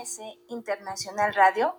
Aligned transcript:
AMC 0.00 0.38
Internacional 0.48 1.34
Radio. 1.34 1.74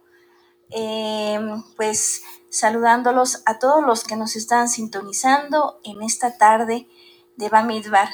Em, 0.69 1.63
pues 1.75 2.23
saludándolos 2.49 3.43
a 3.45 3.59
todos 3.59 3.83
los 3.83 4.03
que 4.03 4.15
nos 4.15 4.35
están 4.35 4.69
sintonizando 4.69 5.79
en 5.83 6.01
esta 6.01 6.37
tarde 6.37 6.87
de 7.35 7.49
Bamidbar. 7.49 8.09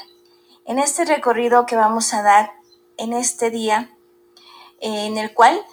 En 0.65 0.79
este 0.79 1.05
recorrido 1.05 1.65
que 1.65 1.75
vamos 1.75 2.13
a 2.13 2.23
dar 2.23 2.53
en 2.97 3.13
este 3.13 3.51
día, 3.51 3.95
en 4.79 5.17
el 5.17 5.33
cual 5.33 5.63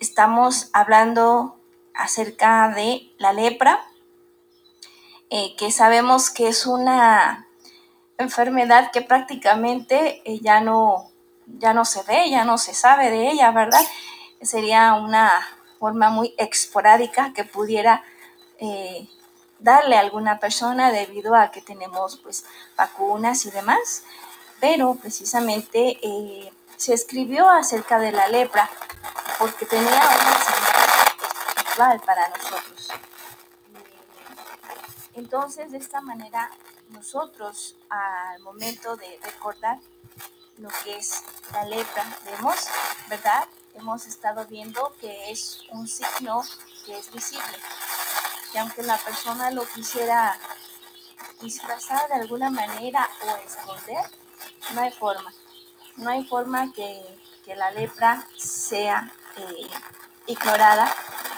estamos 0.00 0.68
hablando 0.72 1.58
acerca 1.94 2.68
de 2.74 3.14
la 3.18 3.32
lepra, 3.32 3.82
eh, 5.30 5.56
que 5.56 5.70
sabemos 5.70 6.30
que 6.30 6.48
es 6.48 6.66
una 6.66 7.48
enfermedad 8.18 8.90
que 8.92 9.00
prácticamente 9.00 10.22
eh, 10.30 10.40
ya 10.40 10.60
no 10.60 11.13
ya 11.46 11.74
no 11.74 11.84
se 11.84 12.02
ve, 12.04 12.30
ya 12.30 12.44
no 12.44 12.58
se 12.58 12.74
sabe 12.74 13.10
de 13.10 13.30
ella, 13.30 13.50
¿verdad? 13.50 13.82
Sería 14.42 14.94
una 14.94 15.46
forma 15.78 16.10
muy 16.10 16.34
esporádica 16.38 17.32
que 17.32 17.44
pudiera 17.44 18.02
eh, 18.58 19.08
darle 19.58 19.96
a 19.96 20.00
alguna 20.00 20.38
persona 20.38 20.92
debido 20.92 21.34
a 21.34 21.50
que 21.50 21.62
tenemos 21.62 22.18
pues 22.18 22.44
vacunas 22.76 23.46
y 23.46 23.50
demás, 23.50 24.04
pero 24.60 24.94
precisamente 24.94 25.98
eh, 26.02 26.52
se 26.76 26.94
escribió 26.94 27.48
acerca 27.50 27.98
de 27.98 28.12
la 28.12 28.28
lepra 28.28 28.68
porque 29.38 29.66
tenía 29.66 29.86
una 29.88 30.38
señal 30.38 30.88
espiritual 31.48 32.00
para 32.00 32.28
nosotros. 32.28 32.88
Entonces, 35.14 35.70
de 35.70 35.78
esta 35.78 36.00
manera, 36.00 36.50
nosotros 36.90 37.76
al 37.88 38.40
momento 38.40 38.96
de 38.96 39.18
recordar 39.22 39.78
lo 40.58 40.68
que 40.82 40.96
es 40.96 41.22
la 41.52 41.64
lepra. 41.64 42.04
Vemos, 42.24 42.56
¿verdad? 43.08 43.46
Hemos 43.74 44.06
estado 44.06 44.46
viendo 44.46 44.94
que 45.00 45.30
es 45.30 45.60
un 45.70 45.88
signo 45.88 46.42
que 46.86 46.98
es 46.98 47.10
visible. 47.12 47.58
Y 48.52 48.58
aunque 48.58 48.82
la 48.82 48.96
persona 48.98 49.50
lo 49.50 49.66
quisiera 49.66 50.38
disfrazar 51.40 52.08
de 52.08 52.14
alguna 52.14 52.50
manera 52.50 53.08
o 53.22 53.36
esconder, 53.46 54.04
no 54.72 54.80
hay 54.82 54.92
forma. 54.92 55.32
No 55.96 56.10
hay 56.10 56.24
forma 56.24 56.72
que, 56.72 57.02
la 57.46 57.70
lepra 57.72 58.26
sea 58.38 59.12
eh, 59.36 59.68
ignorada, 60.26 60.90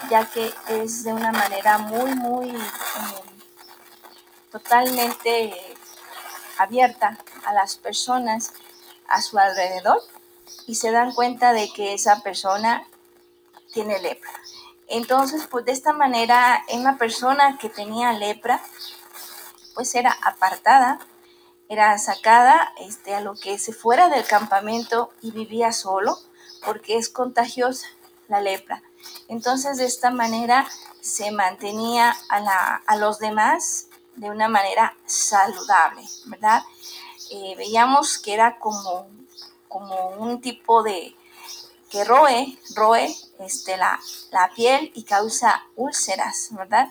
ya 0.09 0.25
que 0.31 0.55
es 0.69 1.03
de 1.03 1.13
una 1.13 1.33
manera 1.33 1.79
muy, 1.79 2.15
muy 2.15 2.51
eh, 2.51 2.63
totalmente 4.53 5.77
abierta 6.59 7.19
a 7.45 7.53
las 7.53 7.77
personas 7.77 8.53
a 9.09 9.23
su 9.23 9.39
alrededor 9.39 10.01
y 10.67 10.77
se 10.77 10.91
dan 10.91 11.13
cuenta 11.13 11.53
de 11.53 11.73
que 11.73 11.95
esa 11.95 12.23
persona 12.23 12.87
tiene 13.73 13.99
lepra. 14.01 14.31
Entonces, 14.89 15.47
pues 15.51 15.65
de 15.65 15.73
esta 15.73 15.93
manera, 15.93 16.65
una 16.73 16.97
persona 16.97 17.59
que 17.59 17.69
tenía 17.69 18.13
lepra, 18.13 18.61
pues 19.75 19.95
era 19.95 20.17
apartada, 20.23 21.01
era 21.69 21.99
sacada 21.99 22.73
este, 22.79 23.15
a 23.15 23.21
lo 23.21 23.35
que 23.35 23.59
se 23.59 23.73
fuera 23.73 24.09
del 24.09 24.25
campamento 24.25 25.11
y 25.21 25.33
vivía 25.33 25.73
solo, 25.73 26.19
porque 26.65 26.97
es 26.97 27.09
contagiosa 27.09 27.87
la 28.29 28.41
lepra. 28.41 28.83
Entonces, 29.29 29.79
de 29.79 29.87
esta 29.87 30.11
manera 30.11 30.67
se 31.01 31.31
mantenía 31.33 32.17
a, 32.29 32.41
la, 32.41 32.83
a 32.87 32.97
los 32.97 33.19
demás 33.19 33.87
de 34.15 34.31
una 34.31 34.49
manera 34.49 34.97
saludable, 35.05 36.03
¿verdad? 36.27 36.63
Eh, 37.31 37.55
veíamos 37.57 38.19
que 38.19 38.35
era 38.35 38.59
como, 38.59 39.09
como 39.69 40.11
un 40.11 40.41
tipo 40.41 40.83
de 40.83 41.15
que 41.91 42.05
roe, 42.05 42.59
roe 42.75 43.15
este, 43.41 43.77
la, 43.77 43.99
la 44.33 44.51
piel 44.55 44.91
y 44.95 45.05
causa 45.05 45.65
úlceras, 45.77 46.49
¿verdad? 46.51 46.89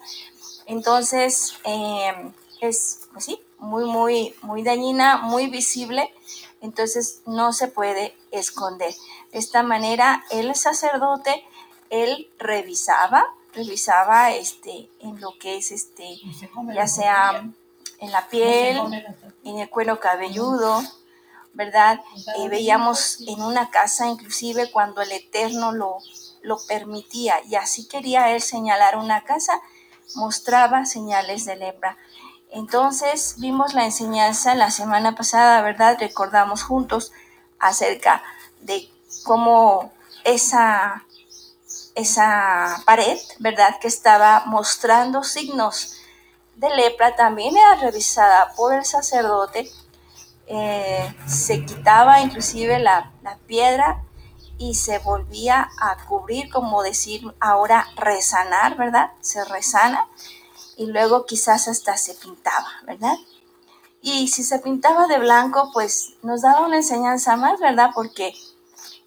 Entonces, 0.66 1.56
em, 1.63 2.33
es, 2.61 3.08
pues 3.11 3.25
sí, 3.25 3.41
muy, 3.59 3.85
muy, 3.85 4.35
muy 4.41 4.63
dañina, 4.63 5.18
muy 5.18 5.47
visible, 5.47 6.13
entonces 6.62 7.22
no 7.25 7.53
se 7.53 7.67
puede 7.67 8.16
esconder. 8.31 8.94
De 9.31 9.40
esta 9.40 9.63
manera, 9.63 10.23
el 10.31 10.56
sacerdote, 10.56 11.46
él 11.90 12.29
revisaba, 12.40 13.25
revisaba 13.53 14.31
este, 14.31 14.90
en 15.00 15.19
lo 15.22 15.38
que 15.40 15.57
es, 15.57 15.72
este, 15.72 16.17
ya 16.73 16.88
sea 16.88 17.50
en 18.05 18.11
la 18.11 18.27
piel, 18.27 18.79
en 19.43 19.59
el 19.59 19.69
cuero 19.69 19.99
cabelludo, 19.99 20.81
¿verdad? 21.53 21.99
Eh, 22.38 22.49
veíamos 22.49 23.19
en 23.27 23.41
una 23.41 23.71
casa 23.71 24.07
inclusive 24.07 24.71
cuando 24.71 25.01
el 25.01 25.11
Eterno 25.11 25.71
lo, 25.71 25.97
lo 26.43 26.57
permitía 26.67 27.35
y 27.47 27.55
así 27.55 27.88
quería 27.88 28.31
él 28.31 28.41
señalar 28.41 28.97
una 28.97 29.23
casa, 29.23 29.59
mostraba 30.16 30.85
señales 30.85 31.45
de 31.45 31.55
lepra. 31.55 31.97
Entonces 32.51 33.35
vimos 33.38 33.73
la 33.73 33.85
enseñanza 33.85 34.53
la 34.53 34.69
semana 34.69 35.16
pasada, 35.16 35.61
¿verdad? 35.61 35.97
Recordamos 35.99 36.63
juntos 36.63 37.11
acerca 37.59 38.22
de 38.61 38.87
cómo 39.23 39.91
esa, 40.23 41.03
esa 41.95 42.83
pared, 42.85 43.17
¿verdad? 43.39 43.79
Que 43.81 43.87
estaba 43.87 44.43
mostrando 44.45 45.23
signos 45.23 45.95
de 46.55 46.69
lepra 46.75 47.16
también 47.16 47.57
era 47.57 47.75
revisada 47.75 48.53
por 48.55 48.73
el 48.73 48.85
sacerdote. 48.85 49.69
Eh, 50.47 51.16
se 51.27 51.66
quitaba 51.66 52.21
inclusive 52.21 52.79
la, 52.79 53.11
piedra 53.47 54.03
y 54.57 54.75
se 54.75 54.99
volvía 54.99 55.69
a 55.79 55.97
cubrir, 56.05 56.49
como 56.49 56.83
decir 56.83 57.21
ahora 57.39 57.88
resanar, 57.97 58.77
¿verdad? 58.77 59.11
Se 59.21 59.43
resana 59.45 60.07
y 60.77 60.85
luego 60.88 61.25
quizás 61.25 61.67
hasta 61.67 61.97
se 61.97 62.13
pintaba, 62.13 62.67
¿verdad? 62.85 63.16
Y 64.01 64.27
si 64.27 64.43
se 64.43 64.59
pintaba 64.59 65.07
de 65.07 65.19
blanco, 65.19 65.72
pues 65.73 66.13
nos 66.22 66.41
daba 66.41 66.66
una 66.66 66.77
enseñanza 66.77 67.35
más, 67.35 67.59
¿verdad? 67.59 67.89
Porque 67.93 68.33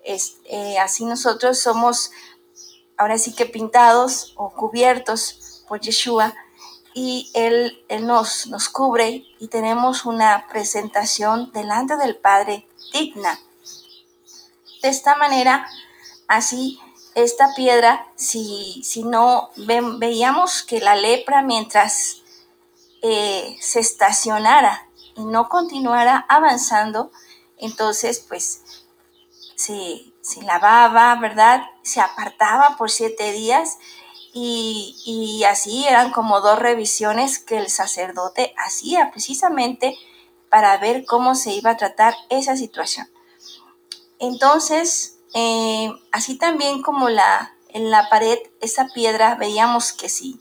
es, 0.05 0.39
eh, 0.45 0.79
así 0.79 1.05
nosotros 1.05 1.59
somos 1.61 2.11
ahora 2.97 3.17
sí 3.17 3.35
que 3.35 3.47
pintados 3.47 4.35
o 4.37 4.51
cubiertos 4.51 5.65
por 5.69 5.81
Yeshua 5.81 6.35
y 7.01 7.31
Él, 7.33 7.79
nos, 8.01 8.49
nos 8.49 8.69
cubre 8.69 9.25
y 9.39 9.47
tenemos 9.47 10.05
una 10.05 10.49
presentación 10.49 11.53
delante 11.53 11.97
del 11.97 12.17
Padre 12.17 12.67
digna. 12.93 13.39
De 14.83 14.89
esta 14.89 15.15
manera, 15.15 15.69
así 16.27 16.81
esta 17.15 17.55
piedra, 17.55 18.05
si, 18.17 18.83
si 18.83 19.05
no 19.05 19.51
veíamos 19.57 20.65
que 20.65 20.81
la 20.81 20.97
lepra 20.97 21.43
mientras 21.43 22.23
eh, 23.03 23.57
se 23.61 23.79
estacionara 23.79 24.89
y 25.15 25.25
no 25.25 25.49
continuara 25.49 26.27
avanzando, 26.29 27.13
entonces 27.59 28.25
pues 28.27 28.63
se, 29.55 30.03
se 30.21 30.43
lavaba, 30.43 31.15
¿verdad? 31.15 31.63
Se 31.83 32.01
apartaba 32.01 32.77
por 32.77 32.91
siete 32.91 33.31
días 33.31 33.79
y, 34.33 35.43
así 35.49 35.87
eran 35.87 36.13
como 36.13 36.41
dos 36.41 36.59
revisiones 36.59 37.39
que 37.39 37.59
el 37.59 37.71
sacerdote 37.71 38.55
hacía 38.57 39.11
precisamente 39.11 39.97
para 40.49 40.77
ver 40.79 41.05
cómo 41.05 41.35
se 41.35 41.53
iba 41.53 41.71
a 41.71 41.77
tratar 41.77 42.15
esa 42.29 42.57
situación. 42.57 43.09
Entonces, 44.19 45.19
eh, 45.35 45.91
así 46.13 46.37
también 46.37 46.83
como 46.83 47.09
la, 47.09 47.55
en 47.69 47.91
la 47.91 48.09
pared, 48.09 48.39
esa 48.61 48.89
piedra, 48.95 49.35
veíamos 49.35 49.93
que 49.93 50.09
sí, 50.09 50.41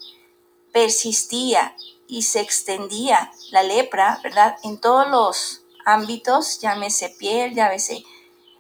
persistía 0.72 1.76
y 2.08 2.24
se 2.24 2.40
extendía 2.40 3.32
la 3.52 3.64
lepra, 3.64 4.20
¿verdad? 4.24 4.58
En 4.64 4.80
todos 4.80 5.08
los 5.10 5.64
ámbitos, 5.86 6.60
llámese 6.60 7.10
piel, 7.10 7.54
llámese 7.54 8.04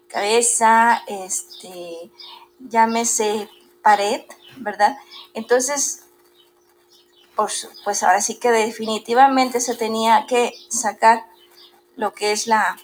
cabeza, 0.07 1.03
este, 1.07 2.11
llámese 2.59 3.49
pared, 3.81 4.21
¿verdad? 4.59 4.97
Entonces, 5.33 6.03
pues 7.35 8.03
ahora 8.03 8.21
sí 8.21 8.35
que 8.35 8.51
definitivamente 8.51 9.59
se 9.59 9.75
tenía 9.75 10.25
que 10.27 10.53
sacar 10.69 11.25
lo 11.95 12.13
que 12.13 12.31
es 12.31 12.47
la, 12.47 12.77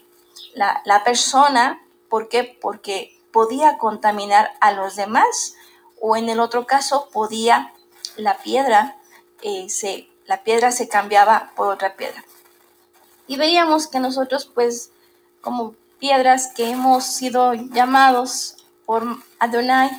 la, 0.53 1.03
persona. 1.03 1.81
¿Por 2.09 2.29
qué? 2.29 2.57
Porque 2.61 3.19
podía 3.31 3.77
contaminar 3.77 4.51
a 4.61 4.71
los 4.71 4.95
demás 4.95 5.55
o 5.99 6.15
en 6.15 6.29
el 6.29 6.39
otro 6.39 6.67
caso 6.67 7.09
podía 7.11 7.73
la 8.17 8.37
piedra, 8.37 8.97
eh, 9.41 9.69
se, 9.69 10.07
la 10.25 10.43
piedra 10.43 10.71
se 10.71 10.87
cambiaba 10.87 11.51
por 11.55 11.69
otra 11.69 11.95
piedra. 11.95 12.23
Y 13.25 13.37
veíamos 13.37 13.87
que 13.87 13.99
nosotros 13.99 14.49
pues 14.53 14.91
como 15.41 15.75
piedras 15.99 16.51
que 16.55 16.69
hemos 16.69 17.05
sido 17.05 17.53
llamados 17.53 18.57
por 18.85 19.03
Adonai, 19.39 19.89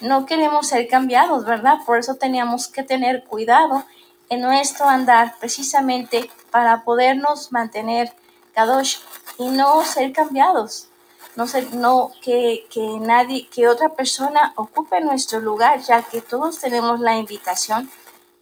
no 0.00 0.26
queremos 0.26 0.68
ser 0.68 0.88
cambiados, 0.88 1.44
¿verdad? 1.44 1.78
Por 1.84 1.98
eso 1.98 2.16
teníamos 2.16 2.68
que 2.68 2.82
tener 2.82 3.24
cuidado 3.24 3.84
en 4.28 4.40
nuestro 4.40 4.86
andar 4.86 5.36
precisamente 5.38 6.30
para 6.50 6.84
podernos 6.84 7.52
mantener 7.52 8.12
kadosh 8.54 8.98
y 9.38 9.48
no 9.48 9.84
ser 9.84 10.12
cambiados. 10.12 10.88
no, 11.36 11.46
se, 11.46 11.62
no 11.70 12.12
que, 12.22 12.66
que 12.70 12.98
nadie, 13.00 13.48
que 13.48 13.68
otra 13.68 13.90
persona 13.90 14.52
ocupe 14.56 15.00
nuestro 15.00 15.40
lugar, 15.40 15.80
ya 15.80 16.02
que 16.02 16.20
todos 16.20 16.58
tenemos 16.58 17.00
la 17.00 17.16
invitación 17.16 17.90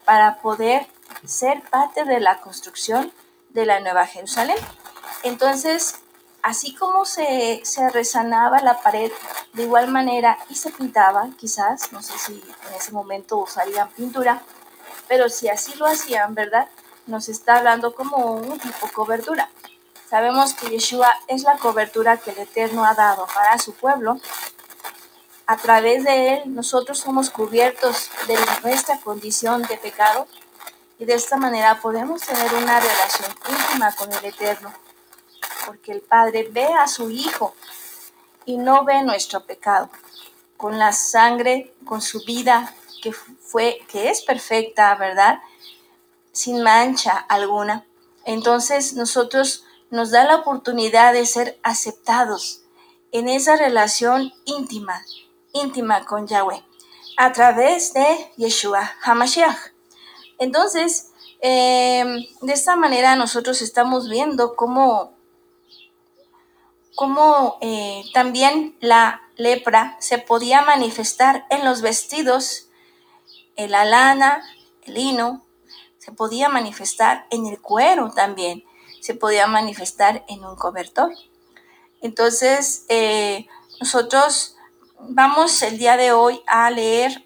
para 0.04 0.38
poder 0.38 0.86
ser 1.24 1.62
parte 1.70 2.04
de 2.04 2.20
la 2.20 2.40
construcción 2.40 3.12
de 3.50 3.66
la 3.66 3.80
Nueva 3.80 4.06
Jerusalén. 4.06 4.56
Entonces, 5.22 5.96
así 6.42 6.74
como 6.74 7.04
se, 7.04 7.60
se 7.64 7.88
resanaba 7.90 8.60
la 8.60 8.80
pared 8.80 9.10
de 9.52 9.62
igual 9.64 9.88
manera 9.88 10.38
y 10.48 10.54
se 10.54 10.70
pintaba, 10.70 11.28
quizás, 11.38 11.92
no 11.92 12.02
sé 12.02 12.18
si 12.18 12.42
en 12.68 12.74
ese 12.74 12.92
momento 12.92 13.38
usarían 13.38 13.90
pintura, 13.90 14.42
pero 15.08 15.28
si 15.28 15.48
así 15.48 15.74
lo 15.74 15.86
hacían, 15.86 16.34
¿verdad? 16.34 16.68
Nos 17.06 17.28
está 17.28 17.56
hablando 17.56 17.94
como 17.94 18.32
un 18.32 18.58
tipo 18.58 18.88
cobertura. 18.92 19.50
Sabemos 20.08 20.54
que 20.54 20.70
Yeshua 20.70 21.10
es 21.28 21.42
la 21.42 21.56
cobertura 21.58 22.16
que 22.16 22.30
el 22.30 22.38
Eterno 22.38 22.84
ha 22.84 22.94
dado 22.94 23.26
para 23.26 23.58
su 23.58 23.74
pueblo. 23.74 24.20
A 25.46 25.56
través 25.56 26.04
de 26.04 26.34
él 26.34 26.54
nosotros 26.54 26.98
somos 26.98 27.30
cubiertos 27.30 28.10
de 28.26 28.36
nuestra 28.62 29.00
condición 29.00 29.62
de 29.62 29.76
pecado 29.76 30.26
y 30.98 31.04
de 31.04 31.14
esta 31.14 31.36
manera 31.36 31.80
podemos 31.80 32.22
tener 32.22 32.52
una 32.54 32.78
relación 32.78 33.30
íntima 33.48 33.92
con 33.96 34.12
el 34.12 34.24
Eterno 34.24 34.72
porque 35.70 35.92
el 35.92 36.00
Padre 36.00 36.48
ve 36.50 36.64
a 36.64 36.88
su 36.88 37.12
Hijo 37.12 37.54
y 38.44 38.56
no 38.56 38.84
ve 38.84 39.04
nuestro 39.04 39.46
pecado. 39.46 39.88
Con 40.56 40.80
la 40.80 40.92
sangre, 40.92 41.72
con 41.84 42.02
su 42.02 42.24
vida 42.24 42.74
que 43.00 43.12
fue, 43.12 43.78
que 43.86 44.10
es 44.10 44.22
perfecta, 44.22 44.92
¿verdad? 44.96 45.38
Sin 46.32 46.64
mancha 46.64 47.12
alguna. 47.28 47.86
Entonces 48.24 48.94
nosotros 48.94 49.64
nos 49.90 50.10
da 50.10 50.24
la 50.24 50.38
oportunidad 50.38 51.12
de 51.12 51.24
ser 51.24 51.56
aceptados 51.62 52.62
en 53.12 53.28
esa 53.28 53.54
relación 53.54 54.32
íntima, 54.46 55.04
íntima 55.52 56.04
con 56.04 56.26
Yahweh, 56.26 56.64
a 57.16 57.30
través 57.30 57.94
de 57.94 58.32
Yeshua 58.36 58.90
HaMashiach. 59.04 59.72
Entonces, 60.40 61.12
eh, 61.40 62.26
de 62.42 62.52
esta 62.52 62.74
manera 62.74 63.14
nosotros 63.14 63.62
estamos 63.62 64.08
viendo 64.08 64.56
cómo 64.56 65.19
como 67.00 67.56
eh, 67.62 68.04
también 68.12 68.76
la 68.80 69.22
lepra 69.36 69.96
se 70.00 70.18
podía 70.18 70.60
manifestar 70.60 71.46
en 71.48 71.64
los 71.64 71.80
vestidos, 71.80 72.68
en 73.56 73.70
la 73.70 73.86
lana, 73.86 74.42
el 74.82 74.92
lino, 74.92 75.42
se 75.96 76.12
podía 76.12 76.50
manifestar 76.50 77.26
en 77.30 77.46
el 77.46 77.58
cuero 77.58 78.10
también, 78.10 78.64
se 79.00 79.14
podía 79.14 79.46
manifestar 79.46 80.26
en 80.28 80.44
un 80.44 80.56
cobertor. 80.56 81.14
Entonces, 82.02 82.84
eh, 82.90 83.46
nosotros 83.80 84.56
vamos 84.98 85.62
el 85.62 85.78
día 85.78 85.96
de 85.96 86.12
hoy 86.12 86.42
a 86.46 86.70
leer, 86.70 87.24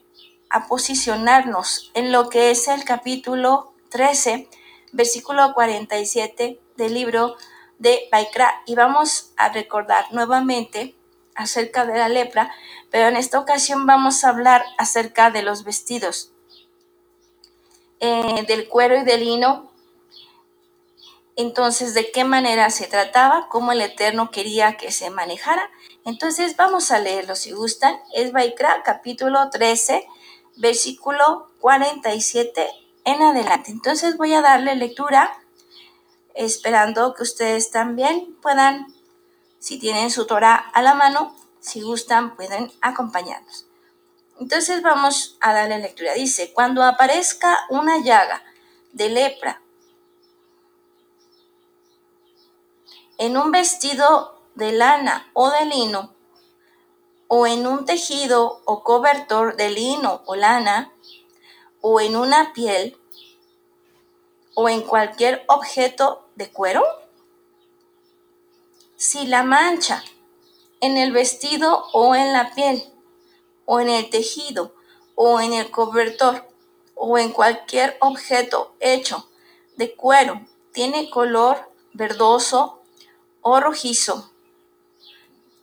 a 0.51 0.69
posicionarnos 0.69 1.91
en 1.95 2.13
lo 2.13 2.29
que 2.29 2.53
es 2.53 2.69
el 2.69 2.85
capítulo 2.85 3.75
13, 3.91 4.49
versículo 4.93 5.53
47 5.53 6.61
del 6.77 6.95
libro 6.95 7.35
de 7.85 8.09
Baikra 8.11 8.63
y 8.65 8.75
vamos 8.75 9.35
a 9.37 9.51
recordar 9.51 10.07
nuevamente 10.11 10.97
acerca 11.35 11.85
de 11.85 11.99
la 11.99 12.09
lepra, 12.09 12.51
pero 12.91 13.09
en 13.09 13.17
esta 13.17 13.39
ocasión 13.39 13.87
vamos 13.87 14.25
a 14.25 14.31
hablar 14.31 14.65
acerca 14.79 15.31
de 15.31 15.43
los 15.43 15.65
vestidos, 15.65 16.33
eh, 18.01 18.45
del 18.49 18.69
cuero 18.69 18.97
y 18.97 19.05
del 19.05 19.21
lino. 19.21 19.71
Entonces, 21.37 21.93
¿de 21.93 22.11
qué 22.11 22.25
manera 22.25 22.71
se 22.71 22.87
trataba? 22.87 23.49
¿Cómo 23.51 23.73
el 23.73 23.83
Eterno 23.83 24.31
quería 24.31 24.79
que 24.79 24.91
se 24.91 25.11
manejara? 25.11 25.71
Entonces, 26.07 26.57
vamos 26.57 26.91
a 26.91 27.01
leerlo 27.01 27.37
si 27.37 27.53
gustan. 27.53 28.01
Es 28.15 28.33
Baikra, 28.33 28.83
capítulo 28.83 29.51
13, 29.51 30.07
versículo 30.57 31.51
47 31.61 32.67
en 33.05 33.23
adelante. 33.23 33.73
Entonces, 33.73 34.17
voy 34.17 34.33
a 34.33 34.41
darle 34.41 34.75
lectura 34.75 35.44
esperando 36.35 37.15
que 37.15 37.23
ustedes 37.23 37.71
también 37.71 38.37
puedan, 38.43 38.87
si 39.59 39.79
tienen 39.79 40.11
su 40.11 40.27
Torah 40.27 40.57
a 40.57 40.83
la 40.83 40.95
mano, 40.95 41.35
si 41.61 41.81
gustan, 41.81 42.37
pueden 42.37 42.71
acompañarnos. 42.81 43.67
Entonces 44.41 44.83
vamos 44.83 45.39
a 45.41 45.53
darle 45.53 45.79
lectura. 45.79 46.15
Dice, 46.15 46.53
cuando 46.53 46.83
aparezca 46.83 47.61
una 47.71 47.99
llaga 47.99 48.43
de 48.93 49.09
lepra 49.09 49.63
en 53.19 53.37
un 53.37 53.53
vestido 53.53 54.41
de 54.55 54.73
lana 54.73 55.31
o 55.35 55.51
de 55.51 55.67
lino, 55.67 56.15
o 57.29 57.47
en 57.47 57.67
un 57.67 57.85
tejido 57.85 58.61
o 58.65 58.83
cobertor 58.83 59.57
de 59.57 59.71
lino 59.71 60.23
o 60.27 60.37
lana, 60.37 60.93
o 61.81 62.01
en 62.01 62.17
una 62.17 62.53
piel, 62.53 62.99
o 64.55 64.69
en 64.69 64.83
cualquier 64.83 65.45
objeto 65.49 66.24
de 66.37 66.51
cuero? 66.51 66.85
Si 68.97 69.27
la 69.27 69.43
mancha 69.43 70.03
en 70.81 70.97
el 70.97 71.13
vestido 71.13 71.87
o 71.93 72.15
en 72.15 72.33
la 72.33 72.53
piel, 72.55 72.93
o 73.65 73.81
en 73.81 73.89
el 73.89 74.11
tejido, 74.11 74.75
o 75.15 75.41
en 75.41 75.53
el 75.53 75.71
cobertor, 75.71 76.49
o 76.95 77.19
en 77.19 77.33
cualquier 77.33 77.97
objeto 78.01 78.75
hecho 78.81 79.29
de 79.77 79.95
cuero 79.95 80.47
tiene 80.73 81.11
color 81.11 81.71
verdoso 81.93 82.83
o 83.41 83.61
rojizo, 83.61 84.31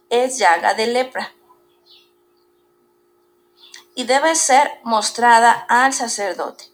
es 0.09 0.37
llaga 0.37 0.73
de 0.73 0.87
lepra 0.87 1.33
y 3.95 4.05
debe 4.05 4.35
ser 4.35 4.79
mostrada 4.83 5.51
al 5.69 5.93
sacerdote 5.93 6.70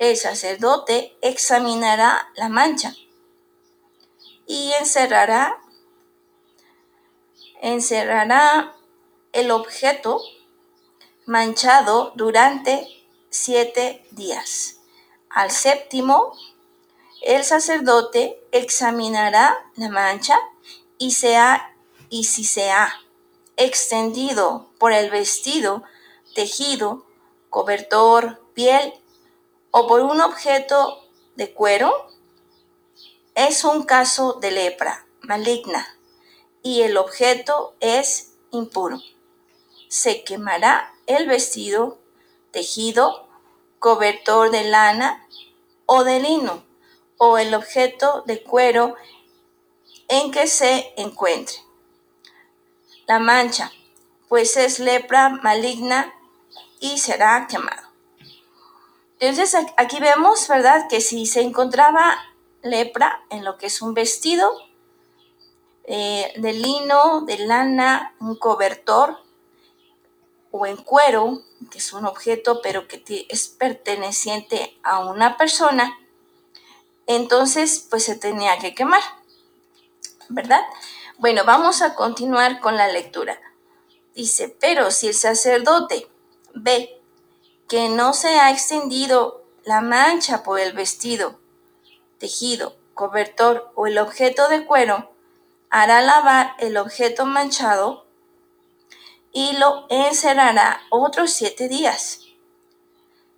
el 0.00 0.16
sacerdote 0.16 1.14
examinará 1.20 2.32
la 2.34 2.48
mancha 2.48 2.94
y 4.46 4.72
encerrará, 4.72 5.60
encerrará 7.60 8.74
el 9.32 9.50
objeto 9.50 10.22
manchado 11.26 12.12
durante 12.16 12.88
siete 13.28 14.02
días. 14.10 14.78
Al 15.28 15.50
séptimo, 15.50 16.32
el 17.20 17.44
sacerdote 17.44 18.42
examinará 18.52 19.70
la 19.76 19.90
mancha 19.90 20.38
y, 20.96 21.14
y 22.08 22.24
si 22.24 22.44
se 22.44 22.70
ha 22.70 22.94
extendido 23.58 24.70
por 24.78 24.92
el 24.92 25.10
vestido, 25.10 25.82
tejido, 26.34 27.04
cobertor, 27.50 28.42
piel 28.54 28.94
o 29.70 29.86
por 29.86 30.00
un 30.00 30.20
objeto 30.20 31.04
de 31.36 31.52
cuero 31.52 32.08
es 33.34 33.64
un 33.64 33.84
caso 33.84 34.34
de 34.34 34.50
lepra 34.50 35.06
maligna 35.22 35.86
y 36.62 36.82
el 36.82 36.96
objeto 36.96 37.74
es 37.80 38.32
impuro. 38.50 39.00
Se 39.88 40.24
quemará 40.24 40.92
el 41.06 41.26
vestido, 41.26 41.98
tejido, 42.50 43.26
cobertor 43.78 44.50
de 44.50 44.64
lana 44.64 45.26
o 45.86 46.04
de 46.04 46.20
lino 46.20 46.64
o 47.18 47.38
el 47.38 47.54
objeto 47.54 48.22
de 48.26 48.42
cuero 48.42 48.94
en 50.08 50.30
que 50.32 50.46
se 50.46 50.92
encuentre. 50.96 51.56
La 53.06 53.18
mancha, 53.18 53.72
pues 54.28 54.56
es 54.56 54.78
lepra 54.78 55.28
maligna 55.28 56.14
y 56.78 56.98
será 56.98 57.46
quemado. 57.48 57.89
Entonces 59.20 59.54
aquí 59.76 60.00
vemos, 60.00 60.48
¿verdad? 60.48 60.86
Que 60.88 61.02
si 61.02 61.26
se 61.26 61.42
encontraba 61.42 62.16
lepra 62.62 63.22
en 63.30 63.44
lo 63.44 63.58
que 63.58 63.66
es 63.66 63.82
un 63.82 63.94
vestido 63.94 64.50
eh, 65.84 66.32
de 66.36 66.52
lino, 66.54 67.22
de 67.22 67.38
lana, 67.38 68.14
un 68.18 68.36
cobertor 68.36 69.18
o 70.50 70.66
en 70.66 70.78
cuero, 70.78 71.42
que 71.70 71.78
es 71.78 71.92
un 71.92 72.06
objeto 72.06 72.60
pero 72.62 72.88
que 72.88 73.26
es 73.28 73.48
perteneciente 73.48 74.78
a 74.82 75.00
una 75.00 75.36
persona, 75.36 75.98
entonces 77.06 77.86
pues 77.90 78.04
se 78.04 78.16
tenía 78.16 78.58
que 78.58 78.74
quemar, 78.74 79.02
¿verdad? 80.28 80.62
Bueno, 81.18 81.44
vamos 81.44 81.82
a 81.82 81.94
continuar 81.94 82.60
con 82.60 82.76
la 82.76 82.88
lectura. 82.88 83.38
Dice, 84.14 84.48
pero 84.60 84.90
si 84.90 85.08
el 85.08 85.14
sacerdote 85.14 86.08
ve 86.54 86.99
que 87.70 87.88
no 87.88 88.14
se 88.14 88.40
ha 88.40 88.50
extendido 88.50 89.44
la 89.62 89.80
mancha 89.80 90.42
por 90.42 90.58
el 90.58 90.72
vestido, 90.72 91.38
tejido, 92.18 92.76
cobertor 92.94 93.70
o 93.76 93.86
el 93.86 93.98
objeto 93.98 94.48
de 94.48 94.66
cuero, 94.66 95.12
hará 95.70 96.00
lavar 96.00 96.56
el 96.58 96.76
objeto 96.76 97.26
manchado 97.26 98.06
y 99.32 99.52
lo 99.52 99.86
encerrará 99.88 100.82
otros 100.90 101.32
siete 101.32 101.68
días. 101.68 102.22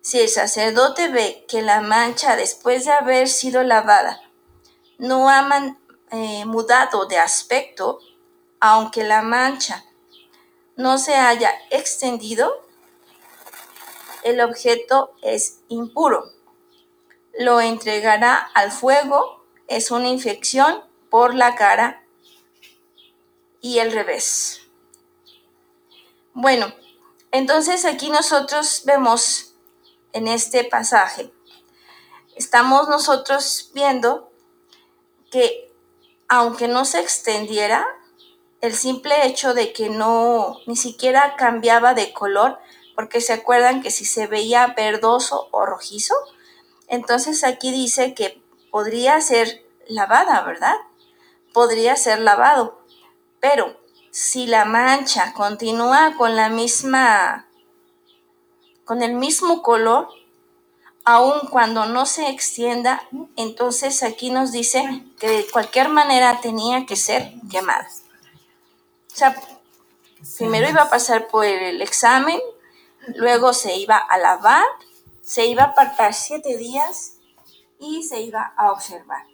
Si 0.01 0.19
el 0.19 0.29
sacerdote 0.29 1.09
ve 1.09 1.45
que 1.47 1.61
la 1.61 1.81
mancha 1.81 2.35
después 2.35 2.85
de 2.85 2.91
haber 2.91 3.29
sido 3.29 3.61
lavada 3.61 4.19
no 4.97 5.29
ha 5.29 5.77
eh, 6.09 6.45
mudado 6.45 7.05
de 7.05 7.19
aspecto, 7.19 7.99
aunque 8.59 9.03
la 9.03 9.21
mancha 9.21 9.85
no 10.75 10.97
se 10.97 11.13
haya 11.13 11.51
extendido, 11.69 12.62
el 14.23 14.41
objeto 14.41 15.13
es 15.21 15.59
impuro. 15.67 16.31
Lo 17.37 17.61
entregará 17.61 18.35
al 18.35 18.71
fuego, 18.71 19.43
es 19.67 19.91
una 19.91 20.09
infección 20.09 20.83
por 21.09 21.35
la 21.35 21.55
cara 21.55 22.03
y 23.61 23.79
el 23.79 23.91
revés. 23.91 24.61
Bueno, 26.33 26.73
entonces 27.31 27.85
aquí 27.85 28.09
nosotros 28.09 28.83
vemos 28.85 29.55
en 30.11 30.27
este 30.27 30.63
pasaje, 30.63 31.31
estamos 32.35 32.87
nosotros 32.87 33.71
viendo 33.73 34.31
que 35.31 35.71
aunque 36.27 36.67
no 36.67 36.85
se 36.85 36.99
extendiera, 36.99 37.85
el 38.61 38.73
simple 38.73 39.27
hecho 39.27 39.53
de 39.53 39.73
que 39.73 39.89
no 39.89 40.59
ni 40.65 40.75
siquiera 40.75 41.35
cambiaba 41.35 41.93
de 41.93 42.13
color, 42.13 42.59
porque 42.95 43.21
se 43.21 43.33
acuerdan 43.33 43.81
que 43.81 43.91
si 43.91 44.05
se 44.05 44.27
veía 44.27 44.73
verdoso 44.75 45.47
o 45.51 45.65
rojizo, 45.65 46.15
entonces 46.87 47.43
aquí 47.43 47.71
dice 47.71 48.13
que 48.13 48.41
podría 48.71 49.19
ser 49.21 49.65
lavada, 49.87 50.41
¿verdad? 50.43 50.75
Podría 51.53 51.95
ser 51.95 52.19
lavado, 52.19 52.79
pero 53.39 53.79
si 54.11 54.45
la 54.47 54.65
mancha 54.65 55.33
continúa 55.33 56.15
con 56.17 56.35
la 56.35 56.49
misma, 56.49 57.47
con 58.85 59.01
el 59.01 59.13
mismo 59.13 59.61
color, 59.61 60.07
aun 61.03 61.47
cuando 61.49 61.85
no 61.85 62.05
se 62.05 62.29
extienda, 62.29 63.07
entonces 63.35 64.03
aquí 64.03 64.29
nos 64.29 64.51
dice 64.51 65.03
que 65.19 65.27
de 65.27 65.47
cualquier 65.47 65.89
manera 65.89 66.39
tenía 66.41 66.85
que 66.85 66.95
ser 66.95 67.33
quemada. 67.51 67.87
O 69.11 69.15
sea, 69.15 69.35
primero 70.37 70.69
iba 70.69 70.83
a 70.83 70.89
pasar 70.89 71.27
por 71.27 71.45
el 71.45 71.81
examen, 71.81 72.39
luego 73.15 73.53
se 73.53 73.75
iba 73.75 73.97
a 73.97 74.17
lavar, 74.17 74.65
se 75.21 75.45
iba 75.45 75.63
a 75.63 75.67
apartar 75.67 76.13
siete 76.13 76.57
días 76.57 77.17
y 77.79 78.03
se 78.03 78.21
iba 78.21 78.53
a 78.57 78.71
observar. 78.71 79.25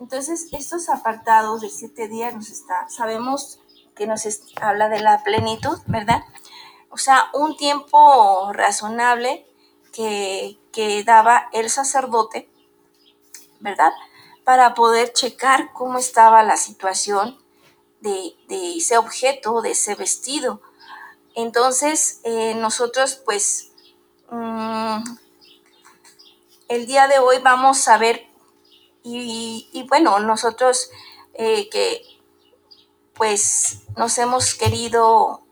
Entonces, 0.00 0.48
estos 0.52 0.88
apartados 0.88 1.60
de 1.60 1.68
siete 1.68 2.08
días 2.08 2.34
nos 2.34 2.50
está, 2.50 2.88
sabemos 2.88 3.60
que 3.94 4.06
nos 4.06 4.26
habla 4.60 4.88
de 4.88 5.00
la 5.00 5.22
plenitud, 5.22 5.78
¿verdad? 5.86 6.22
O 6.90 6.98
sea, 6.98 7.30
un 7.32 7.56
tiempo 7.56 8.52
razonable 8.52 9.46
que, 9.92 10.58
daba 11.06 11.48
el 11.52 11.70
sacerdote, 11.70 12.50
¿verdad? 13.60 13.92
Para 14.44 14.74
poder 14.74 15.12
checar 15.12 15.72
cómo 15.72 15.98
estaba 15.98 16.42
la 16.42 16.56
situación 16.56 17.38
de, 18.00 18.34
ese 18.48 18.98
objeto, 18.98 19.62
de 19.62 19.70
ese 19.72 19.94
vestido. 19.94 20.60
Entonces, 21.34 22.20
eh, 22.24 22.54
nosotros 22.54 23.20
pues 23.24 23.70
mm, 24.30 25.02
el 26.68 26.86
día 26.86 27.08
de 27.08 27.18
hoy 27.18 27.38
vamos 27.42 27.88
a 27.88 27.98
ver, 27.98 28.28
y, 29.04 29.84
bueno, 29.88 30.20
nosotros 30.20 30.90
eh, 31.34 31.68
que 31.70 32.02
pues 33.14 33.80
nos 33.96 34.16
hemos 34.18 34.54
querido, 34.54 35.42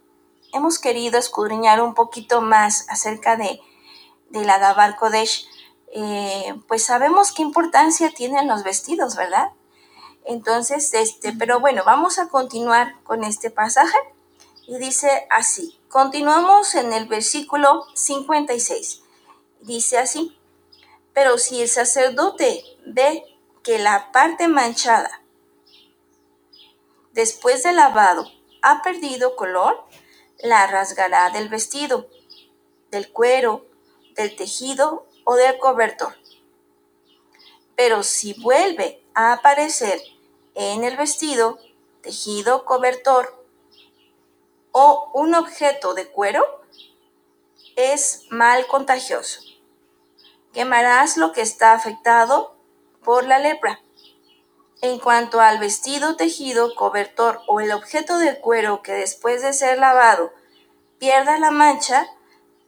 hemos 0.52 0.78
querido 0.78 1.18
escudriñar 1.18 1.82
un 1.82 1.94
poquito 1.94 2.40
más 2.40 2.86
acerca 2.88 3.36
de, 3.36 3.60
de 4.30 4.44
la 4.44 4.58
Dabar 4.58 4.96
Kodesh, 4.96 5.48
eh, 5.92 6.54
pues 6.68 6.84
sabemos 6.84 7.32
qué 7.32 7.42
importancia 7.42 8.12
tienen 8.14 8.46
los 8.46 8.62
vestidos, 8.62 9.16
¿verdad? 9.16 9.50
Entonces, 10.24 10.94
este, 10.94 11.32
pero 11.32 11.58
bueno, 11.58 11.82
vamos 11.84 12.18
a 12.18 12.28
continuar 12.28 13.02
con 13.02 13.24
este 13.24 13.50
pasaje 13.50 13.98
y 14.70 14.78
dice 14.78 15.26
así, 15.30 15.80
continuamos 15.88 16.76
en 16.76 16.92
el 16.92 17.06
versículo 17.06 17.86
56, 17.96 19.02
dice 19.62 19.98
así, 19.98 20.38
pero 21.12 21.38
si 21.38 21.60
el 21.60 21.68
sacerdote 21.68 22.62
ve 22.86 23.24
que 23.64 23.80
la 23.80 24.12
parte 24.12 24.46
manchada 24.46 25.22
después 27.10 27.64
de 27.64 27.72
lavado, 27.72 28.30
ha 28.62 28.80
perdido 28.82 29.34
color, 29.34 29.84
la 30.38 30.68
rasgará 30.68 31.30
del 31.30 31.48
vestido, 31.48 32.08
del 32.92 33.10
cuero, 33.10 33.66
del 34.14 34.36
tejido 34.36 35.04
o 35.24 35.34
del 35.34 35.58
cobertor. 35.58 36.14
Pero 37.74 38.04
si 38.04 38.34
vuelve 38.34 39.02
a 39.14 39.32
aparecer 39.32 40.00
en 40.54 40.84
el 40.84 40.96
vestido, 40.96 41.58
tejido, 42.02 42.64
cobertor 42.64 43.39
o 44.72 45.10
un 45.14 45.34
objeto 45.34 45.94
de 45.94 46.08
cuero, 46.08 46.44
es 47.76 48.26
mal 48.30 48.66
contagioso. 48.66 49.40
Quemarás 50.52 51.16
lo 51.16 51.32
que 51.32 51.42
está 51.42 51.72
afectado 51.72 52.56
por 53.02 53.24
la 53.24 53.38
lepra 53.38 53.80
en 54.82 54.98
cuanto 54.98 55.40
al 55.40 55.58
vestido, 55.58 56.16
tejido, 56.16 56.74
cobertor 56.74 57.40
o 57.46 57.60
el 57.60 57.72
objeto 57.72 58.18
de 58.18 58.40
cuero 58.40 58.82
que 58.82 58.92
después 58.92 59.42
de 59.42 59.52
ser 59.52 59.78
lavado 59.78 60.32
pierda 60.98 61.38
la 61.38 61.50
mancha, 61.50 62.06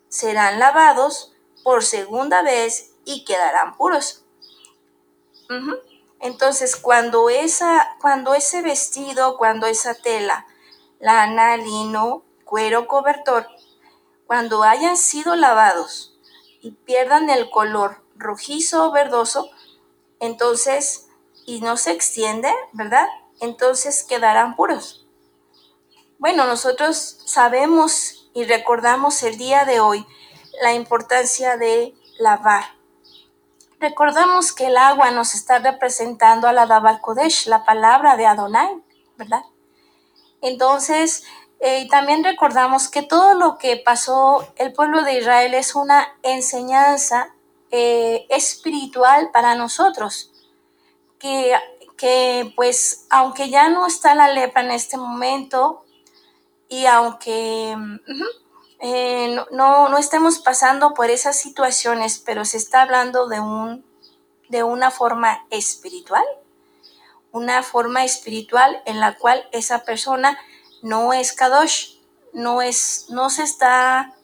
serán 0.08 0.58
lavados 0.58 1.32
por 1.64 1.84
segunda 1.84 2.42
vez 2.42 2.92
y 3.04 3.24
quedarán 3.24 3.76
puros. 3.76 4.24
Entonces, 6.20 6.76
cuando, 6.76 7.28
esa, 7.30 7.96
cuando 8.00 8.34
ese 8.34 8.62
vestido, 8.62 9.36
cuando 9.36 9.66
esa 9.66 9.94
tela, 9.94 10.46
lana, 11.02 11.56
lino, 11.56 12.22
cuero, 12.44 12.86
cobertor, 12.86 13.46
cuando 14.26 14.62
hayan 14.62 14.96
sido 14.96 15.34
lavados 15.34 16.16
y 16.60 16.70
pierdan 16.70 17.28
el 17.28 17.50
color 17.50 18.04
rojizo 18.16 18.86
o 18.86 18.92
verdoso, 18.92 19.50
entonces 20.20 21.08
y 21.44 21.60
no 21.60 21.76
se 21.76 21.90
extiende, 21.90 22.54
¿verdad? 22.72 23.08
Entonces 23.40 24.04
quedarán 24.04 24.54
puros. 24.54 25.04
Bueno, 26.18 26.46
nosotros 26.46 27.18
sabemos 27.26 28.30
y 28.32 28.44
recordamos 28.44 29.24
el 29.24 29.36
día 29.36 29.64
de 29.64 29.80
hoy 29.80 30.06
la 30.62 30.72
importancia 30.72 31.56
de 31.56 31.96
lavar. 32.20 32.62
Recordamos 33.80 34.52
que 34.52 34.68
el 34.68 34.76
agua 34.76 35.10
nos 35.10 35.34
está 35.34 35.58
representando 35.58 36.46
a 36.46 36.52
la 36.52 36.66
Dabar 36.66 37.00
Kodesh, 37.00 37.48
la 37.48 37.64
palabra 37.64 38.16
de 38.16 38.26
Adonai, 38.26 38.80
¿verdad? 39.16 39.42
Entonces, 40.42 41.24
eh, 41.60 41.88
también 41.88 42.22
recordamos 42.22 42.88
que 42.88 43.02
todo 43.02 43.34
lo 43.34 43.56
que 43.56 43.76
pasó 43.78 44.46
el 44.56 44.72
pueblo 44.74 45.02
de 45.02 45.18
Israel 45.18 45.54
es 45.54 45.74
una 45.74 46.08
enseñanza 46.22 47.34
eh, 47.70 48.26
espiritual 48.28 49.30
para 49.32 49.54
nosotros 49.54 50.32
que, 51.96 52.52
pues 52.56 53.06
aunque 53.10 53.48
ya 53.48 53.68
no 53.68 53.86
está 53.86 54.14
la 54.14 54.28
lepra 54.28 54.62
en 54.62 54.72
este 54.72 54.96
momento 54.96 55.84
y 56.68 56.86
aunque 56.86 57.76
eh, 58.80 59.36
no, 59.52 59.88
no, 59.88 59.98
estemos 59.98 60.40
pasando 60.40 60.94
por 60.94 61.10
esas 61.10 61.36
situaciones, 61.36 62.18
pero 62.18 62.44
se 62.44 62.56
está 62.56 62.82
hablando 62.82 63.28
de, 63.28 63.40
un, 63.40 63.84
de 64.48 64.64
una 64.64 64.90
forma 64.90 65.46
espiritual, 65.50 66.24
una 67.32 67.62
forma 67.62 68.04
espiritual 68.04 68.82
en 68.86 69.00
la 69.00 69.16
cual 69.18 69.48
esa 69.52 69.84
persona 69.84 70.38
no 70.82 71.12
es 71.12 71.32
kadosh, 71.32 71.96
no, 72.32 72.62
es, 72.62 73.06
no 73.08 73.30
se 73.30 73.42
está 73.42 74.14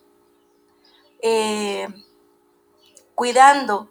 eh, 1.21 1.89
cuidando 3.15 3.91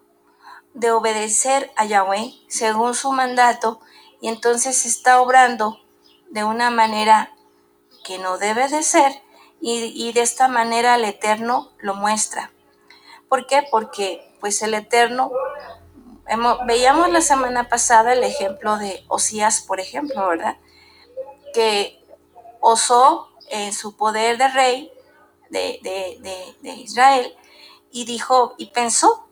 de 0.74 0.91
obedecer 0.91 1.71
a 1.75 1.86
Yahweh 1.86 2.33
según 2.47 2.93
su 2.93 3.12
mandato 3.12 3.81
y 4.21 4.27
entonces 4.27 4.86
está 4.86 5.21
obrando 5.21 5.79
de 6.29 6.43
una 6.43 6.69
manera 6.69 7.33
que 8.03 8.19
no 8.19 8.38
debe 8.38 8.67
de 8.69 8.83
ser 8.83 9.12
y, 9.59 10.12
de 10.13 10.21
esta 10.21 10.47
manera 10.47 10.95
el 10.95 11.03
Eterno 11.03 11.71
lo 11.79 11.95
muestra. 11.95 12.51
¿Por 13.27 13.47
qué? 13.47 13.63
Porque 13.69 14.36
pues 14.39 14.62
el 14.62 14.75
Eterno, 14.75 15.31
veíamos 16.65 17.10
la 17.10 17.22
semana 17.22 17.69
pasada 17.69 18.13
el 18.13 18.24
ejemplo 18.24 18.77
de 18.77 19.03
Osías, 19.07 19.62
por 19.62 19.79
ejemplo, 19.79 20.27
¿verdad? 20.27 20.57
Que 21.53 22.03
osó 22.60 23.29
en 23.50 23.74
su 23.74 23.96
poder 23.96 24.38
de 24.38 24.48
rey 24.50 24.91
de, 25.50 25.79
de 26.62 26.74
Israel 26.74 27.36
y 27.91 28.05
dijo 28.05 28.55
y 28.57 28.67
pensó 28.67 29.27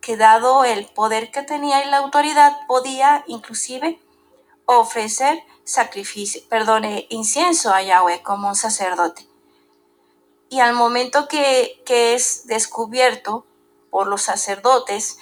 que 0.00 0.16
dado 0.16 0.64
el 0.64 0.86
poder 0.86 1.30
que 1.30 1.42
tenía 1.42 1.84
y 1.84 1.88
la 1.88 1.98
autoridad 1.98 2.66
podía 2.66 3.24
inclusive 3.26 4.00
ofrecer 4.66 5.42
sacrificio, 5.64 6.42
perdone, 6.48 7.06
incienso 7.08 7.72
a 7.72 7.82
Yahweh 7.82 8.22
como 8.22 8.48
un 8.48 8.54
sacerdote. 8.54 9.26
Y 10.50 10.60
al 10.60 10.74
momento 10.74 11.26
que, 11.26 11.82
que 11.86 12.14
es 12.14 12.46
descubierto 12.46 13.46
por 13.90 14.06
los 14.06 14.22
sacerdotes, 14.22 15.18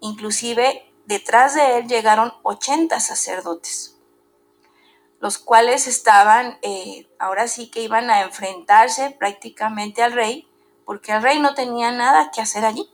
inclusive 0.00 0.90
detrás 1.06 1.54
de 1.54 1.78
él 1.78 1.88
llegaron 1.88 2.32
80 2.42 2.98
sacerdotes. 3.00 3.94
los 5.20 5.38
cuales 5.38 5.88
estaban, 5.88 6.60
eh, 6.62 7.08
ahora 7.18 7.48
sí 7.48 7.72
que 7.72 7.82
iban 7.82 8.08
a 8.08 8.22
enfrentarse 8.22 9.10
prácticamente 9.10 10.00
al 10.00 10.12
rey, 10.12 10.48
porque 10.84 11.10
el 11.10 11.22
rey 11.24 11.40
no 11.40 11.54
tenía 11.54 11.90
nada 11.90 12.30
que 12.30 12.40
hacer 12.40 12.64
allí. 12.64 12.88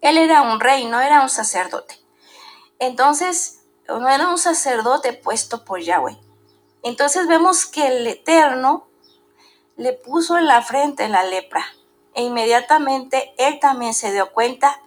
Él 0.00 0.16
era 0.16 0.40
un 0.40 0.58
rey, 0.58 0.86
no 0.86 0.98
era 0.98 1.20
un 1.20 1.28
sacerdote. 1.28 2.00
Entonces, 2.78 3.60
no 3.88 4.08
era 4.08 4.28
un 4.28 4.38
sacerdote 4.38 5.12
puesto 5.12 5.64
por 5.64 5.80
Yahweh. 5.80 6.18
Entonces 6.82 7.26
vemos 7.26 7.66
que 7.66 7.86
el 7.86 8.06
Eterno 8.06 8.86
le 9.76 9.92
puso 9.92 10.38
en 10.38 10.46
la 10.46 10.62
frente 10.62 11.08
la 11.08 11.24
lepra 11.24 11.66
e 12.14 12.22
inmediatamente 12.22 13.34
él 13.38 13.58
también 13.60 13.92
se 13.92 14.12
dio 14.12 14.32
cuenta 14.32 14.80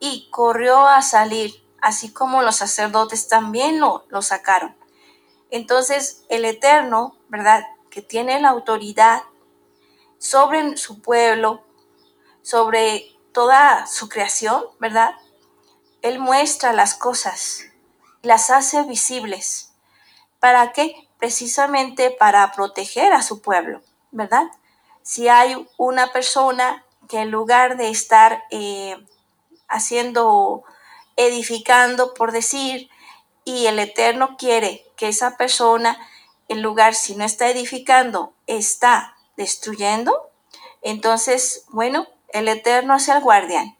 y 0.00 0.28
corrió 0.30 0.88
a 0.88 1.02
salir, 1.02 1.62
así 1.80 2.12
como 2.12 2.42
los 2.42 2.56
sacerdotes 2.56 3.28
también 3.28 3.78
lo, 3.78 4.06
lo 4.08 4.22
sacaron. 4.22 4.74
Entonces 5.50 6.24
el 6.28 6.44
Eterno, 6.44 7.16
¿verdad? 7.28 7.64
Que 7.90 8.02
tiene 8.02 8.40
la 8.40 8.48
autoridad 8.48 9.22
sobre 10.18 10.76
su 10.76 11.00
pueblo, 11.00 11.62
sobre 12.42 13.12
toda 13.32 13.86
su 13.86 14.08
creación, 14.08 14.64
¿verdad? 14.78 15.14
Él 16.02 16.18
muestra 16.18 16.72
las 16.72 16.94
cosas, 16.94 17.64
las 18.22 18.50
hace 18.50 18.82
visibles. 18.84 19.72
¿Para 20.38 20.72
qué? 20.72 21.08
Precisamente 21.18 22.10
para 22.10 22.50
proteger 22.52 23.12
a 23.12 23.22
su 23.22 23.42
pueblo, 23.42 23.82
¿verdad? 24.10 24.46
Si 25.02 25.28
hay 25.28 25.68
una 25.76 26.12
persona 26.12 26.86
que 27.08 27.18
en 27.18 27.30
lugar 27.30 27.76
de 27.76 27.90
estar 27.90 28.44
eh, 28.50 28.96
haciendo, 29.70 30.64
edificando, 31.16 32.14
por 32.14 32.32
decir, 32.32 32.90
y 33.44 33.66
el 33.66 33.78
Eterno 33.78 34.36
quiere 34.36 34.86
que 34.96 35.08
esa 35.08 35.36
persona, 35.36 35.98
en 36.48 36.62
lugar, 36.62 36.94
si 36.94 37.14
no 37.14 37.24
está 37.24 37.48
edificando, 37.48 38.34
está 38.46 39.16
destruyendo, 39.36 40.30
entonces, 40.82 41.64
bueno, 41.68 42.06
el 42.28 42.48
Eterno 42.48 42.96
es 42.96 43.08
el 43.08 43.20
guardián 43.20 43.76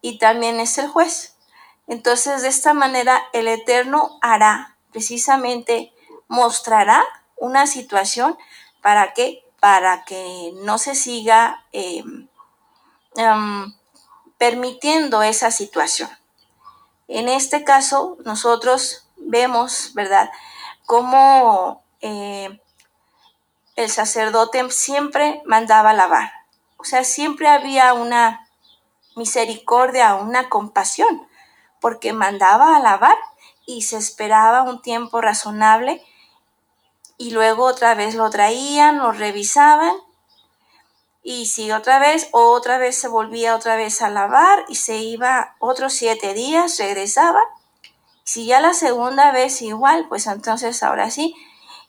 y 0.00 0.18
también 0.18 0.60
es 0.60 0.78
el 0.78 0.88
juez. 0.88 1.36
Entonces, 1.86 2.42
de 2.42 2.48
esta 2.48 2.74
manera, 2.74 3.22
el 3.32 3.48
Eterno 3.48 4.18
hará, 4.22 4.76
precisamente, 4.92 5.92
mostrará 6.28 7.04
una 7.36 7.66
situación 7.66 8.36
para 8.82 9.12
que, 9.12 9.44
para 9.60 10.04
que 10.04 10.52
no 10.62 10.78
se 10.78 10.94
siga 10.94 11.64
em, 11.72 12.28
em, 13.16 13.74
permitiendo 14.38 15.22
esa 15.22 15.50
situación. 15.50 16.10
En 17.08 17.28
este 17.28 17.64
caso, 17.64 18.16
nosotros 18.24 19.06
vemos, 19.16 19.92
¿verdad?, 19.94 20.30
cómo 20.86 21.82
eh, 22.00 22.60
el 23.76 23.90
sacerdote 23.90 24.70
siempre 24.70 25.42
mandaba 25.44 25.92
lavar. 25.92 26.32
O 26.76 26.84
sea, 26.84 27.04
siempre 27.04 27.48
había 27.48 27.94
una 27.94 28.48
misericordia, 29.16 30.14
una 30.14 30.48
compasión 30.48 31.26
porque 31.80 32.12
mandaba 32.12 32.76
a 32.76 32.80
lavar 32.80 33.16
y 33.66 33.82
se 33.82 33.96
esperaba 33.96 34.62
un 34.62 34.82
tiempo 34.82 35.20
razonable 35.20 36.04
y 37.18 37.30
luego 37.30 37.64
otra 37.64 37.94
vez 37.94 38.14
lo 38.14 38.28
traían, 38.30 38.98
lo 38.98 39.12
revisaban 39.12 39.94
y 41.28 41.46
si 41.46 41.72
otra 41.72 41.98
vez, 41.98 42.28
otra 42.30 42.78
vez 42.78 42.96
se 42.96 43.08
volvía 43.08 43.56
otra 43.56 43.74
vez 43.74 44.00
a 44.00 44.08
lavar 44.08 44.64
y 44.68 44.76
se 44.76 44.98
iba 44.98 45.56
otros 45.58 45.92
siete 45.92 46.34
días, 46.34 46.78
regresaba. 46.78 47.40
Si 48.22 48.46
ya 48.46 48.60
la 48.60 48.74
segunda 48.74 49.32
vez 49.32 49.60
igual, 49.60 50.06
pues 50.08 50.28
entonces 50.28 50.84
ahora 50.84 51.10
sí. 51.10 51.34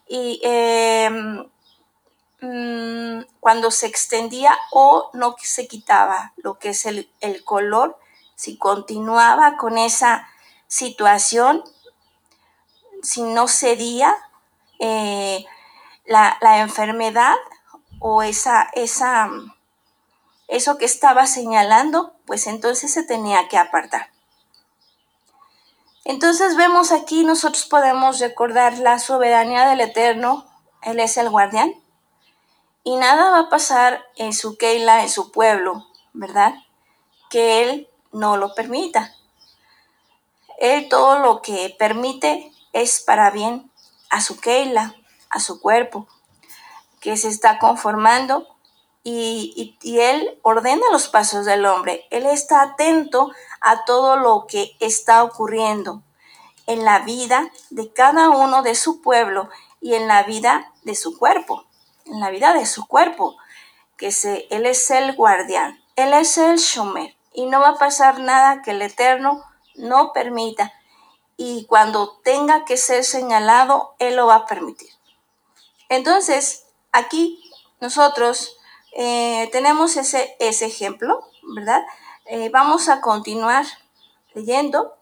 Y 0.08 0.39
em, 0.41 1.46
mm, 2.41 3.25
cuando 3.39 3.70
se 3.70 3.86
extendía 3.86 4.58
o 4.72 5.12
no 5.13 5.36
se 5.39 5.67
quitaba 5.67 6.34
lo 6.38 6.58
que 6.58 6.70
es 6.70 6.88
el, 6.88 7.08
el 7.20 7.44
color, 7.44 8.00
si 8.33 8.57
continuaba 8.57 9.55
con 9.57 9.77
esa 9.77 10.27
situación, 10.68 11.64
si 13.03 13.22
no 13.22 13.48
cedía 13.48 14.16
eh, 14.79 15.46
la, 16.05 16.59
enfermedad 16.59 17.35
o 18.00 18.22
esa, 18.22 18.70
esa, 18.74 19.29
eso 20.48 20.77
que 20.77 20.86
estaba 20.86 21.27
señalando, 21.27 22.14
pues 22.25 22.48
entonces 22.48 22.94
se 22.94 23.03
tenía 23.03 23.48
que 23.48 23.57
apartar. 23.57 24.10
Entonces 26.05 26.55
vemos 26.55 26.92
aquí, 26.92 27.25
nosotros 27.25 27.66
podemos 27.66 28.20
recordar 28.20 28.77
la 28.79 28.98
soberanía 28.98 29.68
del 29.68 29.81
Eterno, 29.81 30.46
Él 30.81 31.00
es 31.00 31.18
el 31.18 31.29
guardián, 31.29 31.74
y 32.83 32.96
nada 32.96 33.29
va 33.31 33.40
a 33.40 33.50
pasar 33.50 34.05
en 34.16 34.31
su 34.31 34.57
Keila, 34.57 35.03
en 35.03 35.10
su 35.10 35.31
pueblo, 35.31 35.86
¿verdad? 36.14 36.53
Que 37.29 37.62
Él 37.62 37.90
no 38.14 38.38
lo 38.38 38.55
permita. 38.55 39.14
Él 40.57 40.88
todo 40.88 41.20
lo 41.20 41.42
que 41.42 41.75
permite 41.77 42.53
es 42.72 43.01
para 43.01 43.29
bien 43.29 43.70
a 44.10 44.22
su 44.22 44.40
Keila, 44.40 44.96
a 45.29 45.42
su 45.42 45.60
cuerpo, 45.60 46.07
que 47.07 47.15
se 47.15 47.29
está 47.29 47.57
conformando 47.57 48.46
y, 49.01 49.77
y, 49.81 50.00
Él 50.01 50.37
ordena 50.41 50.83
los 50.91 51.07
pasos 51.07 51.46
del 51.46 51.65
hombre. 51.65 52.05
Él 52.11 52.25
está 52.25 52.61
atento 52.61 53.31
a 53.61 53.85
todo 53.85 54.17
lo 54.17 54.46
que 54.46 54.75
está 54.81 55.24
ocurriendo 55.24 56.01
en 56.65 56.83
la 56.83 57.00
vida 57.00 57.50
de 57.70 57.93
cada 57.93 58.29
uno 58.29 58.61
de 58.61 58.75
su 58.75 59.01
pueblo 59.01 59.48
y 59.79 59.93
en 59.93 60.09
la 60.09 60.24
vida 60.24 60.74
de 60.83 60.96
su 60.96 61.17
cuerpo, 61.17 61.63
en 62.07 62.20
la 62.20 62.29
vida 62.29 62.53
de 62.53 62.65
su 62.65 62.85
cuerpo, 62.85 63.37
que 63.96 64.11
se, 64.11 64.46
Él 64.50 64.65
es 64.65 64.91
el 64.91 65.15
guardián, 65.15 65.81
Él 65.96 66.13
es 66.13 66.37
el 66.37 66.57
shomer 66.57 67.15
y 67.31 67.46
no 67.46 67.61
va 67.61 67.70
a 67.70 67.77
pasar 67.77 68.20
nada 68.20 68.61
que 68.63 68.72
el 68.72 68.81
Eterno 68.81 69.46
no 69.75 70.11
permita. 70.11 70.74
Y 71.37 71.67
cuando 71.67 72.17
tenga 72.25 72.65
que 72.65 72.75
ser 72.75 73.05
señalado, 73.05 73.96
Él 73.98 74.17
lo 74.17 74.27
va 74.27 74.35
a 74.35 74.46
permitir. 74.46 74.89
Entonces, 75.87 76.67
aquí 76.92 77.44
nosotros 77.80 78.58
eh, 78.94 79.50
tenemos 79.52 79.98
ese, 79.98 80.36
ese 80.40 80.66
ejemplo, 80.66 81.24
¿verdad? 81.56 81.84
Eh, 82.26 82.50
vamos 82.50 82.90
a 82.90 83.02
continuar 83.02 83.66
leyendo. 84.34 84.96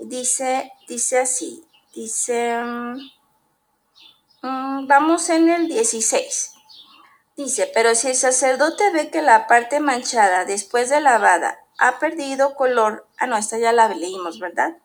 Dice, 0.00 0.72
dice 0.88 1.18
así, 1.18 1.64
dice, 1.94 2.62
mm, 2.62 2.98
mm, 4.42 4.86
vamos 4.86 5.28
en 5.30 5.48
el 5.48 5.68
16. 5.68 6.52
Dice, 7.36 7.70
pero 7.74 7.94
si 7.94 8.08
el 8.08 8.14
sacerdote 8.14 8.90
ve 8.92 9.10
que 9.10 9.22
la 9.22 9.46
parte 9.46 9.80
manchada 9.80 10.44
después 10.44 10.88
de 10.88 11.00
lavada 11.00 11.58
ha 11.78 11.98
perdido 11.98 12.54
color, 12.54 13.06
ah, 13.18 13.26
no, 13.26 13.36
esta 13.36 13.58
ya 13.58 13.72
la 13.72 13.88
leímos, 13.88 14.38
¿verdad? 14.38 14.76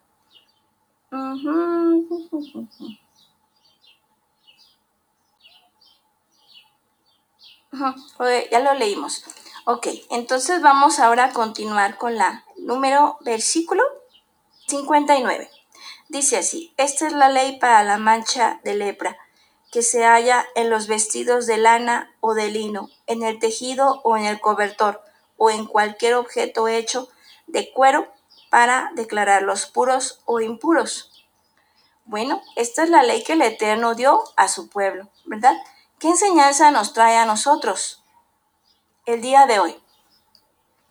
Ya 8.51 8.60
lo 8.60 8.73
leímos. 8.73 9.23
Ok, 9.65 9.88
entonces 10.10 10.62
vamos 10.62 10.99
ahora 10.99 11.25
a 11.25 11.34
continuar 11.34 11.97
con 11.97 12.15
la 12.17 12.43
número 12.57 13.17
versículo 13.21 13.84
59. 14.67 15.49
Dice 16.10 16.38
así, 16.38 16.73
esta 16.77 17.07
es 17.07 17.13
la 17.13 17.29
ley 17.29 17.60
para 17.60 17.84
la 17.84 17.97
mancha 17.97 18.60
de 18.63 18.75
lepra 18.75 19.17
que 19.71 19.81
se 19.81 20.03
halla 20.03 20.45
en 20.55 20.69
los 20.69 20.88
vestidos 20.88 21.47
de 21.47 21.57
lana 21.57 22.13
o 22.19 22.34
de 22.34 22.49
lino, 22.49 22.89
en 23.07 23.23
el 23.23 23.39
tejido 23.39 24.01
o 24.03 24.17
en 24.17 24.25
el 24.25 24.41
cobertor, 24.41 25.01
o 25.38 25.49
en 25.49 25.65
cualquier 25.65 26.15
objeto 26.15 26.67
hecho 26.67 27.07
de 27.47 27.71
cuero 27.71 28.07
para 28.49 28.91
declararlos 28.95 29.65
puros 29.65 30.21
o 30.25 30.41
impuros. 30.41 31.25
Bueno, 32.03 32.41
esta 32.57 32.84
es 32.84 32.89
la 32.89 33.03
ley 33.03 33.23
que 33.23 33.34
el 33.34 33.41
Eterno 33.41 33.95
dio 33.95 34.21
a 34.36 34.49
su 34.49 34.67
pueblo, 34.67 35.07
¿verdad? 35.23 35.55
¿Qué 36.01 36.07
enseñanza 36.07 36.71
nos 36.71 36.93
trae 36.93 37.15
a 37.15 37.25
nosotros 37.25 38.03
el 39.05 39.21
día 39.21 39.45
de 39.45 39.59
hoy? 39.59 39.79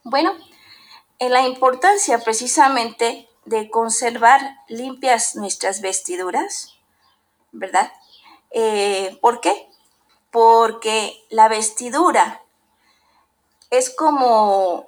Bueno, 0.04 0.36
en 1.18 1.32
la 1.32 1.42
importancia 1.42 2.20
precisamente 2.20 3.28
de 3.44 3.68
conservar 3.70 4.40
limpias 4.68 5.34
nuestras 5.34 5.80
vestiduras, 5.80 6.76
¿verdad? 7.50 7.92
Eh, 8.52 9.18
¿Por 9.20 9.40
qué? 9.40 9.68
Porque 10.30 11.26
la 11.28 11.48
vestidura 11.48 12.42
es 13.70 13.90
como 13.90 14.86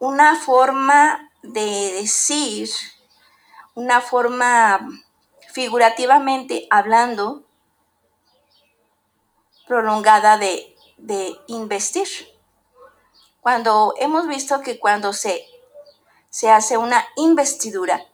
una 0.00 0.34
forma 0.34 1.30
de 1.44 1.92
decir, 1.92 2.70
una 3.76 4.00
forma 4.00 4.80
figurativamente 5.52 6.66
hablando, 6.70 7.44
prolongada 9.66 10.38
de, 10.38 10.76
de 10.96 11.36
investir. 11.46 12.08
Cuando 13.40 13.94
hemos 13.98 14.26
visto 14.26 14.60
que 14.60 14.78
cuando 14.78 15.12
se, 15.12 15.44
se 16.30 16.50
hace 16.50 16.78
una 16.78 17.04
investidura, 17.16 18.06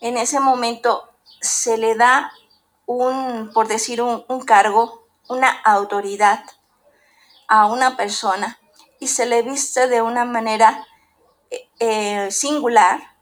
en 0.00 0.18
ese 0.18 0.38
momento 0.40 1.08
se 1.40 1.78
le 1.78 1.94
da 1.94 2.30
un, 2.86 3.50
por 3.54 3.68
decir, 3.68 4.02
un, 4.02 4.40
cargo, 4.44 5.06
una 5.28 5.48
autoridad 5.64 6.44
a 7.48 7.66
una 7.66 7.96
persona 7.96 8.58
y 9.00 9.08
se 9.08 9.26
le 9.26 9.42
viste 9.42 9.88
de 9.88 10.02
una 10.02 10.24
manera 10.24 10.86
eh, 11.50 11.68
eh, 11.78 12.30
singular, 12.30 13.14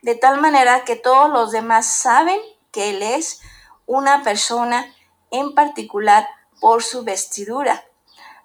de 0.00 0.14
tal 0.14 0.40
manera 0.40 0.84
que 0.84 0.96
todos 0.96 1.28
los 1.28 1.50
demás 1.50 1.86
saben 1.86 2.40
que 2.72 2.90
él 2.90 3.02
es 3.02 3.42
una 3.86 4.22
persona 4.22 4.94
en 5.30 5.54
particular 5.54 6.26
por 6.60 6.82
su 6.82 7.02
vestidura. 7.02 7.84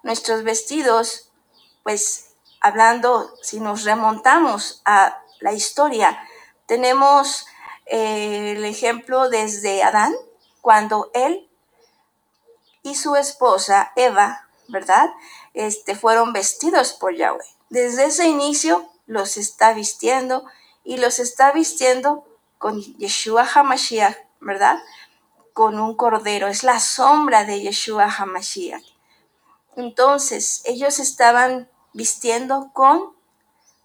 Nuestros 0.02 0.42
vestidos, 0.42 1.30
pues 1.82 2.34
hablando, 2.60 3.34
si 3.42 3.60
nos 3.60 3.84
remontamos 3.84 4.82
a 4.84 5.22
la 5.40 5.52
historia, 5.52 6.18
tenemos 6.66 7.46
eh, 7.86 8.54
el 8.56 8.64
ejemplo 8.64 9.28
desde 9.28 9.82
Adán, 9.82 10.14
cuando 10.60 11.10
él 11.14 11.48
y 12.82 12.94
su 12.94 13.16
esposa 13.16 13.92
Eva, 13.96 14.48
¿verdad? 14.68 15.10
Este, 15.54 15.94
fueron 15.94 16.32
vestidos 16.32 16.92
por 16.92 17.14
Yahweh. 17.14 17.44
Desde 17.68 18.06
ese 18.06 18.26
inicio 18.26 18.88
los 19.06 19.36
está 19.36 19.72
vistiendo 19.72 20.44
y 20.84 20.98
los 20.98 21.18
está 21.18 21.52
vistiendo 21.52 22.24
con 22.58 22.80
Yeshua 22.80 23.44
HaMashiach, 23.44 24.16
¿verdad? 24.40 24.78
Con 25.56 25.80
un 25.80 25.94
cordero, 25.96 26.48
es 26.48 26.64
la 26.64 26.80
sombra 26.80 27.44
de 27.44 27.62
Yeshua 27.62 28.10
HaMashiach. 28.10 28.84
Entonces, 29.74 30.60
ellos 30.66 30.98
estaban 30.98 31.70
vistiendo 31.94 32.68
con 32.74 33.16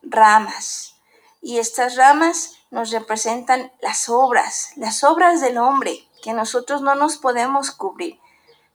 ramas 0.01 0.97
y 1.41 1.59
estas 1.59 1.95
ramas 1.95 2.57
nos 2.71 2.91
representan 2.91 3.71
las 3.81 4.09
obras, 4.09 4.71
las 4.75 5.05
obras 5.05 5.39
del 5.39 5.57
hombre, 5.57 6.05
que 6.21 6.33
nosotros 6.33 6.81
no 6.81 6.95
nos 6.95 7.15
podemos 7.15 7.71
cubrir. 7.71 8.19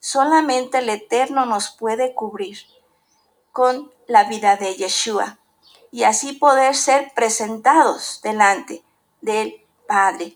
Solamente 0.00 0.78
el 0.78 0.88
Eterno 0.88 1.44
nos 1.44 1.68
puede 1.68 2.14
cubrir 2.14 2.60
con 3.52 3.92
la 4.06 4.24
vida 4.24 4.56
de 4.56 4.74
Yeshua 4.74 5.36
y 5.92 6.04
así 6.04 6.32
poder 6.32 6.74
ser 6.74 7.12
presentados 7.14 8.22
delante 8.22 8.82
del 9.20 9.62
Padre. 9.86 10.35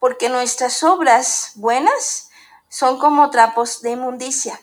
Porque 0.00 0.28
nuestras 0.28 0.82
obras 0.82 1.52
buenas 1.54 2.30
son 2.68 2.98
como 2.98 3.30
trapos 3.30 3.82
de 3.82 3.92
inmundicia. 3.92 4.60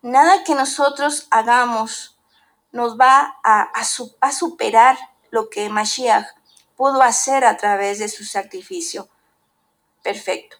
Nada 0.00 0.44
que 0.44 0.54
nosotros 0.54 1.26
hagamos 1.30 2.16
nos 2.72 2.98
va 2.98 3.38
a, 3.42 3.84
superar 4.32 4.96
lo 5.30 5.50
que 5.50 5.68
Mashiach 5.68 6.26
pudo 6.76 7.02
hacer 7.02 7.44
a 7.44 7.56
través 7.56 7.98
de 7.98 8.08
su 8.08 8.24
sacrificio 8.24 9.08
perfecto. 10.02 10.56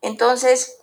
Entonces, 0.00 0.78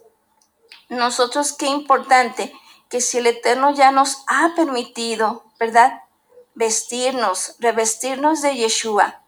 nosotros 0.90 1.54
qué 1.54 1.68
importante 1.68 2.54
que 2.90 3.02
si 3.02 3.20
el 3.20 3.28
Eterno 3.28 3.72
ya 3.72 3.92
nos 3.92 4.24
ha 4.28 4.54
permitido, 4.56 5.46
¿verdad? 5.60 6.02
Vestirnos, 6.56 7.56
revestirnos 7.60 8.42
de 8.42 8.56
Yeshua 8.56 9.22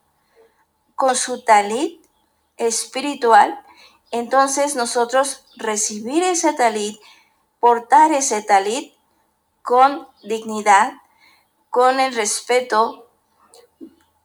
con 0.95 1.15
su 1.15 1.43
talit 1.43 2.00
espiritual, 2.67 3.63
entonces 4.11 4.75
nosotros 4.75 5.45
recibir 5.55 6.23
ese 6.23 6.53
talit, 6.53 6.99
portar 7.59 8.11
ese 8.11 8.41
talit 8.41 8.93
con 9.61 10.07
dignidad, 10.23 10.93
con 11.69 11.99
el 11.99 12.13
respeto, 12.13 13.07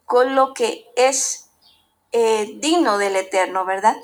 con 0.04 0.34
lo 0.34 0.54
que 0.54 0.86
es 0.96 1.50
eh, 2.12 2.56
digno 2.58 2.98
del 2.98 3.16
Eterno, 3.16 3.64
¿verdad? 3.64 3.96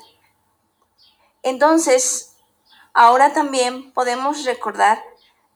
Entonces, 1.41 2.35
ahora 2.93 3.33
también 3.33 3.91
podemos 3.91 4.45
recordar 4.45 5.03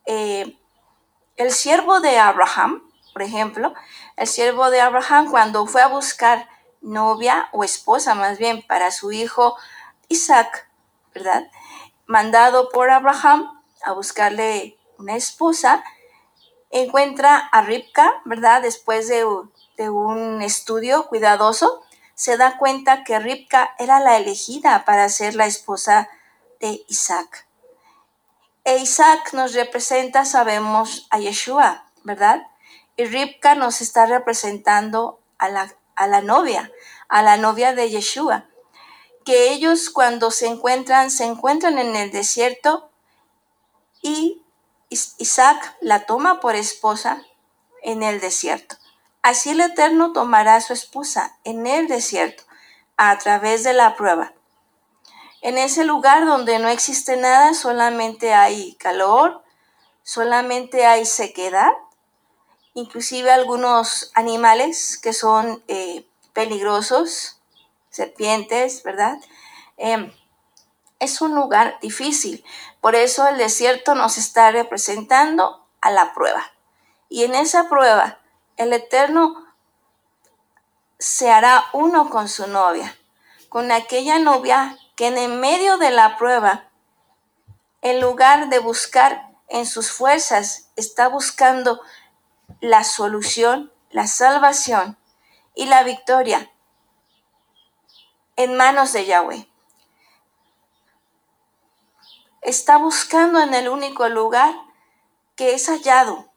eh, 0.06 0.56
el 1.36 1.52
siervo 1.52 2.00
de 2.00 2.18
Abraham, 2.18 2.82
por 3.12 3.22
ejemplo, 3.22 3.74
el 4.16 4.26
siervo 4.26 4.70
de 4.70 4.80
Abraham 4.80 5.30
cuando 5.30 5.66
fue 5.66 5.82
a 5.82 5.88
buscar 5.88 6.48
novia 6.80 7.48
o 7.52 7.64
esposa 7.64 8.14
más 8.14 8.38
bien 8.38 8.62
para 8.66 8.90
su 8.90 9.12
hijo 9.12 9.56
Isaac, 10.08 10.68
¿verdad? 11.14 11.50
Mandado 12.06 12.70
por 12.70 12.90
Abraham 12.90 13.62
a 13.84 13.92
buscarle 13.92 14.78
una 14.98 15.16
esposa, 15.16 15.84
encuentra 16.70 17.36
a 17.36 17.62
Ripka, 17.62 18.20
¿verdad? 18.24 18.62
Después 18.62 19.08
de, 19.08 19.24
de 19.76 19.90
un 19.90 20.42
estudio 20.42 21.06
cuidadoso, 21.06 21.82
se 22.14 22.36
da 22.36 22.58
cuenta 22.58 23.04
que 23.04 23.18
Ripka 23.18 23.74
era 23.78 24.00
la 24.00 24.16
elegida 24.16 24.84
para 24.84 25.08
ser 25.08 25.34
la 25.34 25.46
esposa 25.46 26.08
de 26.60 26.84
Isaac. 26.88 27.46
E 28.64 28.78
Isaac 28.78 29.32
nos 29.32 29.54
representa, 29.54 30.24
sabemos, 30.24 31.06
a 31.10 31.18
Yeshua, 31.18 31.86
¿verdad? 32.02 32.46
Y 32.96 33.04
Ripka 33.04 33.54
nos 33.54 33.80
está 33.80 34.06
representando 34.06 35.20
a 35.38 35.48
la, 35.48 35.72
a 35.98 36.06
la 36.06 36.22
novia, 36.22 36.72
a 37.08 37.22
la 37.22 37.36
novia 37.36 37.74
de 37.74 37.90
Yeshua. 37.90 38.46
Que 39.24 39.50
ellos 39.50 39.90
cuando 39.90 40.30
se 40.30 40.46
encuentran, 40.46 41.10
se 41.10 41.24
encuentran 41.24 41.78
en 41.78 41.96
el 41.96 42.12
desierto 42.12 42.90
y 44.00 44.42
Isaac 44.88 45.76
la 45.80 46.06
toma 46.06 46.40
por 46.40 46.54
esposa 46.54 47.22
en 47.82 48.02
el 48.02 48.20
desierto. 48.20 48.76
Así 49.22 49.50
el 49.50 49.60
Eterno 49.60 50.12
tomará 50.12 50.54
a 50.54 50.60
su 50.60 50.72
esposa 50.72 51.36
en 51.44 51.66
el 51.66 51.88
desierto, 51.88 52.44
a 52.96 53.18
través 53.18 53.64
de 53.64 53.72
la 53.72 53.96
prueba. 53.96 54.32
En 55.42 55.58
ese 55.58 55.84
lugar 55.84 56.24
donde 56.24 56.58
no 56.60 56.68
existe 56.68 57.16
nada, 57.16 57.54
solamente 57.54 58.32
hay 58.32 58.74
calor, 58.76 59.42
solamente 60.02 60.86
hay 60.86 61.04
sequedad, 61.04 61.72
inclusive 62.78 63.32
algunos 63.32 64.12
animales 64.14 64.98
que 64.98 65.12
son 65.12 65.62
eh, 65.66 66.06
peligrosos, 66.32 67.40
serpientes, 67.90 68.84
¿verdad? 68.84 69.18
Em, 69.76 70.12
es 71.00 71.20
un 71.20 71.34
lugar 71.34 71.78
difícil. 71.80 72.44
Por 72.80 72.94
eso 72.94 73.26
el 73.26 73.36
desierto 73.36 73.96
nos 73.96 74.16
está 74.16 74.52
representando 74.52 75.66
a 75.80 75.90
la 75.90 76.14
prueba. 76.14 76.52
Y 77.08 77.24
en 77.24 77.34
esa 77.34 77.68
prueba 77.68 78.20
el 78.56 78.72
Eterno 78.72 79.44
se 80.98 81.30
hará 81.30 81.64
uno 81.72 82.10
con 82.10 82.28
su 82.28 82.46
novia, 82.46 82.96
con 83.48 83.72
aquella 83.72 84.18
novia 84.18 84.76
que 84.94 85.08
en 85.08 85.18
el 85.18 85.32
medio 85.32 85.78
de 85.78 85.90
la 85.90 86.16
prueba, 86.16 86.68
en 87.82 88.00
lugar 88.00 88.48
de 88.48 88.58
buscar 88.60 89.30
en 89.48 89.66
sus 89.66 89.90
fuerzas, 89.90 90.68
está 90.76 91.08
buscando 91.08 91.80
la 92.60 92.84
solución, 92.84 93.72
la 93.90 94.06
salvación 94.06 94.96
y 95.54 95.66
la 95.66 95.82
victoria 95.82 96.50
en 98.36 98.56
manos 98.56 98.92
de 98.92 99.06
Yahweh. 99.06 99.48
Está 102.42 102.76
buscando 102.76 103.40
en 103.40 103.54
el 103.54 103.68
único 103.68 104.08
lugar 104.08 104.54
que 105.36 105.54
es 105.54 105.68
hallado 105.68 106.30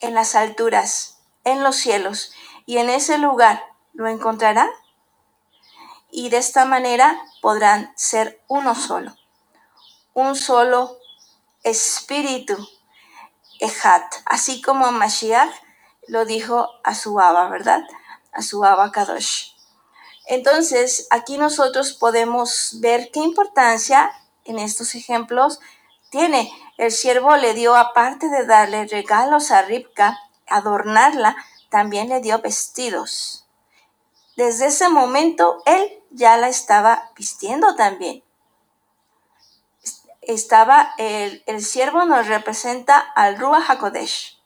en 0.00 0.14
las 0.14 0.34
alturas 0.34 1.14
en 1.44 1.62
los 1.62 1.76
cielos 1.76 2.32
y 2.66 2.78
en 2.78 2.90
ese 2.90 3.18
lugar 3.18 3.64
lo 3.92 4.08
encontrará. 4.08 4.68
Y 6.10 6.30
de 6.30 6.38
esta 6.38 6.64
manera 6.64 7.20
podrán 7.42 7.92
ser 7.96 8.42
uno 8.48 8.74
solo, 8.74 9.14
un 10.14 10.36
solo 10.36 10.98
espíritu, 11.62 12.56
Así 14.26 14.62
como 14.62 14.92
Mashiach 14.92 15.52
lo 16.06 16.24
dijo 16.24 16.68
a 16.82 16.94
su 16.94 17.18
Abba, 17.20 17.48
¿verdad? 17.48 17.82
A 18.32 18.42
su 18.42 18.64
Abba 18.64 18.92
Kadosh. 18.92 19.52
Entonces, 20.26 21.06
aquí 21.10 21.36
nosotros 21.36 21.92
podemos 21.92 22.78
ver 22.80 23.10
qué 23.12 23.20
importancia 23.20 24.10
en 24.44 24.58
estos 24.58 24.94
ejemplos 24.94 25.60
tiene. 26.10 26.50
El 26.78 26.92
siervo 26.92 27.36
le 27.36 27.54
dio, 27.54 27.76
aparte 27.76 28.28
de 28.28 28.46
darle 28.46 28.86
regalos 28.86 29.50
a 29.50 29.62
Ribka, 29.62 30.18
adornarla, 30.46 31.36
también 31.70 32.08
le 32.08 32.20
dio 32.20 32.40
vestidos. 32.40 33.46
Desde 34.36 34.66
ese 34.66 34.88
momento 34.88 35.62
él 35.66 36.02
ya 36.10 36.36
la 36.36 36.48
estaba 36.48 37.10
vistiendo 37.16 37.74
también. 37.76 38.22
Estaba 40.26 40.94
el, 40.98 41.42
el 41.46 41.64
siervo 41.64 42.04
nos 42.04 42.26
representa 42.26 42.98
al 42.98 43.38
Ruach 43.38 43.70
HaKodesh, 43.70 44.38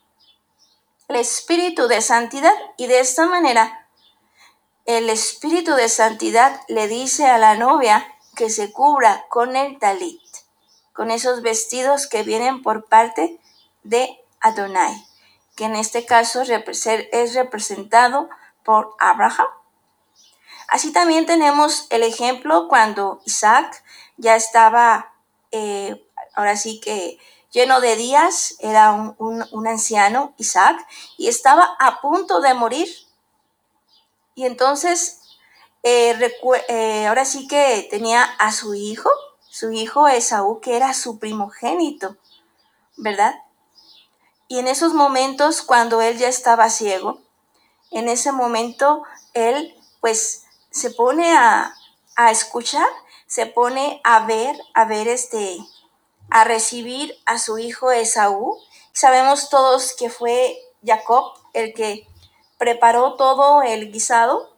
el 1.08 1.16
espíritu 1.16 1.88
de 1.88 2.00
santidad, 2.02 2.54
y 2.76 2.86
de 2.86 3.00
esta 3.00 3.26
manera 3.26 3.86
el 4.84 5.10
espíritu 5.10 5.74
de 5.74 5.88
santidad 5.88 6.60
le 6.68 6.88
dice 6.88 7.26
a 7.26 7.38
la 7.38 7.54
novia 7.54 8.06
que 8.36 8.50
se 8.50 8.72
cubra 8.72 9.26
con 9.28 9.56
el 9.56 9.78
talit, 9.78 10.22
con 10.92 11.10
esos 11.10 11.42
vestidos 11.42 12.06
que 12.06 12.22
vienen 12.22 12.62
por 12.62 12.86
parte 12.86 13.38
de 13.82 14.18
Adonai 14.40 15.08
que 15.58 15.64
en 15.64 15.74
este 15.74 16.06
caso 16.06 16.42
es 16.42 17.34
representado 17.34 18.28
por 18.62 18.94
Abraham. 19.00 19.48
Así 20.68 20.92
también 20.92 21.26
tenemos 21.26 21.88
el 21.90 22.04
ejemplo 22.04 22.68
cuando 22.68 23.20
Isaac 23.24 23.82
ya 24.16 24.36
estaba, 24.36 25.12
eh, 25.52 26.04
ahora 26.34 26.56
sí 26.56 26.80
que 26.80 27.18
lleno 27.50 27.80
de 27.80 27.96
días, 27.96 28.56
era 28.60 28.92
un, 28.92 29.66
anciano, 29.66 30.34
Isaac, 30.36 30.86
y 31.16 31.28
estaba 31.28 31.76
a 31.78 32.00
punto 32.00 32.40
de 32.40 32.54
morir. 32.54 32.88
Y 34.34 34.46
entonces, 34.46 35.20
eh, 35.82 36.16
eh, 36.68 37.06
ahora 37.06 37.24
sí 37.24 37.46
que 37.48 37.88
tenía 37.90 38.22
a 38.22 38.52
su 38.52 38.74
hijo, 38.74 39.10
su 39.48 39.72
hijo 39.72 40.08
Esaú, 40.08 40.60
que 40.60 40.76
era 40.76 40.94
su 40.94 41.18
primogénito, 41.18 42.16
¿verdad? 42.96 43.34
Y 44.46 44.58
en 44.58 44.68
esos 44.68 44.94
momentos, 44.94 45.62
cuando 45.62 46.00
él 46.00 46.18
ya 46.18 46.28
estaba 46.28 46.70
ciego, 46.70 47.20
en 47.90 48.08
ese 48.08 48.32
momento 48.32 49.02
él 49.34 49.74
pues 50.00 50.44
se 50.70 50.90
pone 50.90 51.36
a, 51.36 51.74
a 52.16 52.30
escuchar, 52.30 52.88
se 53.28 53.46
pone 53.46 54.00
a 54.02 54.26
ver, 54.26 54.58
a 54.74 54.86
ver 54.86 55.06
este, 55.06 55.58
a 56.30 56.44
recibir 56.44 57.14
a 57.26 57.38
su 57.38 57.58
hijo 57.58 57.92
Esaú. 57.92 58.58
Sabemos 58.92 59.50
todos 59.50 59.92
que 59.92 60.10
fue 60.10 60.58
Jacob 60.84 61.34
el 61.52 61.74
que 61.74 62.08
preparó 62.56 63.14
todo 63.14 63.62
el 63.62 63.92
guisado 63.92 64.52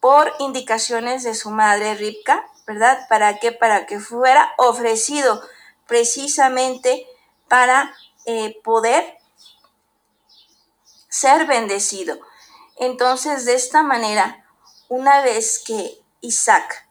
por 0.00 0.32
indicaciones 0.38 1.22
de 1.22 1.34
su 1.34 1.50
madre 1.50 1.94
Ribka, 1.94 2.48
¿verdad? 2.66 3.06
¿Para 3.08 3.38
qué? 3.38 3.52
Para 3.52 3.86
que 3.86 4.00
fuera 4.00 4.52
ofrecido 4.56 5.42
precisamente 5.86 7.06
para 7.46 7.94
eh, 8.24 8.58
poder 8.64 9.18
ser 11.08 11.46
bendecido. 11.46 12.18
Entonces, 12.76 13.44
de 13.44 13.54
esta 13.54 13.82
manera, 13.82 14.46
una 14.88 15.20
vez 15.20 15.62
que 15.62 16.00
Isaac 16.22 16.89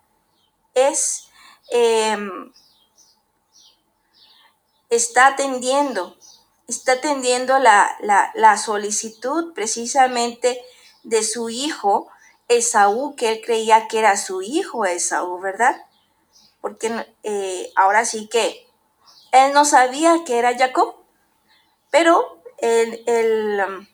em, 1.72 2.52
está 4.89 5.28
atendiendo, 5.28 6.18
está 6.68 6.94
atendiendo 6.94 7.60
la, 7.60 7.96
la, 8.34 8.58
solicitud 8.58 9.54
precisamente 9.54 10.62
de 11.04 11.24
su 11.24 11.50
hijo 11.50 12.10
Esaú, 12.48 13.15
que 13.15 13.30
él 13.30 13.42
creía 13.46 13.88
que 13.88 14.00
era 14.00 14.18
su 14.18 14.42
hijo 14.42 14.86
Esaú, 14.86 15.39
¿verdad? 15.39 15.86
Porque 16.62 17.08
eh, 17.24 17.72
ahora 17.76 18.06
sí 18.06 18.28
que 18.28 18.68
él 19.32 19.54
no 19.54 19.65
sabía 19.65 20.24
que 20.26 20.39
era 20.39 20.58
Jacob, 20.58 20.96
pero 21.92 22.42
el, 22.58 23.88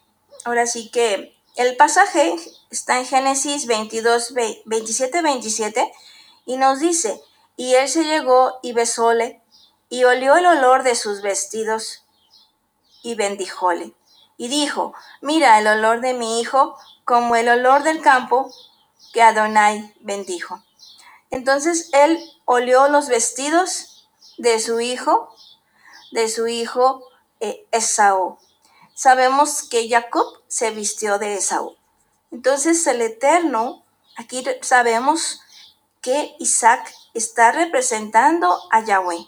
ahora 0.46 0.66
sí 0.68 0.90
que 0.90 1.36
el 1.56 1.76
pasaje 1.78 2.36
está 2.70 3.00
en 3.00 3.06
Génesis 3.06 3.68
22, 3.68 4.34
27, 4.66 5.22
27 5.22 5.94
y 6.46 6.58
nos 6.58 6.80
dice, 6.80 7.22
y 7.58 7.76
él 7.76 7.88
se 7.90 8.04
llegó 8.04 8.60
y 8.62 8.74
besóle 8.74 9.42
y 9.90 10.04
olió 10.04 10.36
el 10.36 10.46
olor 10.46 10.84
de 10.84 10.96
sus 10.96 11.22
vestidos 11.22 12.06
y 13.04 13.16
bendijóle. 13.16 13.94
Y 14.38 14.48
dijo, 14.50 14.94
mira 15.22 15.60
el 15.60 15.68
olor 15.68 16.02
de 16.02 16.14
mi 16.14 16.42
hijo 16.42 16.78
como 17.06 17.36
el 17.36 17.48
olor 17.50 17.84
del 17.84 18.02
campo 18.02 18.52
que 19.14 19.22
Adonai 19.22 19.94
bendijo. 20.02 20.62
Entonces 21.32 21.90
él 21.94 22.20
olió 22.46 22.88
los 22.88 23.08
vestidos 23.08 24.08
de 24.38 24.60
su 24.60 24.82
hijo, 24.82 25.34
de 26.12 26.28
su 26.30 26.48
hijo 26.48 27.08
eh, 27.40 27.66
Esaú 27.72 28.38
sabemos 28.96 29.64
que 29.64 29.88
Jacob 29.88 30.26
se 30.48 30.72
vistió 30.72 31.20
de 31.20 31.36
Esaú. 31.36 31.76
Entonces 32.32 32.88
el 32.88 33.02
Eterno, 33.02 33.84
aquí 34.16 34.44
sabemos 34.62 35.42
que 36.06 36.36
Isaac 36.38 36.94
está 37.16 37.52
representando 37.52 38.62
a 38.70 38.82
Yahweh. 38.82 39.28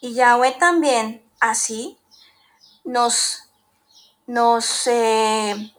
Y 0.00 0.14
Yahweh 0.14 0.58
también 0.58 1.24
así 1.38 1.96
nos, 2.82 3.48
nos, 4.26 4.88
eh, 4.88 5.72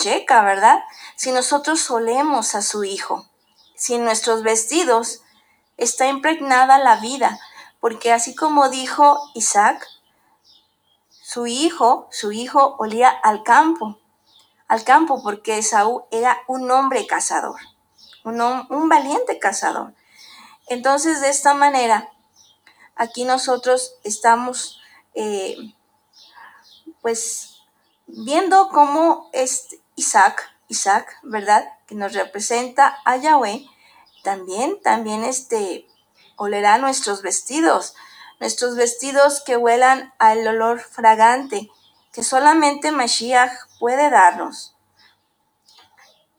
checa, 0.00 0.42
¿verdad? 0.42 0.80
Si 1.16 1.32
nosotros 1.32 1.80
solemos 1.80 2.54
a 2.54 2.60
su 2.60 2.84
hijo, 2.84 3.26
si 3.74 3.94
en 3.94 4.04
nuestros 4.04 4.42
vestidos 4.42 5.22
está 5.78 6.08
impregnada 6.08 6.76
la 6.76 6.96
vida, 6.96 7.40
porque 7.80 8.12
así 8.12 8.34
como 8.34 8.68
dijo 8.68 9.30
Isaac, 9.32 9.88
su 11.22 11.46
hijo, 11.46 12.06
su 12.10 12.32
hijo 12.32 12.76
olía 12.78 13.08
al 13.08 13.44
campo, 13.44 13.98
al 14.68 14.84
campo 14.84 15.22
porque 15.22 15.56
Esaú 15.56 16.04
era 16.10 16.42
un 16.48 16.70
hombre 16.70 17.06
cazador, 17.06 17.58
un, 18.24 18.88
valiente 18.88 19.38
cazador. 19.38 19.94
Entonces, 20.68 21.20
de 21.20 21.28
esta 21.28 21.54
manera, 21.54 22.10
aquí 22.94 23.24
nosotros 23.24 23.96
estamos, 24.04 24.80
eh, 25.14 25.56
pues, 27.00 27.56
viendo 28.06 28.68
cómo 28.68 29.28
es 29.32 29.76
Isaac, 29.96 30.50
Isaac, 30.68 31.18
¿verdad? 31.22 31.66
Que 31.86 31.94
nos 31.94 32.12
representa 32.12 32.98
a 33.04 33.16
Yahweh, 33.16 33.66
también, 34.22 34.80
también 34.82 35.24
este, 35.24 35.86
olerá 36.36 36.78
nuestros 36.78 37.22
vestidos, 37.22 37.94
nuestros 38.40 38.76
vestidos 38.76 39.42
que 39.44 39.56
huelan 39.56 40.12
al 40.18 40.46
olor 40.46 40.80
fragante 40.80 41.70
que 42.12 42.22
solamente 42.22 42.92
Mashiach 42.92 43.52
puede 43.78 44.10
darnos. 44.10 44.74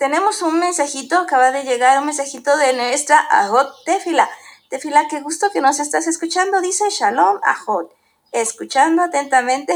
Tenemos 0.03 0.41
un 0.41 0.59
mensajito, 0.59 1.17
acaba 1.17 1.51
de 1.51 1.63
llegar 1.63 1.97
un 1.97 2.07
mensajito 2.07 2.57
de 2.57 2.73
nuestra 2.73 3.25
Ajot 3.31 3.73
Tefila. 3.85 4.29
Tefila, 4.67 5.07
qué 5.07 5.21
gusto 5.21 5.49
que 5.49 5.61
nos 5.61 5.79
estás 5.79 6.07
escuchando, 6.07 6.59
dice 6.59 6.89
Shalom 6.89 7.39
Ajot. 7.41 7.89
Escuchando 8.33 9.01
atentamente, 9.01 9.73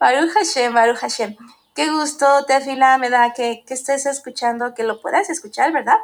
Baruch 0.00 0.32
Hashem, 0.32 0.72
Baruch 0.72 0.96
Hashem. 0.96 1.36
Qué 1.74 1.90
gusto, 1.90 2.46
Tefila, 2.46 2.96
me 2.96 3.10
da 3.10 3.34
que, 3.34 3.62
que 3.66 3.74
estés 3.74 4.06
escuchando, 4.06 4.72
que 4.72 4.82
lo 4.82 5.02
puedas 5.02 5.28
escuchar, 5.28 5.74
¿verdad? 5.74 5.98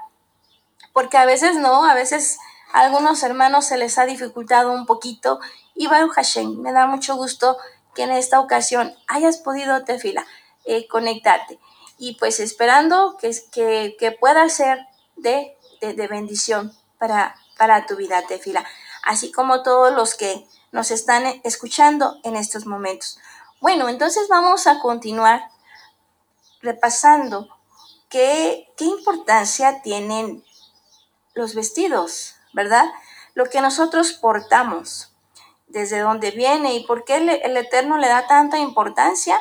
Porque 0.93 1.17
a 1.17 1.25
veces 1.25 1.57
no, 1.57 1.87
a 1.87 1.95
veces 1.95 2.37
a 2.75 2.81
algunos 2.81 3.23
hermanos 3.23 3.65
se 3.65 3.79
les 3.79 3.97
ha 3.97 4.05
dificultado 4.05 4.71
un 4.71 4.85
poquito 4.85 5.41
y 5.75 5.87
Baruch 5.87 6.13
Hashem, 6.13 6.61
me 6.61 6.73
da 6.73 6.87
mucho 6.87 7.17
gusto 7.17 7.57
que 7.95 8.03
en 8.03 8.11
esta 8.11 8.39
ocasión 8.39 8.95
hayas 9.07 9.39
podido, 9.39 9.83
Tefila, 9.85 10.27
eh, 10.67 10.87
conectarte. 10.89 11.59
Y 11.99 12.15
pues 12.15 12.41
esperando 12.41 13.17
que, 13.19 13.97
que, 13.99 14.13
pueda 14.13 14.49
ser 14.49 14.87
de, 15.17 15.57
de, 15.81 16.07
bendición 16.07 16.73
para, 16.99 17.35
para 17.57 17.87
tu 17.87 17.97
vida, 17.97 18.23
Tefila. 18.27 18.65
Así 19.03 19.33
como 19.33 19.63
todos 19.63 19.93
los 19.95 20.15
que 20.15 20.47
nos 20.71 20.91
están 20.91 21.25
escuchando 21.45 22.19
en 22.23 22.37
estos 22.37 22.67
momentos. 22.67 23.19
Bueno, 23.61 23.89
entonces 23.89 24.29
vamos 24.29 24.67
a 24.67 24.79
continuar 24.79 25.51
repasando 26.63 27.49
qué, 28.09 28.69
qué 28.77 28.85
importancia 28.85 29.83
tienen 29.83 30.45
los 31.35 31.55
vestidos, 31.55 32.37
¿verdad? 32.53 32.85
Lo 33.35 33.47
que 33.47 33.61
nosotros 33.61 34.13
portamos, 34.13 35.13
desde 35.69 36.01
dónde 36.01 36.31
viene 36.31 36.75
y 36.75 36.85
por 36.85 37.05
qué 37.05 37.17
el, 37.17 37.57
Eterno 37.57 37.99
le 37.99 38.09
da 38.09 38.27
tanta 38.27 38.59
importancia 38.59 39.39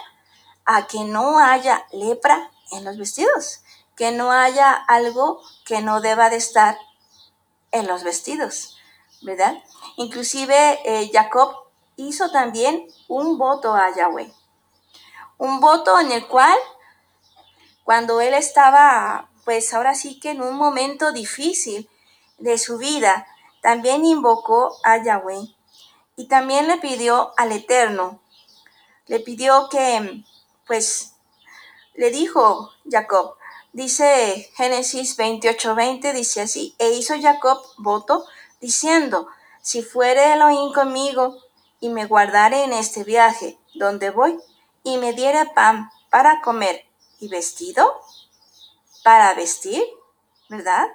a 0.67 0.85
que 0.85 0.99
no 0.99 1.39
haya 1.39 1.87
lepra 1.91 2.51
en 2.71 2.85
los 2.85 2.97
vestidos, 2.97 3.61
que 3.95 4.11
no 4.11 4.31
haya 4.31 4.71
algo 4.73 5.41
que 5.65 5.81
no 5.81 6.01
deba 6.01 6.29
de 6.29 6.35
estar 6.35 6.77
en 7.71 7.87
los 7.87 8.03
vestidos, 8.03 8.77
¿verdad? 9.23 9.63
Inclusive 9.95 10.79
eh, 10.85 11.09
Jacob 11.11 11.55
hizo 11.95 12.29
también 12.29 12.87
un 13.07 13.39
voto 13.39 13.73
a 13.73 13.95
Yahweh, 13.95 14.31
un 15.39 15.59
voto 15.59 15.99
en 15.99 16.11
el 16.11 16.27
cual 16.27 16.57
cuando 17.83 18.21
él 18.21 18.35
estaba, 18.35 19.29
pues 19.45 19.73
ahora 19.73 19.95
sí 19.95 20.19
que 20.19 20.31
en 20.31 20.41
un 20.41 20.55
momento 20.55 21.11
difícil, 21.11 21.89
de 22.37 22.57
su 22.57 22.77
vida, 22.77 23.27
también 23.61 24.05
invocó 24.05 24.77
a 24.83 25.03
Yahweh 25.03 25.55
y 26.15 26.27
también 26.27 26.67
le 26.67 26.77
pidió 26.77 27.33
al 27.37 27.51
Eterno, 27.51 28.21
le 29.07 29.19
pidió 29.19 29.69
que, 29.69 30.23
pues, 30.67 31.13
le 31.95 32.11
dijo 32.11 32.71
Jacob, 32.89 33.35
dice 33.73 34.51
Génesis 34.55 35.17
28:20, 35.17 36.13
dice 36.13 36.41
así, 36.41 36.75
e 36.77 36.91
hizo 36.91 37.15
Jacob 37.19 37.61
voto 37.77 38.25
diciendo, 38.61 39.27
si 39.61 39.81
fuere 39.81 40.33
Elohim 40.33 40.73
conmigo 40.73 41.37
y 41.79 41.89
me 41.89 42.05
guardare 42.05 42.63
en 42.63 42.73
este 42.73 43.03
viaje 43.03 43.57
donde 43.73 44.11
voy 44.11 44.39
y 44.83 44.97
me 44.97 45.13
diere 45.13 45.45
pan 45.53 45.89
para 46.09 46.41
comer 46.41 46.85
y 47.19 47.27
vestido 47.27 48.01
para 49.03 49.33
vestir, 49.33 49.83
¿verdad? 50.49 50.87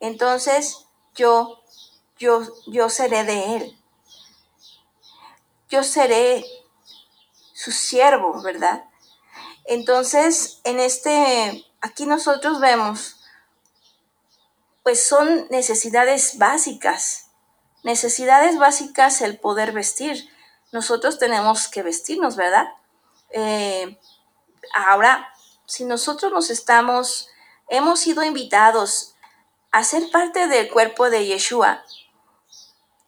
entonces 0.00 0.86
yo, 1.14 1.62
yo, 2.18 2.42
yo 2.66 2.88
seré 2.90 3.24
de 3.24 3.56
él. 3.56 3.78
Yo 5.68 5.82
seré 5.82 6.44
su 7.54 7.72
siervo, 7.72 8.42
¿verdad? 8.42 8.84
Entonces, 9.64 10.60
en 10.64 10.80
este 10.80 11.64
aquí 11.80 12.06
nosotros 12.06 12.60
vemos, 12.60 13.16
pues 14.82 15.06
son 15.06 15.46
necesidades 15.50 16.38
básicas. 16.38 17.30
Necesidades 17.82 18.58
básicas 18.58 19.20
el 19.20 19.38
poder 19.38 19.72
vestir. 19.72 20.28
Nosotros 20.72 21.18
tenemos 21.18 21.68
que 21.68 21.82
vestirnos, 21.82 22.36
¿verdad? 22.36 22.66
Eh, 23.30 23.98
ahora, 24.74 25.28
si 25.66 25.84
nosotros 25.84 26.32
nos 26.32 26.50
estamos, 26.50 27.28
hemos 27.68 28.00
sido 28.00 28.22
invitados 28.22 29.14
a 29.70 29.84
ser 29.84 30.10
parte 30.10 30.46
del 30.46 30.70
cuerpo 30.70 31.10
de 31.10 31.26
Yeshua, 31.26 31.84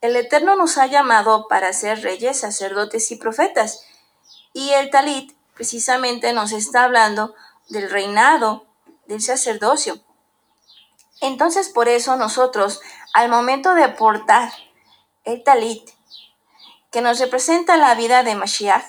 el 0.01 0.17
Eterno 0.17 0.57
nos 0.57 0.79
ha 0.79 0.87
llamado 0.87 1.49
para 1.49 1.73
ser 1.73 2.03
reyes, 2.03 2.41
sacerdotes 2.41 3.11
y 3.11 3.17
profetas. 3.17 3.85
Y 4.53 4.71
el 4.71 4.91
talit 4.91 5.37
precisamente 5.57 6.33
nos 6.35 6.53
está 6.53 6.85
hablando 6.85 7.35
del 7.69 7.91
reinado, 7.91 8.67
del 9.07 9.23
sacerdocio. 9.23 9.99
Entonces, 11.21 11.71
por 11.71 11.89
eso 11.89 12.17
nosotros, 12.17 12.81
al 13.15 13.31
momento 13.31 13.75
de 13.75 13.89
portar 13.89 14.53
el 15.25 15.43
talit, 15.43 15.91
que 16.93 17.01
nos 17.01 17.19
representa 17.19 17.77
la 17.77 17.95
vida 17.95 18.23
de 18.23 18.35
Mashiach, 18.35 18.85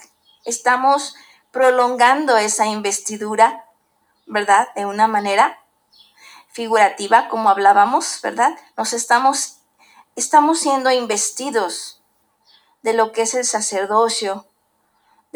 estamos 0.46 1.16
prolongando 1.52 2.38
esa 2.38 2.68
investidura, 2.68 3.66
¿verdad? 4.26 4.68
De 4.76 4.86
una 4.86 5.08
manera 5.08 5.64
figurativa, 6.50 7.30
como 7.30 7.50
hablábamos, 7.50 8.20
¿verdad? 8.22 8.58
Nos 8.76 8.92
estamos, 8.92 9.60
estamos 10.16 10.60
siendo 10.60 10.92
investidos 10.92 12.02
de 12.82 12.94
lo 12.94 13.14
que 13.14 13.24
es 13.24 13.34
el 13.34 13.46
sacerdocio, 13.46 14.48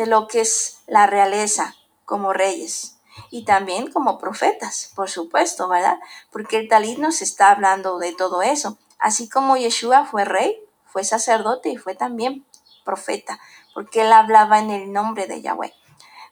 de 0.02 0.08
lo 0.08 0.28
que 0.28 0.42
es 0.42 0.80
la 0.88 1.06
realeza 1.06 1.76
como 2.06 2.34
reyes 2.34 2.98
y 3.30 3.46
también 3.46 3.92
como 3.92 4.18
profetas, 4.18 4.92
por 4.96 5.12
supuesto, 5.12 5.68
¿verdad? 5.68 6.00
Porque 6.32 6.58
el 6.58 6.68
talit 6.68 6.98
nos 6.98 7.22
está 7.22 7.52
hablando 7.52 8.00
de 8.00 8.12
todo 8.12 8.42
eso. 8.42 8.80
Así 8.98 9.30
como 9.30 9.58
Yeshua 9.58 10.06
fue 10.06 10.26
rey, 10.26 10.60
fue 10.88 11.04
sacerdote 11.04 11.70
y 11.70 11.78
fue 11.78 11.94
también 11.94 12.44
profeta, 12.84 13.40
porque 13.76 14.02
él 14.02 14.12
hablaba 14.12 14.58
en 14.58 14.72
el 14.72 14.92
nombre 14.92 15.28
de 15.28 15.44
Yahweh. 15.44 15.72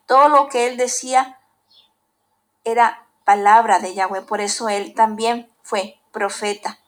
Todo 0.08 0.29
lo 0.29 0.47
que 0.47 0.65
él 0.65 0.75
decía 0.75 1.39
era 2.63 3.05
palabra 3.23 3.77
de 3.77 3.93
Yahweh, 3.93 4.23
por 4.23 4.41
eso 4.41 4.67
él 4.67 4.95
también 4.95 5.47
fue 5.62 5.99
profeta. 6.12 6.79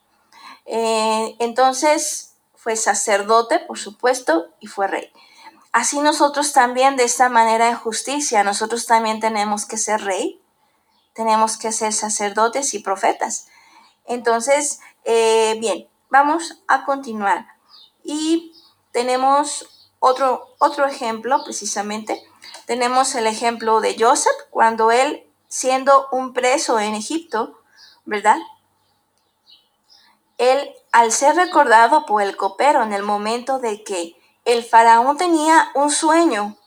Eh, 0.65 1.35
entonces 1.37 2.33
fue 2.55 2.75
sacerdote, 2.75 3.59
por 3.59 3.77
supuesto, 3.77 4.47
y 4.59 4.65
fue 4.65 4.87
rey. 4.87 5.11
Así 5.71 6.01
nosotros 6.01 6.51
también 6.51 6.97
de 6.97 7.05
esta 7.05 7.29
manera 7.29 7.69
en 7.69 7.77
justicia, 7.77 8.43
nosotros 8.43 8.85
también 8.85 9.19
tenemos 9.21 9.65
que 9.65 9.77
ser 9.77 10.03
rey, 10.03 10.41
tenemos 11.13 11.57
que 11.57 11.71
ser 11.71 11.93
sacerdotes 11.93 12.73
y 12.73 12.79
profetas. 12.79 13.47
Entonces, 14.05 14.81
eh, 15.05 15.57
bien, 15.59 15.87
vamos 16.09 16.61
a 16.67 16.83
continuar. 16.83 17.47
Y 18.03 18.53
tenemos 18.91 19.89
otro, 19.99 20.55
otro 20.59 20.85
ejemplo, 20.85 21.41
precisamente. 21.45 22.21
Tenemos 22.65 23.15
el 23.15 23.27
ejemplo 23.27 23.79
de 23.79 23.95
Joseph, 23.97 24.35
cuando 24.49 24.91
él, 24.91 25.25
siendo 25.47 26.07
un 26.11 26.33
preso 26.33 26.79
en 26.79 26.95
Egipto, 26.95 27.59
¿verdad? 28.03 28.37
Él, 30.37 30.73
al 30.91 31.11
ser 31.11 31.35
recordado 31.35 32.05
por 32.05 32.21
el 32.21 32.35
copero 32.35 32.83
en 32.83 32.93
el 32.93 33.03
momento 33.03 33.59
de 33.59 33.83
que 33.83 34.20
el 34.51 34.63
faraón 34.63 35.17
tenía 35.17 35.71
un 35.75 35.91
sueño, 35.91 36.57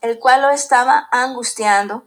el 0.00 0.18
cual 0.18 0.42
lo 0.42 0.50
estaba 0.50 1.08
angustiando. 1.10 2.04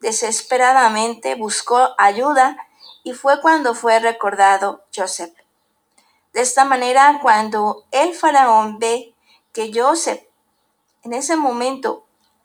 Desesperadamente 0.00 1.34
buscó 1.34 1.94
ayuda 1.98 2.56
y 3.02 3.14
fue 3.14 3.40
cuando 3.40 3.74
fue 3.74 3.98
recordado 3.98 4.84
Joseph. 4.94 5.34
De 6.32 6.40
esta 6.42 6.64
manera, 6.64 7.18
cuando 7.22 7.84
el 7.90 8.14
faraón 8.14 8.78
ve 8.78 9.14
que 9.52 9.72
Joseph 9.74 10.22
en 11.02 11.14
ese 11.14 11.36
momento 11.36 12.04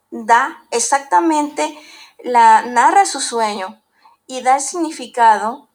da 0.09 0.65
exactamente, 0.71 1.77
la 2.23 2.61
narra 2.63 3.05
su 3.05 3.19
sueño 3.19 3.81
y 4.25 4.41
da 4.41 4.55
el 4.55 4.61
significado, 4.61 5.67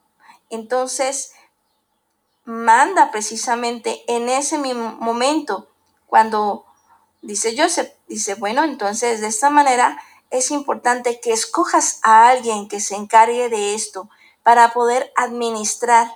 entonces 0.49 1.33
manda 2.45 3.11
precisamente 3.11 4.03
en 4.09 4.29
ese 4.29 4.57
mismo 4.57 4.93
momento 4.93 5.68
cuando 6.09 6.65
dice 7.23 7.55
Joseph, 7.57 7.93
dice, 8.09 8.35
bueno, 8.35 8.65
entonces 8.65 9.21
de 9.21 9.29
esta 9.29 9.51
manera 9.51 10.03
es 10.31 10.51
importante 10.51 11.21
que 11.21 11.33
escojas 11.33 12.01
a 12.03 12.29
alguien 12.29 12.69
que 12.69 12.81
se 12.81 12.97
encargue 12.97 13.49
de 13.49 13.75
esto 13.75 14.09
para 14.43 14.73
poder 14.73 15.13
administrar, 15.17 16.11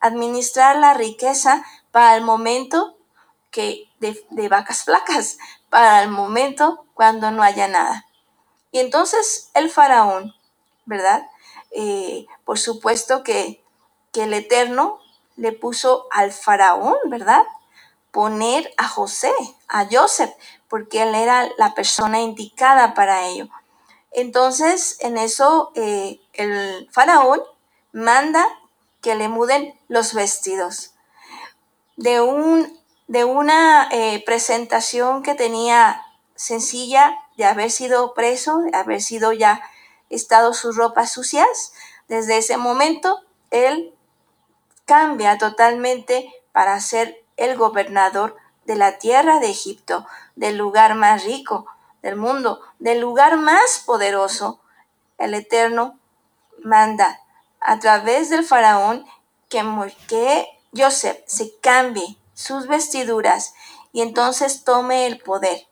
administrar 0.00 0.76
la 0.76 0.94
riqueza 0.94 1.64
para 1.92 2.16
el 2.16 2.24
momento 2.24 2.96
que 3.50 3.88
de, 4.00 4.48
vacas 4.48 4.82
flacas, 4.84 5.38
para 5.70 6.02
el 6.02 6.10
momento 6.10 6.86
cuando 6.94 7.30
no 7.30 7.42
haya 7.42 7.68
nada. 7.68 8.06
Y 8.72 8.80
entonces 8.80 9.50
el 9.54 9.70
faraón, 9.70 10.34
¿verdad? 10.84 11.28
Eh, 11.70 12.26
por 12.44 12.58
supuesto 12.58 13.22
que, 13.22 13.62
que 14.12 14.24
el 14.24 14.34
Eterno 14.34 14.98
le 15.36 15.52
puso 15.52 16.06
al 16.10 16.32
faraón, 16.32 16.96
¿verdad? 17.06 17.44
Poner 18.14 18.72
a 18.76 18.86
José, 18.86 19.32
a 19.66 19.86
Joseph, 19.90 20.30
porque 20.68 21.02
él 21.02 21.16
era 21.16 21.48
la 21.58 21.74
persona 21.74 22.20
indicada 22.20 22.94
para 22.94 23.26
ello. 23.26 23.48
Entonces, 24.12 24.98
en 25.00 25.18
eso 25.18 25.72
eh, 25.74 26.20
el 26.32 26.88
faraón 26.92 27.42
manda 27.90 28.46
que 29.00 29.16
le 29.16 29.28
muden 29.28 29.76
los 29.88 30.14
vestidos. 30.14 30.92
De, 31.96 32.20
un, 32.20 32.80
de 33.08 33.24
una 33.24 33.88
eh, 33.90 34.22
presentación 34.24 35.24
que 35.24 35.34
tenía 35.34 36.00
sencilla 36.36 37.18
de 37.36 37.46
haber 37.46 37.72
sido 37.72 38.14
preso, 38.14 38.58
de 38.58 38.76
haber 38.76 39.02
sido 39.02 39.32
ya 39.32 39.60
estado 40.08 40.54
sus 40.54 40.76
ropas 40.76 41.10
sucias, 41.10 41.72
desde 42.06 42.36
ese 42.36 42.58
momento 42.58 43.22
él 43.50 43.92
cambia 44.84 45.36
totalmente 45.36 46.32
para 46.52 46.80
ser 46.80 47.23
el 47.36 47.56
gobernador 47.56 48.36
de 48.64 48.76
la 48.76 48.98
tierra 48.98 49.40
de 49.40 49.50
Egipto, 49.50 50.06
del 50.36 50.56
lugar 50.56 50.94
más 50.94 51.24
rico 51.24 51.66
del 52.02 52.16
mundo, 52.16 52.60
del 52.78 53.00
lugar 53.00 53.38
más 53.38 53.82
poderoso, 53.84 54.60
el 55.16 55.32
Eterno 55.34 55.98
manda 56.62 57.20
a 57.60 57.78
través 57.78 58.28
del 58.28 58.44
faraón 58.44 59.06
que, 59.48 59.62
que 60.06 60.46
Joseph 60.76 61.18
se 61.26 61.56
cambie 61.60 62.18
sus 62.34 62.66
vestiduras 62.66 63.54
y 63.92 64.02
entonces 64.02 64.64
tome 64.64 65.06
el 65.06 65.18
poder. 65.18 65.66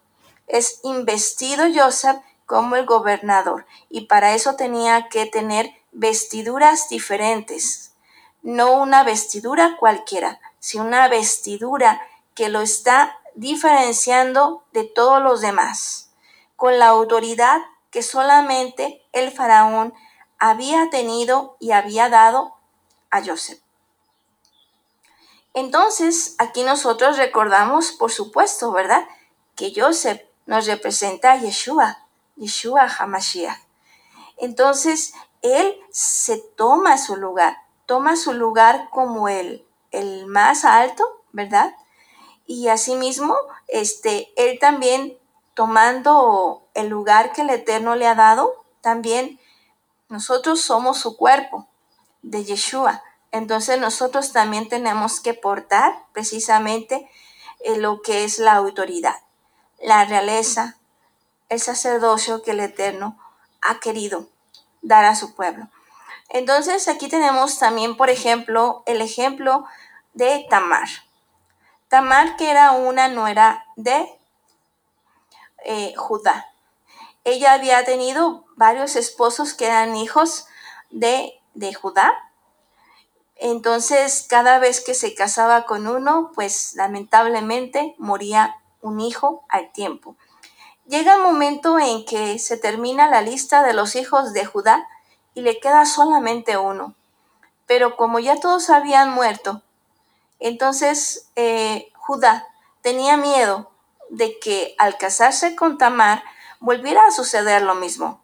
Es 0.47 0.81
investido 0.85 1.65
Joseph 1.75 2.17
como 2.47 2.77
el 2.77 2.87
gobernador 2.87 3.67
y 3.91 4.07
para 4.07 4.35
eso 4.35 4.57
tenía 4.57 5.09
que 5.09 5.27
tener 5.27 5.71
vestiduras 5.93 6.89
diferentes, 6.89 7.93
no 8.43 8.73
una 8.73 9.05
vestidura 9.05 9.77
cualquiera, 9.79 10.41
si 10.63 10.79
una 10.79 11.09
vestidura 11.09 12.01
que 12.37 12.49
lo 12.49 12.61
está 12.61 13.19
diferenciando 13.35 14.63
de 14.73 14.85
todos 14.85 15.21
los 15.21 15.41
demás, 15.41 16.13
con 16.55 16.79
la 16.79 16.87
autoridad 16.87 17.61
que 17.91 18.05
solamente 18.05 19.05
el 19.11 19.33
faraón 19.33 19.93
había 20.39 20.89
tenido 20.89 21.57
y 21.59 21.73
había 21.73 22.09
dado 22.09 22.55
a 23.11 23.25
Joseph. 23.25 23.61
Entonces, 25.53 26.37
aquí 26.39 26.63
nosotros 26.63 27.17
recordamos, 27.17 27.91
por 27.91 28.13
supuesto, 28.13 28.71
¿verdad? 28.71 29.05
Que 29.57 29.73
Joseph 29.75 30.23
nos 30.47 30.67
representa 30.67 31.33
a 31.33 31.39
Yeshua, 31.39 32.07
Yeshua 32.37 32.87
Hamashiach. 32.87 33.59
Entonces, 34.37 35.13
él 35.43 35.77
se 35.91 36.39
toma 36.39 36.99
su 36.99 37.17
lugar, 37.17 37.65
toma 37.85 38.15
su 38.15 38.33
lugar 38.33 38.91
como 38.93 39.29
él 39.29 39.67
el 39.93 40.27
más 40.27 40.65
alto, 40.65 41.05
¿verdad? 41.33 41.75
Y 42.47 42.69
asimismo, 42.69 43.37
este, 43.69 44.33
él 44.37 44.59
también 44.59 45.17
tomando 45.55 46.67
el 46.75 46.89
lugar 46.89 47.33
que 47.33 47.43
el 47.43 47.51
Eterno 47.51 47.95
le 47.95 48.07
ha 48.07 48.15
dado, 48.15 48.65
también 48.81 49.39
nosotros 50.09 50.61
somos 50.61 50.99
su 50.99 51.17
cuerpo 51.17 51.69
de 52.23 52.45
Yeshua. 52.45 53.03
Entonces 53.31 53.79
nosotros 53.79 54.33
también 54.33 54.69
tenemos 54.69 55.21
que 55.21 55.35
portar 55.35 56.05
precisamente 56.13 57.09
eh, 57.65 57.77
lo 57.77 58.03
que 58.03 58.25
es 58.25 58.39
la 58.39 58.55
autoridad, 58.55 59.17
la 59.81 60.05
realeza, 60.05 60.77
el 61.49 61.61
sacerdocio 61.61 62.43
que 62.43 62.51
el 62.51 62.61
Eterno 62.61 63.19
ha 63.61 63.81
querido 63.81 64.29
dar 64.83 65.05
a 65.05 65.15
su 65.15 65.35
pueblo. 65.35 65.69
Entonces 66.33 66.89
aquí 66.89 67.09
tenemos 67.09 67.59
también, 67.59 67.95
por 67.95 68.09
ejemplo, 68.09 68.83
el 68.87 69.03
ejemplo 69.03 69.67
de 70.15 70.47
Tamar. 70.49 70.89
Tamar 71.89 72.37
que 72.37 72.51
era 72.51 72.73
una 72.73 73.09
nuera 73.09 73.67
de 73.77 74.09
eh, 75.67 75.93
Judá. 75.95 76.47
Ella 77.25 77.53
había 77.53 77.85
tenido 77.85 78.47
varios 78.57 78.97
esposos 78.97 79.53
que 79.53 79.67
eran 79.67 79.95
hijos 79.95 80.47
de, 80.89 81.39
de 81.53 81.75
Judá. 81.75 82.11
Entonces, 83.37 84.25
cada 84.27 84.59
vez 84.59 84.81
que 84.81 84.95
se 84.95 85.15
casaba 85.15 85.67
con 85.67 85.87
uno, 85.87 86.33
pues 86.35 86.75
lamentablemente 86.77 87.95
moría 87.99 88.57
un 88.81 89.01
hijo 89.01 89.45
al 89.51 89.71
tiempo. 89.71 90.17
Llega 90.87 91.17
el 91.17 91.23
momento 91.23 91.79
en 91.79 92.07
que 92.07 92.39
se 92.39 92.57
termina 92.57 93.07
la 93.11 93.21
lista 93.21 93.63
de 93.63 93.75
los 93.75 93.97
hijos 93.97 94.33
de 94.33 94.47
Judá 94.47 94.89
y 95.35 95.43
le 95.43 95.59
queda 95.61 95.85
solamente 95.87 96.57
uno. 96.57 96.95
Pero 97.67 97.97
como 97.97 98.19
ya 98.19 98.39
todos 98.41 98.71
habían 98.71 99.11
muerto, 99.11 99.63
entonces 100.41 101.29
eh, 101.37 101.91
Judá 101.95 102.47
tenía 102.83 103.17
miedo 103.17 103.71
de 104.11 104.39
que 104.41 104.75
al 104.79 104.99
casarse 104.99 105.57
con 105.57 105.79
Tamar 105.79 106.23
volviera 106.61 107.07
a 107.07 107.13
suceder 107.13 107.63
lo 107.63 107.75
mismo, 107.75 108.21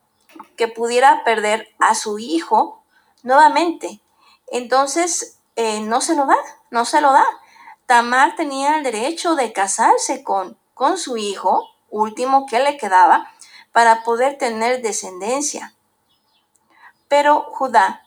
que 0.57 0.69
pudiera 0.69 1.25
perder 1.25 1.69
a 1.79 1.95
su 1.95 2.19
hijo 2.19 2.83
nuevamente. 3.23 4.01
Entonces 4.49 5.39
eh, 5.57 5.81
no 5.81 6.01
se 6.01 6.15
lo 6.15 6.27
da, 6.27 6.37
no 6.71 6.85
se 6.85 7.01
lo 7.01 7.13
da. 7.13 7.27
Tamar 7.87 8.37
tenía 8.37 8.77
el 8.77 8.83
derecho 8.83 9.35
de 9.35 9.53
casarse 9.53 10.23
con, 10.23 10.59
con 10.75 10.99
su 10.99 11.17
hijo, 11.17 11.69
último 11.91 12.47
que 12.47 12.59
le 12.59 12.77
quedaba, 12.77 13.31
para 13.73 14.05
poder 14.05 14.37
tener 14.39 14.83
descendencia. 14.83 15.75
Pero 17.09 17.49
Judá 17.53 18.03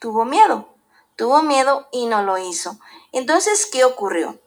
tuvo 0.00 0.24
miedo, 0.24 0.68
tuvo 1.16 1.42
miedo 1.42 1.88
y 1.92 2.06
no 2.06 2.22
lo 2.22 2.38
hizo. 2.38 2.78
Entonces, 3.12 3.66
¿qué 3.70 3.84
ocurrió? 3.84 4.40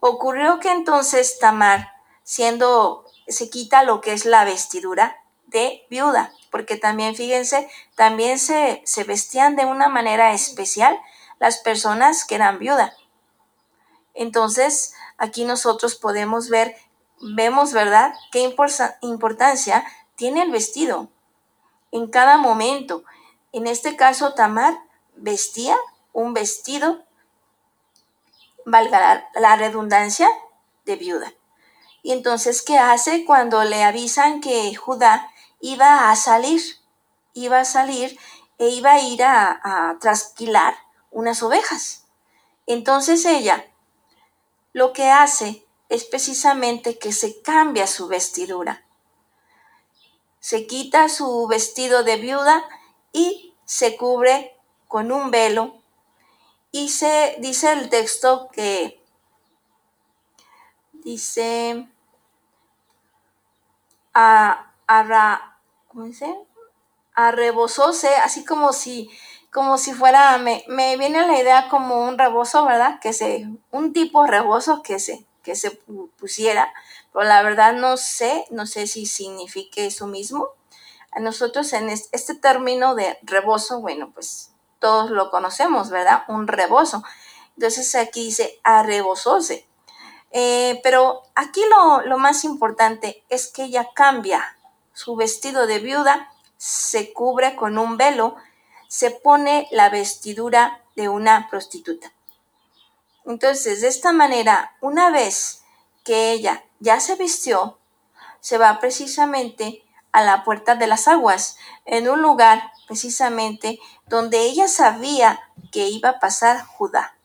Ocurrió 0.00 0.60
que 0.60 0.70
entonces 0.70 1.38
Tamar, 1.38 1.92
siendo, 2.24 3.04
se 3.28 3.48
quita 3.48 3.84
lo 3.84 4.00
que 4.00 4.12
es 4.12 4.24
la 4.24 4.44
vestidura 4.44 5.16
de 5.46 5.86
viuda, 5.88 6.32
porque 6.50 6.76
también, 6.76 7.14
fíjense, 7.14 7.70
también 7.94 8.38
se, 8.38 8.82
se 8.84 9.04
vestían 9.04 9.54
de 9.56 9.64
una 9.64 9.88
manera 9.88 10.32
especial 10.32 10.98
las 11.38 11.58
personas 11.58 12.24
que 12.24 12.34
eran 12.34 12.58
viuda. 12.58 12.94
Entonces, 14.14 14.94
aquí 15.18 15.44
nosotros 15.44 15.94
podemos 15.94 16.48
ver, 16.48 16.74
vemos, 17.20 17.72
¿verdad?, 17.72 18.12
qué 18.32 18.40
importancia 19.02 19.86
tiene 20.16 20.42
el 20.42 20.50
vestido 20.50 21.10
en 21.90 22.08
cada 22.08 22.36
momento. 22.36 23.04
En 23.52 23.66
este 23.66 23.96
caso, 23.96 24.34
Tamar 24.34 24.78
vestía 25.16 25.76
un 26.12 26.34
vestido, 26.34 27.04
valga 28.64 29.28
la, 29.34 29.56
redundancia, 29.56 30.28
de 30.84 30.96
viuda. 30.96 31.32
Y 32.02 32.12
entonces, 32.12 32.62
¿qué 32.62 32.78
hace 32.78 33.24
cuando 33.24 33.64
le 33.64 33.82
avisan 33.82 34.40
que 34.40 34.74
Judá 34.74 35.30
iba 35.60 36.10
a 36.10 36.16
salir? 36.16 36.62
Iba 37.34 37.60
a 37.60 37.64
salir 37.64 38.18
e 38.58 38.68
iba 38.68 38.92
a 38.92 39.00
ir 39.00 39.22
a, 39.22 39.96
trasquilar 40.00 40.74
unas 41.10 41.42
ovejas. 41.42 42.04
Entonces 42.66 43.24
ella 43.24 43.64
lo 44.72 44.92
que 44.92 45.10
hace 45.10 45.66
es 45.88 46.04
precisamente 46.04 46.98
que 46.98 47.12
se 47.12 47.40
cambia 47.42 47.86
su 47.86 48.08
vestidura 48.08 48.85
se 50.46 50.68
quita 50.68 51.08
su 51.08 51.48
vestido 51.48 52.04
de 52.04 52.18
viuda 52.18 52.62
y 53.12 53.52
se 53.64 53.96
cubre 53.96 54.56
con 54.86 55.10
un 55.10 55.32
velo. 55.32 55.74
Y 56.70 56.90
se 56.90 57.34
dice 57.40 57.72
el 57.72 57.88
texto 57.88 58.48
que 58.52 59.02
dice 60.92 61.88
a, 64.14 64.70
a, 64.86 65.58
¿cómo 65.88 66.04
dice? 66.04 66.32
Arrebosóse, 67.16 68.14
así 68.14 68.44
como 68.44 68.72
si, 68.72 69.10
como 69.52 69.78
si 69.78 69.94
fuera, 69.94 70.38
me, 70.38 70.62
me, 70.68 70.96
viene 70.96 71.26
la 71.26 71.40
idea 71.40 71.68
como 71.68 72.06
un 72.06 72.16
rebozo, 72.16 72.64
¿verdad? 72.64 73.00
Que 73.00 73.12
se, 73.12 73.48
un 73.72 73.92
tipo 73.92 74.22
de 74.22 74.30
rebozo 74.30 74.80
que 74.84 75.00
se, 75.00 75.26
que 75.42 75.56
se 75.56 75.72
pusiera 76.20 76.72
pero 77.16 77.28
la 77.30 77.42
verdad 77.42 77.72
no 77.72 77.96
sé, 77.96 78.44
no 78.50 78.66
sé 78.66 78.86
si 78.86 79.06
signifique 79.06 79.86
eso 79.86 80.06
mismo. 80.06 80.50
A 81.10 81.18
nosotros 81.18 81.72
en 81.72 81.88
este 81.88 82.34
término 82.34 82.94
de 82.94 83.18
rebozo, 83.22 83.80
bueno, 83.80 84.10
pues 84.12 84.50
todos 84.80 85.08
lo 85.08 85.30
conocemos, 85.30 85.88
¿verdad? 85.88 86.24
Un 86.28 86.46
rebozo. 86.46 87.02
Entonces 87.56 87.94
aquí 87.94 88.26
dice 88.26 88.60
arrebozóse. 88.64 89.66
Eh, 90.30 90.78
pero 90.82 91.22
aquí 91.34 91.62
lo, 91.70 92.02
lo 92.02 92.18
más 92.18 92.44
importante 92.44 93.24
es 93.30 93.46
que 93.46 93.64
ella 93.64 93.88
cambia 93.94 94.58
su 94.92 95.16
vestido 95.16 95.66
de 95.66 95.78
viuda, 95.78 96.30
se 96.58 97.14
cubre 97.14 97.56
con 97.56 97.78
un 97.78 97.96
velo, 97.96 98.36
se 98.88 99.10
pone 99.10 99.68
la 99.70 99.88
vestidura 99.88 100.84
de 100.96 101.08
una 101.08 101.48
prostituta. 101.48 102.12
Entonces, 103.24 103.80
de 103.80 103.88
esta 103.88 104.12
manera, 104.12 104.76
una 104.82 105.10
vez 105.10 105.62
que 106.04 106.32
ella 106.32 106.62
ya 106.80 107.00
se 107.00 107.16
vistió, 107.16 107.78
se 108.40 108.58
va 108.58 108.78
precisamente 108.78 109.84
a 110.12 110.22
la 110.22 110.44
puerta 110.44 110.76
de 110.76 110.86
las 110.86 111.08
aguas, 111.08 111.58
en 111.84 112.08
un 112.08 112.22
lugar 112.22 112.72
precisamente 112.86 113.78
donde 114.06 114.40
ella 114.40 114.68
sabía 114.68 115.40
que 115.72 115.88
iba 115.88 116.10
a 116.10 116.20
pasar 116.20 116.64
Judá, 116.64 117.16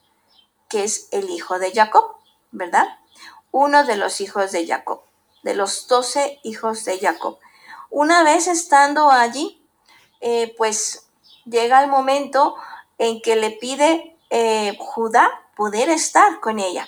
que 0.68 0.84
es 0.84 1.08
el 1.12 1.30
hijo 1.30 1.60
de 1.60 1.72
Jacob, 1.72 2.18
¿verdad? 2.52 3.00
Uno 3.52 3.86
de 3.86 3.96
los 3.96 4.20
hijos 4.22 4.52
de 4.52 4.68
Jacob, 4.68 5.02
de 5.44 5.54
los 5.54 5.88
doce 5.88 6.40
hijos 6.44 6.84
de 6.86 7.00
Jacob. 7.00 7.38
Una 7.90 8.24
vez 8.24 8.48
estando 8.48 9.12
allí, 9.12 9.66
eh, 10.22 10.54
pues 10.58 11.08
llega 11.46 11.84
el 11.84 11.90
momento 11.90 12.56
en 12.98 13.22
que 13.22 13.36
le 13.36 13.52
pide 13.52 14.18
eh, 14.30 14.78
Judá 14.80 15.30
poder 15.56 15.90
estar 15.90 16.40
con 16.40 16.60
ella. 16.60 16.88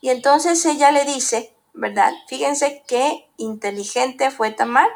Y 0.00 0.10
entonces 0.10 0.64
ella 0.66 0.90
le 0.90 1.04
dice, 1.04 1.55
¿verdad? 1.76 2.12
Fíjense 2.26 2.82
qué 2.88 3.28
inteligente 3.36 4.30
fue 4.30 4.50
Tamar. 4.50 4.88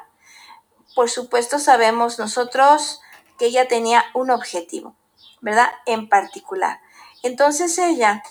Por 0.95 1.09
supuesto 1.09 1.59
sabemos 1.59 2.19
nosotros 2.19 3.01
que 3.39 3.47
ella 3.47 3.69
tenía 3.69 4.05
un 4.15 4.31
objetivo, 4.31 4.97
¿verdad? 5.41 5.71
En 5.87 6.09
particular. 6.09 6.81
Entonces 7.23 7.77
ella 7.79 8.23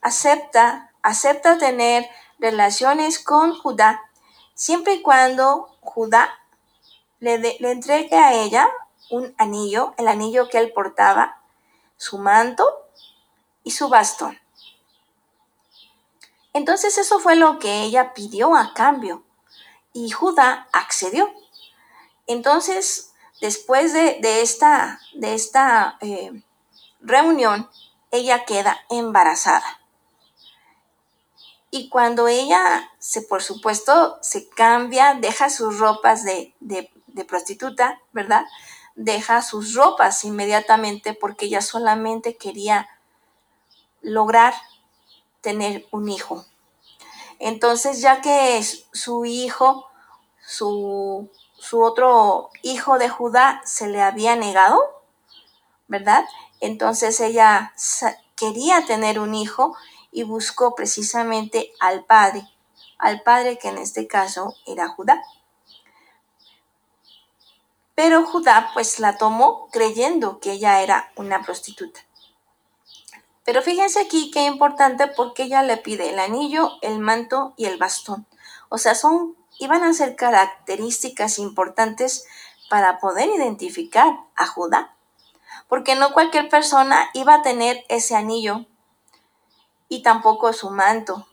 acepta, 0.00 0.90
acepta 1.02 1.58
tener 1.58 2.08
relaciones 2.38 3.22
con 3.22 3.56
Judá, 3.56 4.02
siempre 4.54 4.94
y 4.94 5.02
cuando 5.02 5.74
Judá 5.80 6.28
le, 7.20 7.38
le 7.38 7.70
entregue 7.70 8.16
a 8.16 8.34
ella 8.34 8.68
un 9.10 9.32
anillo, 9.38 9.94
el 9.96 10.08
anillo 10.08 10.48
que 10.48 10.58
él 10.58 10.72
portaba, 10.72 11.40
su 11.96 12.18
manto 12.18 12.68
y 13.62 13.70
su 13.70 13.88
bastón. 13.88 14.41
Entonces 16.52 16.98
eso 16.98 17.18
fue 17.18 17.36
lo 17.36 17.58
que 17.58 17.82
ella 17.82 18.12
pidió 18.14 18.54
a 18.54 18.74
cambio 18.74 19.24
y 19.92 20.10
Judá 20.10 20.68
accedió. 20.72 21.32
Entonces, 22.26 23.12
después 23.40 23.92
de, 23.92 24.42
esta, 24.42 25.00
de 25.14 25.34
esta 25.34 25.98
eh, 26.00 26.42
reunión, 27.00 27.68
ella 28.10 28.44
queda 28.44 28.78
embarazada. 28.90 29.80
Y 31.70 31.88
cuando 31.88 32.28
ella, 32.28 32.90
se, 32.98 33.22
por 33.22 33.42
supuesto, 33.42 34.18
se 34.20 34.48
cambia, 34.50 35.14
deja 35.14 35.48
sus 35.48 35.78
ropas 35.78 36.22
de, 36.22 36.54
de 36.60 37.24
prostituta, 37.24 38.00
¿verdad? 38.12 38.44
Deja 38.94 39.40
sus 39.40 39.74
ropas 39.74 40.24
inmediatamente 40.24 41.14
porque 41.14 41.46
ella 41.46 41.62
solamente 41.62 42.36
quería 42.36 42.88
lograr 44.02 44.54
tener 45.42 45.86
un 45.90 46.08
hijo. 46.08 46.46
Entonces, 47.38 48.00
ya 48.00 48.22
que 48.22 48.62
su 48.62 49.26
hijo, 49.26 49.86
su, 50.40 51.28
su 51.58 51.82
otro 51.82 52.50
hijo 52.62 52.98
de 52.98 53.10
Judá 53.10 53.60
se 53.64 53.88
le 53.88 54.00
había 54.00 54.36
negado, 54.36 54.80
¿verdad? 55.88 56.24
Entonces 56.60 57.20
ella 57.20 57.74
quería 58.36 58.86
tener 58.86 59.18
un 59.18 59.34
hijo 59.34 59.76
y 60.12 60.22
buscó 60.22 60.74
precisamente 60.74 61.72
al 61.80 62.04
padre, 62.04 62.48
al 62.98 63.22
padre 63.22 63.58
que 63.58 63.68
en 63.68 63.78
este 63.78 64.06
caso 64.06 64.54
era 64.64 64.88
Judá. 64.88 65.22
Pero 67.94 68.24
Judá 68.24 68.70
pues 68.74 69.00
la 69.00 69.18
tomó 69.18 69.68
creyendo 69.72 70.38
que 70.38 70.52
ella 70.52 70.82
era 70.82 71.12
una 71.16 71.42
prostituta. 71.42 72.00
Pero 73.44 73.62
fíjense 73.62 74.00
aquí 74.00 74.30
qué 74.30 74.44
importante 74.44 75.08
porque 75.08 75.44
ella 75.44 75.62
le 75.62 75.76
pide 75.76 76.10
el 76.10 76.18
anillo, 76.18 76.72
el 76.80 76.98
manto 76.98 77.54
y 77.56 77.66
el 77.66 77.78
bastón. 77.78 78.26
O 78.68 78.78
sea, 78.78 78.94
son, 78.94 79.36
iban 79.58 79.82
a 79.82 79.92
ser 79.92 80.16
características 80.16 81.38
importantes 81.38 82.24
para 82.70 82.98
poder 83.00 83.28
identificar 83.28 84.20
a 84.36 84.46
Judá. 84.46 84.94
Porque 85.68 85.94
no 85.94 86.12
cualquier 86.12 86.48
persona 86.48 87.10
iba 87.14 87.34
a 87.34 87.42
tener 87.42 87.84
ese 87.88 88.14
anillo 88.14 88.66
y 89.88 90.02
tampoco 90.02 90.52
su 90.52 90.70
manto, 90.70 91.26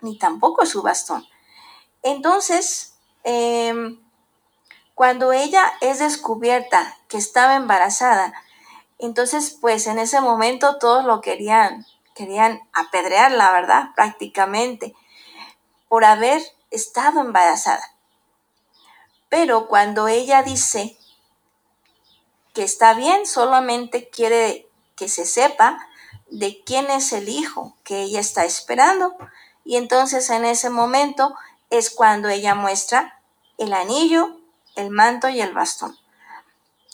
ni 0.00 0.18
tampoco 0.18 0.66
su 0.66 0.82
bastón. 0.82 1.26
Entonces, 2.02 2.94
em, 3.24 4.00
cuando 4.94 5.32
ella 5.32 5.72
es 5.80 5.98
descubierta 5.98 6.96
que 7.08 7.16
estaba 7.16 7.56
embarazada. 7.56 8.34
Entonces, 9.00 9.56
pues 9.60 9.86
en 9.86 9.98
ese 9.98 10.20
momento 10.20 10.78
todos 10.78 11.04
lo 11.04 11.22
querían, 11.22 11.86
querían 12.14 12.60
apedrearla, 12.72 13.50
¿verdad? 13.50 13.88
Prácticamente, 13.96 14.94
por 15.88 16.04
haber 16.04 16.42
estado 16.70 17.20
embarazada. 17.20 17.82
Pero 19.30 19.68
cuando 19.68 20.06
ella 20.06 20.42
dice 20.42 20.98
que 22.52 22.62
está 22.62 22.92
bien, 22.92 23.26
solamente 23.26 24.10
quiere 24.10 24.68
que 24.96 25.08
se 25.08 25.24
sepa 25.24 25.78
de 26.30 26.62
quién 26.64 26.90
es 26.90 27.12
el 27.12 27.28
hijo 27.28 27.76
que 27.84 28.02
ella 28.02 28.20
está 28.20 28.44
esperando. 28.44 29.16
Y 29.64 29.76
entonces 29.76 30.28
en 30.30 30.44
ese 30.44 30.68
momento 30.68 31.34
es 31.70 31.90
cuando 31.90 32.28
ella 32.28 32.54
muestra 32.54 33.20
el 33.56 33.72
anillo, 33.72 34.40
el 34.76 34.90
manto 34.90 35.28
y 35.28 35.40
el 35.40 35.54
bastón. 35.54 35.96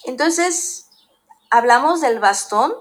Entonces, 0.04 0.85
hablamos 1.50 2.00
del 2.00 2.18
bastón 2.18 2.74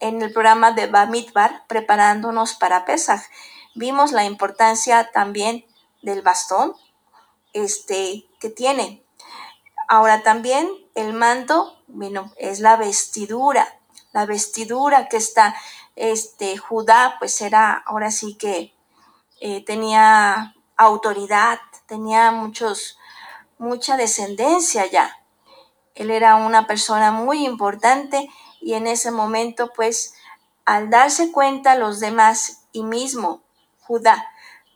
en 0.00 0.22
el 0.22 0.32
programa 0.32 0.72
de 0.72 0.86
Bamidbar, 0.86 1.64
preparándonos 1.66 2.54
para 2.54 2.84
Pesach. 2.84 3.22
Vimos 3.74 4.12
la 4.12 4.24
importancia 4.24 5.10
también 5.12 5.64
del 6.02 6.22
bastón 6.22 6.74
este, 7.52 8.26
que 8.40 8.50
tiene. 8.50 9.04
Ahora 9.88 10.22
también 10.22 10.68
el 10.94 11.12
manto, 11.12 11.76
bueno, 11.86 12.32
es 12.36 12.60
la 12.60 12.76
vestidura, 12.76 13.78
la 14.12 14.26
vestidura 14.26 15.08
que 15.08 15.16
está, 15.16 15.54
este, 15.96 16.58
Judá, 16.58 17.16
pues 17.18 17.40
era, 17.40 17.72
ahora 17.86 18.10
sí 18.10 18.34
que 18.34 18.74
eh, 19.40 19.64
tenía 19.64 20.54
autoridad, 20.76 21.58
tenía 21.86 22.30
muchos, 22.30 22.98
mucha 23.58 23.96
descendencia 23.96 24.86
ya. 24.86 25.17
Él 25.98 26.12
era 26.12 26.36
una 26.36 26.68
persona 26.68 27.10
muy 27.10 27.44
importante 27.44 28.30
y 28.60 28.74
en 28.74 28.86
ese 28.86 29.10
momento, 29.10 29.72
pues, 29.74 30.14
al 30.64 30.90
darse 30.90 31.32
cuenta 31.32 31.74
los 31.74 31.98
demás 31.98 32.66
y 32.70 32.84
mismo 32.84 33.42
Judá, 33.80 34.28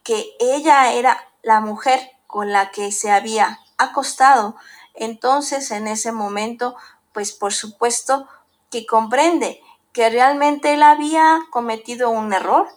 que 0.02 0.34
ella 0.40 0.92
era 0.92 1.28
la 1.42 1.60
mujer 1.60 2.00
con 2.26 2.50
la 2.50 2.72
que 2.72 2.90
se 2.90 3.12
había 3.12 3.60
acostado, 3.78 4.56
entonces 4.94 5.70
en 5.70 5.86
ese 5.86 6.10
momento, 6.10 6.74
pues 7.12 7.30
por 7.30 7.52
supuesto 7.52 8.26
que 8.70 8.84
comprende 8.84 9.62
que 9.92 10.10
realmente 10.10 10.74
él 10.74 10.82
había 10.82 11.38
cometido 11.50 12.10
un 12.10 12.32
error, 12.32 12.68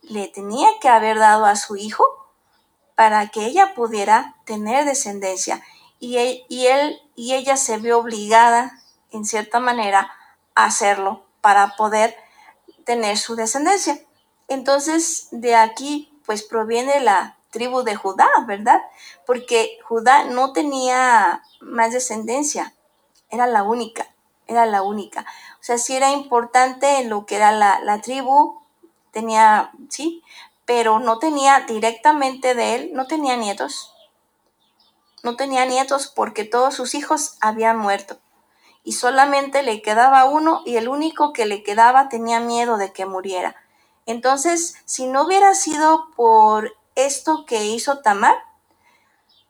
le 0.00 0.28
tenía 0.28 0.68
que 0.80 0.88
haber 0.88 1.18
dado 1.18 1.44
a 1.44 1.56
su 1.56 1.76
hijo 1.76 2.04
para 2.94 3.28
que 3.28 3.44
ella 3.44 3.74
pudiera 3.74 4.36
tener 4.46 4.86
descendencia. 4.86 5.62
Y 5.98 6.16
él, 6.16 6.44
y 6.48 6.66
él 6.66 6.98
y 7.20 7.34
ella 7.34 7.58
se 7.58 7.76
vio 7.76 7.98
obligada 7.98 8.80
en 9.10 9.26
cierta 9.26 9.60
manera 9.60 10.10
a 10.54 10.64
hacerlo 10.64 11.22
para 11.42 11.76
poder 11.76 12.16
tener 12.86 13.18
su 13.18 13.36
descendencia. 13.36 14.00
Entonces 14.48 15.28
de 15.30 15.54
aquí 15.54 16.18
pues 16.24 16.42
proviene 16.42 16.98
la 17.00 17.36
tribu 17.50 17.82
de 17.82 17.94
Judá, 17.94 18.26
¿verdad? 18.46 18.80
Porque 19.26 19.78
Judá 19.84 20.24
no 20.24 20.54
tenía 20.54 21.42
más 21.60 21.92
descendencia, 21.92 22.72
era 23.28 23.46
la 23.46 23.64
única, 23.64 24.06
era 24.46 24.64
la 24.64 24.80
única. 24.80 25.26
O 25.60 25.62
sea, 25.62 25.76
sí 25.76 25.94
era 25.94 26.12
importante 26.12 27.04
lo 27.04 27.26
que 27.26 27.36
era 27.36 27.52
la, 27.52 27.80
la 27.80 28.00
tribu, 28.00 28.62
tenía, 29.10 29.72
sí, 29.90 30.22
pero 30.64 31.00
no 31.00 31.18
tenía 31.18 31.66
directamente 31.68 32.54
de 32.54 32.76
él, 32.76 32.90
no 32.94 33.06
tenía 33.06 33.36
nietos. 33.36 33.89
No 35.22 35.36
tenía 35.36 35.66
nietos 35.66 36.06
porque 36.06 36.44
todos 36.44 36.74
sus 36.74 36.94
hijos 36.94 37.36
habían 37.40 37.78
muerto 37.78 38.18
y 38.82 38.92
solamente 38.92 39.62
le 39.62 39.82
quedaba 39.82 40.24
uno 40.24 40.62
y 40.64 40.76
el 40.76 40.88
único 40.88 41.32
que 41.32 41.46
le 41.46 41.62
quedaba 41.62 42.08
tenía 42.08 42.40
miedo 42.40 42.76
de 42.76 42.92
que 42.92 43.06
muriera. 43.06 43.56
Entonces, 44.06 44.76
si 44.86 45.06
no 45.06 45.24
hubiera 45.24 45.54
sido 45.54 46.08
por 46.16 46.74
esto 46.94 47.44
que 47.46 47.66
hizo 47.66 47.98
Tamar, 47.98 48.36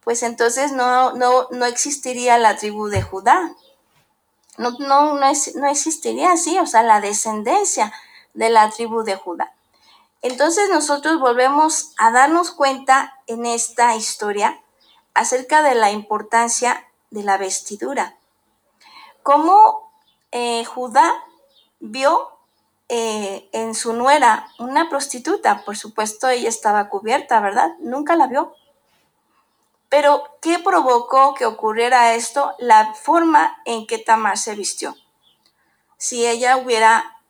pues 0.02 0.22
entonces 0.22 0.72
no, 0.72 1.12
no, 1.12 1.46
no 1.50 1.66
existiría 1.66 2.38
la 2.38 2.56
tribu 2.56 2.88
de 2.88 3.02
Judá. 3.02 3.54
No, 4.58 4.72
no, 4.78 5.14
no, 5.14 5.32
no 5.54 5.66
existiría 5.68 6.32
así, 6.32 6.58
o 6.58 6.66
sea, 6.66 6.82
la 6.82 7.00
descendencia 7.00 7.92
de 8.34 8.50
la 8.50 8.70
tribu 8.70 9.04
de 9.04 9.16
Judá. 9.16 9.54
Entonces 10.22 10.68
nosotros 10.68 11.18
volvemos 11.18 11.92
a 11.96 12.10
darnos 12.10 12.50
cuenta 12.50 13.14
en 13.26 13.46
esta 13.46 13.94
historia 13.96 14.60
acerca 15.14 15.62
de 15.62 15.74
la 15.74 15.90
importancia 15.90 16.86
de 17.10 17.22
la 17.22 17.36
vestidura. 17.36 18.16
Cómo 19.22 19.92
eh, 20.32 20.64
Judá 20.64 21.12
vio 21.80 22.30
eh, 22.88 23.48
en 23.52 23.74
su 23.74 23.92
nuera 23.92 24.48
una 24.58 24.88
prostituta. 24.88 25.64
Por 25.64 25.76
supuesto, 25.76 26.28
ella 26.28 26.48
estaba 26.48 26.88
cubierta, 26.88 27.40
¿verdad? 27.40 27.70
Nunca 27.80 28.16
la 28.16 28.26
vio. 28.26 28.54
Pero, 29.88 30.22
¿qué 30.40 30.58
provocó 30.60 31.34
que 31.34 31.46
ocurriera 31.46 32.14
esto? 32.14 32.54
La 32.58 32.94
forma 32.94 33.60
en 33.64 33.86
que 33.86 33.98
Tamar 33.98 34.38
se 34.38 34.54
vistió. 34.54 34.96
Si 35.96 36.26
ella 36.26 36.56
hubiera, 36.56 37.20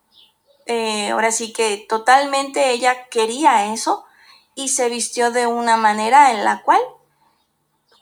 eh, 0.66 1.10
ahora 1.10 1.32
sí 1.32 1.52
que 1.52 1.84
totalmente 1.88 2.70
ella 2.70 3.08
quería 3.08 3.72
eso 3.72 4.04
y 4.54 4.68
se 4.68 4.88
vistió 4.88 5.30
de 5.30 5.46
una 5.46 5.76
manera 5.76 6.32
en 6.32 6.44
la 6.44 6.62
cual 6.62 6.80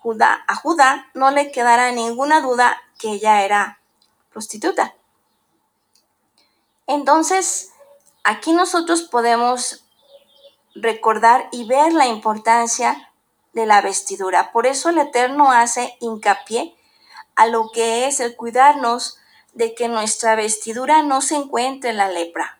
A 0.02 0.54
Judá 0.56 1.08
no 1.14 1.30
le 1.30 1.52
quedara 1.52 1.92
ninguna 1.92 2.40
duda 2.40 2.80
que 2.98 3.12
ella 3.12 3.44
era 3.44 3.80
prostituta. 4.30 4.94
Entonces, 6.86 7.72
aquí 8.24 8.52
nosotros 8.52 9.02
podemos 9.02 9.84
recordar 10.74 11.48
y 11.52 11.66
ver 11.66 11.92
la 11.92 12.06
importancia 12.06 13.10
de 13.52 13.66
la 13.66 13.80
vestidura. 13.80 14.52
Por 14.52 14.66
eso 14.66 14.88
el 14.88 14.98
Eterno 14.98 15.50
hace 15.50 15.96
hincapié 16.00 16.76
a 17.34 17.46
lo 17.46 17.70
que 17.70 18.06
es 18.06 18.20
el 18.20 18.36
cuidarnos 18.36 19.18
de 19.52 19.74
que 19.74 19.88
nuestra 19.88 20.36
vestidura 20.36 21.02
no 21.02 21.20
se 21.20 21.36
encuentre 21.36 21.90
en 21.90 21.96
la 21.96 22.08
lepra. 22.08 22.58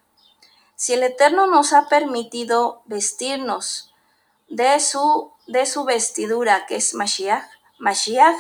Si 0.77 0.93
el 0.93 1.03
Eterno 1.03 1.47
nos 1.47 1.73
ha 1.73 1.89
permitido 1.89 2.83
vestirnos 2.87 3.93
de 4.49 4.79
su, 4.81 5.33
de 5.49 5.67
su 5.67 5.85
vestidura, 5.85 6.67
que 6.67 6.77
es 6.77 6.95
Mashiach, 6.95 7.45
Mashiach 7.79 8.37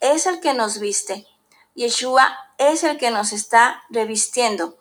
es 0.00 0.26
el 0.26 0.40
que 0.40 0.54
nos 0.54 0.78
viste. 0.78 1.26
Yeshua 1.74 2.36
es 2.58 2.84
el 2.84 2.98
que 2.98 3.10
nos 3.10 3.32
está 3.32 3.82
revistiendo 3.90 4.78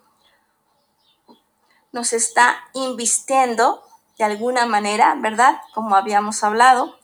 nos 1.94 2.12
está 2.12 2.58
invistiendo 2.74 3.84
de 4.18 4.26
alguna 4.26 4.66
manera, 4.66 5.16
¿verdad? 5.16 5.62
Como 5.74 5.96
habíamos 5.96 6.44
hablado, 6.44 7.00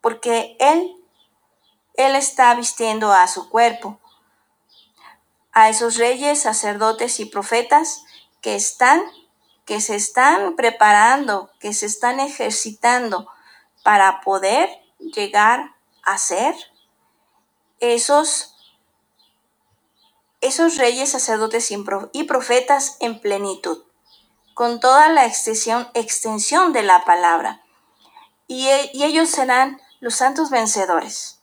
porque 0.00 0.56
Él, 0.58 0.96
Él 1.94 2.16
está 2.16 2.54
vistiendo 2.54 3.12
a 3.12 3.28
su 3.28 3.48
cuerpo, 3.50 4.00
a 5.52 5.68
esos 5.68 5.96
reyes, 5.96 6.40
sacerdotes 6.40 7.20
y 7.20 7.26
profetas 7.26 8.02
que 8.40 8.56
están, 8.56 9.02
que 9.66 9.80
se 9.80 9.94
están 9.94 10.56
preparando, 10.56 11.50
que 11.60 11.72
se 11.74 11.86
están 11.86 12.18
ejercitando 12.18 13.28
para 13.84 14.20
poder 14.22 14.68
llegar 14.98 15.76
a 16.02 16.18
ser 16.18 16.56
esos, 17.78 18.56
esos 20.40 20.76
reyes, 20.78 21.12
sacerdotes 21.12 21.70
y 21.70 22.24
profetas 22.24 22.96
en 22.98 23.20
plenitud 23.20 23.84
con 24.54 24.78
toda 24.78 25.08
la 25.08 25.26
extensión, 25.26 26.72
de 26.72 26.82
la 26.82 27.04
palabra. 27.04 27.60
Y, 28.46 28.68
y 28.92 29.04
ellos 29.04 29.28
serán 29.28 29.80
los 30.00 30.14
santos 30.14 30.50
vencedores. 30.50 31.40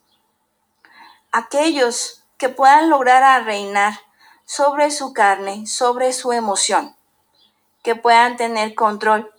Aquellos 1.30 2.24
que 2.38 2.48
puedan 2.48 2.90
lograr 2.90 3.22
a 3.22 3.40
reinar 3.40 4.00
sobre 4.44 4.90
su 4.90 5.12
carne, 5.12 5.66
sobre 5.66 6.12
su 6.12 6.32
emoción, 6.32 6.96
que 7.82 7.94
puedan 7.94 8.36
tener 8.36 8.74
control 8.74 9.32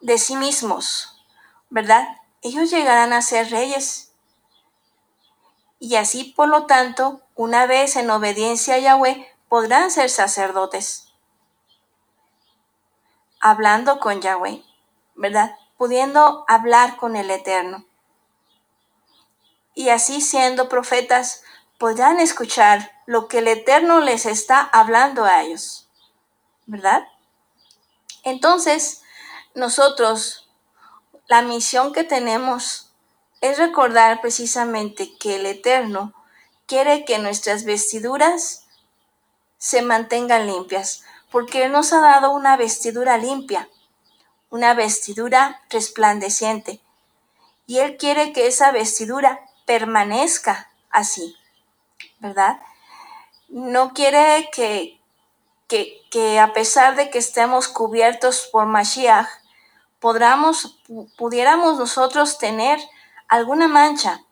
de 0.00 0.18
sí 0.18 0.36
mismos, 0.36 1.15
¿verdad? 1.70 2.06
Ellos 2.42 2.70
llegarán 2.70 3.12
a 3.12 3.22
ser 3.22 3.50
reyes. 3.50 4.12
Y 5.78 5.96
así, 5.96 6.24
por 6.24 6.48
lo 6.48 6.66
tanto, 6.66 7.20
una 7.34 7.66
vez 7.66 7.96
en 7.96 8.10
obediencia 8.10 8.74
a 8.74 8.78
Yahweh, 8.78 9.28
podrán 9.48 9.90
ser 9.90 10.10
sacerdotes 10.10 11.06
hablando 13.40 14.00
con 14.00 14.20
Yahweh, 14.20 14.64
¿verdad? 15.14 15.56
Pudiendo 15.76 16.44
hablar 16.48 16.96
con 16.96 17.14
el 17.14 17.30
Eterno. 17.30 17.84
Y 19.74 19.90
así 19.90 20.20
siendo 20.20 20.68
profetas, 20.68 21.44
podrán 21.78 22.18
escuchar 22.18 22.90
lo 23.06 23.28
que 23.28 23.38
el 23.38 23.48
Eterno 23.48 24.00
les 24.00 24.26
está 24.26 24.60
hablando 24.60 25.24
a 25.24 25.42
ellos, 25.42 25.88
¿verdad? 26.66 27.06
Entonces, 28.24 29.02
nosotros, 29.54 30.45
la 31.28 31.42
misión 31.42 31.92
que 31.92 32.04
tenemos 32.04 32.92
es 33.40 33.58
recordar 33.58 34.20
precisamente 34.20 35.16
que 35.18 35.36
el 35.36 35.46
Eterno 35.46 36.14
quiere 36.66 37.04
que 37.04 37.18
nuestras 37.18 37.64
vestiduras 37.64 38.66
se 39.58 39.82
mantengan 39.82 40.46
limpias, 40.46 41.02
porque 41.30 41.64
Él 41.64 41.72
nos 41.72 41.92
ha 41.92 42.00
dado 42.00 42.30
una 42.30 42.56
vestidura 42.56 43.18
limpia, 43.18 43.68
una 44.50 44.74
vestidura 44.74 45.62
resplandeciente. 45.70 46.80
Y 47.66 47.78
Él 47.78 47.96
quiere 47.96 48.32
que 48.32 48.46
esa 48.46 48.70
vestidura 48.70 49.40
permanezca 49.64 50.70
así, 50.90 51.36
¿verdad? 52.20 52.60
No 53.48 53.92
quiere 53.92 54.48
que, 54.52 55.00
que, 55.66 56.00
que 56.10 56.38
a 56.38 56.52
pesar 56.52 56.94
de 56.94 57.10
que 57.10 57.18
estemos 57.18 57.66
cubiertos 57.68 58.48
por 58.52 58.66
Mashiach, 58.66 59.28
podamos, 60.00 60.78
pudiéramos 61.16 61.78
nosotros 61.78 62.38
tener 62.38 62.78
alguna 63.28 63.68
mancha, 63.68 64.22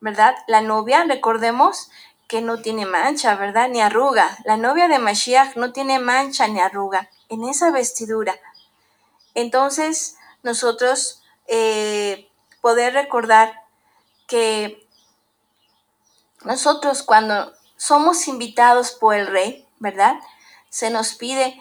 ¿verdad? 0.00 0.34
La 0.46 0.60
novia, 0.60 1.04
recordemos 1.04 1.90
que 2.28 2.42
no 2.42 2.60
tiene 2.60 2.86
mancha, 2.86 3.36
¿verdad? 3.36 3.68
Ni 3.68 3.80
arruga. 3.80 4.36
La 4.44 4.56
novia 4.56 4.88
de 4.88 4.98
Mashiach 4.98 5.56
no 5.56 5.72
tiene 5.72 5.98
mancha 5.98 6.48
ni 6.48 6.60
arruga 6.60 7.08
en 7.28 7.44
esa 7.44 7.70
vestidura. 7.70 8.34
Entonces, 9.34 10.16
nosotros 10.42 11.22
eh, 11.46 12.28
poder 12.60 12.94
recordar 12.94 13.62
que 14.26 14.88
nosotros 16.44 17.02
cuando 17.02 17.52
somos 17.76 18.28
invitados 18.28 18.92
por 18.92 19.14
el 19.14 19.26
rey, 19.26 19.66
¿verdad? 19.78 20.16
Se 20.70 20.90
nos 20.90 21.14
pide 21.14 21.60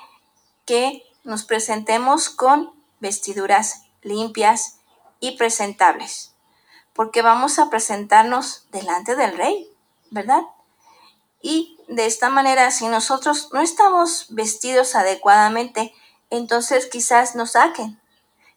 que 0.65 1.03
nos 1.23 1.43
presentemos 1.43 2.29
con 2.29 2.74
vestiduras 2.99 3.83
limpias 4.01 4.79
y 5.19 5.37
presentables, 5.37 6.33
porque 6.93 7.21
vamos 7.21 7.59
a 7.59 7.69
presentarnos 7.69 8.67
delante 8.71 9.15
del 9.15 9.37
rey, 9.37 9.69
¿verdad? 10.11 10.43
Y 11.41 11.77
de 11.87 12.05
esta 12.05 12.29
manera, 12.29 12.71
si 12.71 12.87
nosotros 12.87 13.49
no 13.53 13.61
estamos 13.61 14.27
vestidos 14.29 14.95
adecuadamente, 14.95 15.93
entonces 16.29 16.87
quizás 16.87 17.35
nos 17.35 17.51
saquen, 17.51 17.99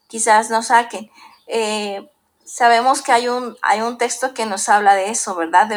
quizás 0.06 0.50
nos 0.50 0.66
saquen. 0.66 1.10
Eh, 1.46 2.10
sabemos 2.44 3.02
que 3.02 3.12
hay 3.12 3.28
un, 3.28 3.56
hay 3.62 3.80
un 3.80 3.98
texto 3.98 4.34
que 4.34 4.46
nos 4.46 4.68
habla 4.68 4.94
de 4.94 5.10
eso, 5.10 5.34
¿verdad? 5.34 5.70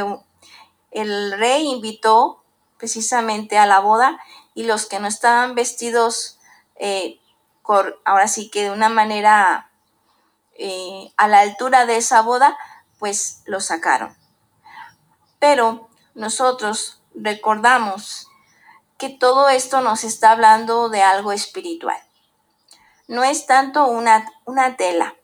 El 0.91 1.31
rey 1.33 1.67
invitó 1.67 2.41
precisamente 2.77 3.57
a 3.57 3.65
la 3.65 3.79
boda 3.79 4.19
y 4.55 4.63
los 4.63 4.85
que 4.85 4.99
no 4.99 5.07
estaban 5.07 5.53
vestidos, 5.55 6.39
eh, 6.77 7.20
ahora 8.05 8.27
sí 8.27 8.49
que 8.49 8.63
de 8.63 8.71
una 8.71 8.89
manera 8.89 9.69
eh, 10.57 11.11
a 11.17 11.27
la 11.27 11.39
altura 11.39 11.85
de 11.85 11.97
esa 11.97 12.21
boda, 12.21 12.57
pues 12.99 13.41
lo 13.45 13.61
sacaron. 13.61 14.15
Pero 15.39 15.89
nosotros 16.13 17.01
recordamos 17.15 18.27
que 18.97 19.09
todo 19.09 19.49
esto 19.49 19.81
nos 19.81 20.03
está 20.03 20.31
hablando 20.31 20.89
de 20.89 21.01
algo 21.01 21.31
espiritual. 21.31 21.97
No 23.07 23.23
es 23.23 23.47
tanto 23.47 23.87
una, 23.87 24.31
una 24.45 24.77
tela, 24.77 25.15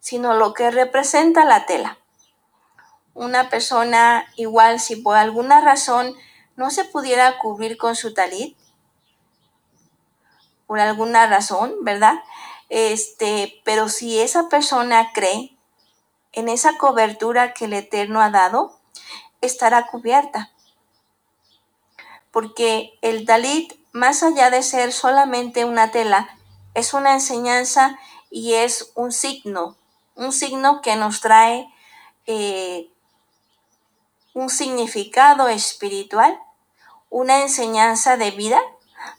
sino 0.00 0.34
lo 0.34 0.54
que 0.54 0.70
representa 0.70 1.44
la 1.44 1.66
tela. 1.66 1.98
Una 3.14 3.48
persona 3.48 4.26
igual 4.36 4.80
si 4.80 4.96
por 4.96 5.16
alguna 5.16 5.60
razón 5.60 6.14
no 6.56 6.70
se 6.70 6.84
pudiera 6.84 7.38
cubrir 7.38 7.76
con 7.76 7.94
su 7.94 8.12
talit, 8.12 8.58
por 10.66 10.80
alguna 10.80 11.26
razón, 11.26 11.74
¿verdad? 11.82 12.14
Este, 12.68 13.60
pero 13.64 13.88
si 13.88 14.20
esa 14.20 14.48
persona 14.48 15.12
cree 15.14 15.56
en 16.32 16.48
esa 16.48 16.76
cobertura 16.76 17.54
que 17.54 17.66
el 17.66 17.72
Eterno 17.72 18.20
ha 18.20 18.30
dado, 18.30 18.78
estará 19.40 19.86
cubierta. 19.86 20.52
Porque 22.30 22.98
el 23.00 23.24
talit, 23.24 23.72
más 23.92 24.22
allá 24.22 24.50
de 24.50 24.62
ser 24.62 24.92
solamente 24.92 25.64
una 25.64 25.90
tela, 25.90 26.28
es 26.74 26.92
una 26.92 27.14
enseñanza 27.14 27.98
y 28.30 28.54
es 28.54 28.92
un 28.94 29.12
signo, 29.12 29.76
un 30.14 30.32
signo 30.32 30.82
que 30.82 30.96
nos 30.96 31.20
trae 31.20 31.72
eh, 32.26 32.90
un 34.34 34.50
significado 34.50 35.48
espiritual, 35.48 36.38
una 37.08 37.40
enseñanza 37.40 38.18
de 38.18 38.32
vida 38.32 38.60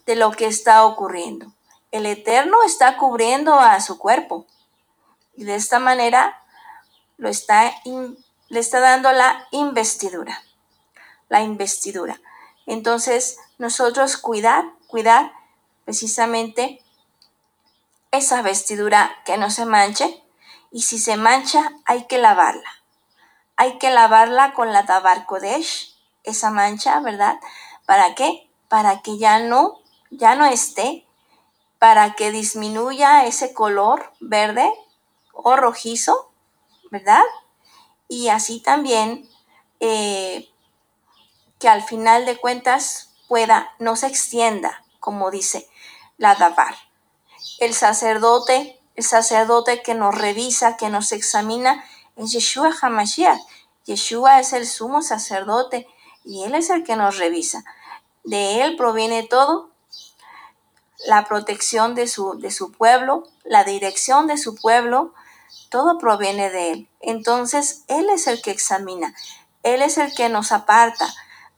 de 0.05 0.15
lo 0.15 0.31
que 0.31 0.47
está 0.47 0.85
ocurriendo. 0.85 1.53
El 1.91 2.05
Eterno 2.05 2.63
está 2.63 2.97
cubriendo 2.97 3.59
a 3.59 3.79
su 3.81 3.97
cuerpo 3.97 4.45
y 5.35 5.43
de 5.43 5.55
esta 5.55 5.79
manera 5.79 6.41
lo 7.17 7.29
está, 7.29 7.73
le 8.49 8.59
está 8.59 8.79
dando 8.79 9.11
la 9.11 9.47
investidura, 9.51 10.43
la 11.29 11.41
investidura. 11.41 12.19
Entonces, 12.65 13.37
nosotros 13.57 14.17
cuidar, 14.17 14.65
cuidar 14.87 15.31
precisamente 15.85 16.81
esa 18.11 18.41
vestidura 18.41 19.15
que 19.25 19.37
no 19.37 19.49
se 19.49 19.65
manche 19.65 20.23
y 20.71 20.81
si 20.81 20.99
se 20.99 21.17
mancha 21.17 21.71
hay 21.85 22.05
que 22.05 22.17
lavarla. 22.17 22.69
Hay 23.55 23.79
que 23.79 23.89
lavarla 23.89 24.53
con 24.53 24.71
la 24.71 24.85
Tabar 24.85 25.25
Kodesh, 25.25 25.95
esa 26.23 26.51
mancha, 26.51 26.99
¿verdad? 26.99 27.39
¿Para 27.85 28.13
qué? 28.13 28.46
Para 28.67 29.01
que 29.01 29.17
ya 29.17 29.39
no, 29.39 29.79
ya 30.11 30.35
no 30.35 30.45
esté, 30.45 31.05
para 31.79 32.15
que 32.15 32.31
disminuya 32.31 33.25
ese 33.25 33.53
color 33.53 34.11
verde 34.19 34.71
o 35.33 35.55
rojizo, 35.55 36.31
¿verdad? 36.91 37.23
Y 38.07 38.29
así 38.29 38.59
también 38.61 39.29
eh, 39.79 40.49
que 41.59 41.69
al 41.69 41.83
final 41.83 42.25
de 42.25 42.37
cuentas 42.37 43.09
pueda, 43.27 43.73
no 43.79 43.95
se 43.95 44.07
extienda, 44.07 44.83
como 44.99 45.31
dice 45.31 45.69
la 46.17 46.35
Dabar. 46.35 46.75
El 47.59 47.73
sacerdote, 47.73 48.79
el 48.95 49.03
sacerdote 49.03 49.81
que 49.83 49.93
nos 49.93 50.15
revisa, 50.15 50.77
que 50.77 50.89
nos 50.89 51.11
examina, 51.11 51.83
es 52.15 52.31
Yeshua 52.31 52.71
HaMashiach. 52.81 53.39
Yeshua 53.85 54.39
es 54.39 54.53
el 54.53 54.67
sumo 54.67 55.01
sacerdote 55.01 55.87
y 56.23 56.43
Él 56.43 56.55
es 56.55 56.69
el 56.69 56.83
que 56.83 56.95
nos 56.95 57.17
revisa. 57.17 57.63
De 58.27 58.61
Él 58.61 58.75
proviene 58.75 59.23
todo, 59.23 59.69
la 61.05 61.23
protección 61.23 61.95
de 61.95 62.07
su, 62.07 62.37
de 62.37 62.51
su 62.51 62.73
pueblo, 62.73 63.23
la 63.45 63.63
dirección 63.63 64.27
de 64.27 64.37
su 64.37 64.55
pueblo, 64.55 65.13
todo 65.69 65.97
proviene 65.97 66.49
de 66.49 66.71
Él. 66.73 66.89
Entonces, 66.99 67.85
Él 67.87 68.09
es 68.09 68.27
el 68.27 68.41
que 68.41 68.51
examina, 68.51 69.15
Él 69.63 69.81
es 69.81 69.97
el 69.97 70.13
que 70.13 70.27
nos 70.27 70.51
aparta. 70.51 71.07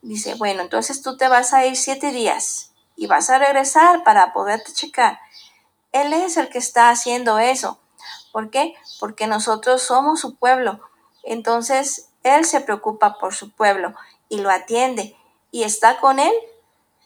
Dice, 0.04 0.36
bueno, 0.36 0.62
entonces 0.62 1.02
tú 1.02 1.18
te 1.18 1.28
vas 1.28 1.54
a 1.56 1.66
ir 1.66 1.76
siete 1.76 2.12
días 2.12 2.72
y 2.96 3.08
vas 3.08 3.32
a 3.32 3.40
regresar 3.40 4.04
para 4.04 4.32
poderte 4.32 4.72
checar. 4.72 5.20
Él 5.92 6.14
es 6.14 6.38
el 6.38 6.50
que 6.50 6.60
está 6.60 6.92
haciendo 6.92 7.40
eso. 7.40 7.80
¿Por 8.32 8.52
qué? 8.52 8.76
Porque 9.00 9.26
nosotros 9.26 9.82
somos 9.82 10.20
su 10.20 10.36
pueblo. 10.36 10.82
Entonces, 11.24 12.10
Él 12.22 12.46
se 12.46 12.62
preocupa 12.62 13.18
por 13.18 13.34
su 13.34 13.50
pueblo 13.50 13.96
y 14.30 14.42
lo 14.42 14.52
atiende 14.52 15.18
y 15.50 15.64
está 15.64 16.00
con 16.00 16.20
Él 16.20 16.34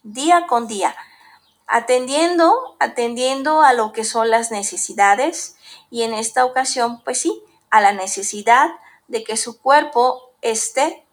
día 0.03 0.45
con 0.47 0.67
día, 0.67 0.95
atendiendo, 1.67 2.75
atendiendo 2.79 3.61
a 3.61 3.73
lo 3.73 3.91
que 3.91 4.03
son 4.03 4.29
las 4.29 4.51
necesidades 4.51 5.55
y 5.89 6.03
en 6.03 6.13
esta 6.13 6.45
ocasión, 6.45 7.01
pues 7.03 7.19
sí, 7.19 7.41
a 7.69 7.81
la 7.81 7.93
necesidad 7.93 8.69
de 9.07 9.23
que 9.23 9.37
su 9.37 9.59
cuerpo 9.59 10.31
esté 10.41 11.03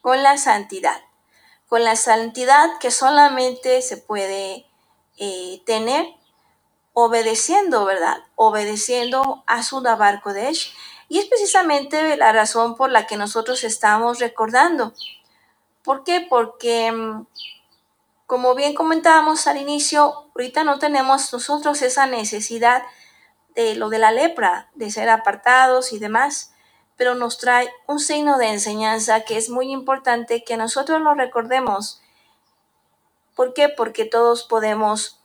con 0.00 0.22
la 0.22 0.36
santidad, 0.36 1.00
con 1.68 1.84
la 1.84 1.96
santidad 1.96 2.78
que 2.80 2.90
solamente 2.90 3.80
se 3.82 3.96
puede 3.96 4.66
eh, 5.16 5.62
tener 5.64 6.06
obedeciendo, 6.92 7.84
¿verdad? 7.84 8.24
Obedeciendo 8.34 9.42
a 9.46 9.62
su 9.62 9.80
Dabar 9.80 10.20
Kodesh. 10.20 10.74
Y 11.08 11.18
es 11.18 11.26
precisamente 11.26 12.16
la 12.16 12.32
razón 12.32 12.76
por 12.76 12.90
la 12.90 13.06
que 13.06 13.16
nosotros 13.16 13.64
estamos 13.64 14.18
recordando. 14.18 14.92
¿Por 15.82 16.04
qué? 16.04 16.26
Porque, 16.28 16.92
mm, 16.92 17.26
como 18.26 18.54
bien 18.54 18.74
comentábamos 18.74 19.46
al 19.46 19.58
inicio, 19.58 20.30
ahorita 20.34 20.64
no 20.64 20.78
tenemos 20.78 21.32
nosotros 21.32 21.82
esa 21.82 22.06
necesidad 22.06 22.82
de 23.54 23.74
lo 23.74 23.88
de 23.88 23.98
la 23.98 24.10
lepra, 24.10 24.70
de 24.74 24.90
ser 24.90 25.08
apartados 25.10 25.92
y 25.92 25.98
demás, 25.98 26.54
pero 26.96 27.14
nos 27.14 27.38
trae 27.38 27.70
un 27.86 27.98
signo 27.98 28.38
de 28.38 28.48
enseñanza 28.48 29.22
que 29.22 29.36
es 29.36 29.50
muy 29.50 29.70
importante 29.70 30.44
que 30.44 30.56
nosotros 30.56 31.00
lo 31.00 31.14
recordemos. 31.14 32.00
¿Por 33.34 33.54
qué? 33.54 33.68
Porque 33.68 34.04
todos 34.04 34.44
podemos 34.44 35.20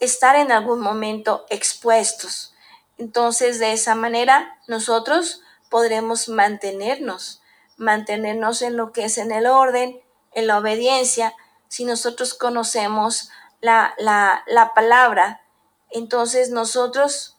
estar 0.00 0.36
en 0.36 0.52
algún 0.52 0.80
momento 0.80 1.46
expuestos. 1.50 2.54
Entonces, 2.98 3.58
de 3.58 3.72
esa 3.72 3.94
manera, 3.94 4.58
nosotros 4.66 5.42
podremos 5.68 6.28
mantenernos, 6.28 7.42
mantenernos 7.76 8.62
en 8.62 8.76
lo 8.76 8.92
que 8.92 9.04
es 9.04 9.18
en 9.18 9.32
el 9.32 9.46
orden, 9.46 10.00
en 10.32 10.46
la 10.46 10.58
obediencia. 10.58 11.34
Si 11.74 11.84
nosotros 11.84 12.34
conocemos 12.34 13.30
la, 13.60 13.96
la, 13.98 14.72
palabra, 14.76 15.42
entonces 15.90 16.50
nosotros 16.50 17.36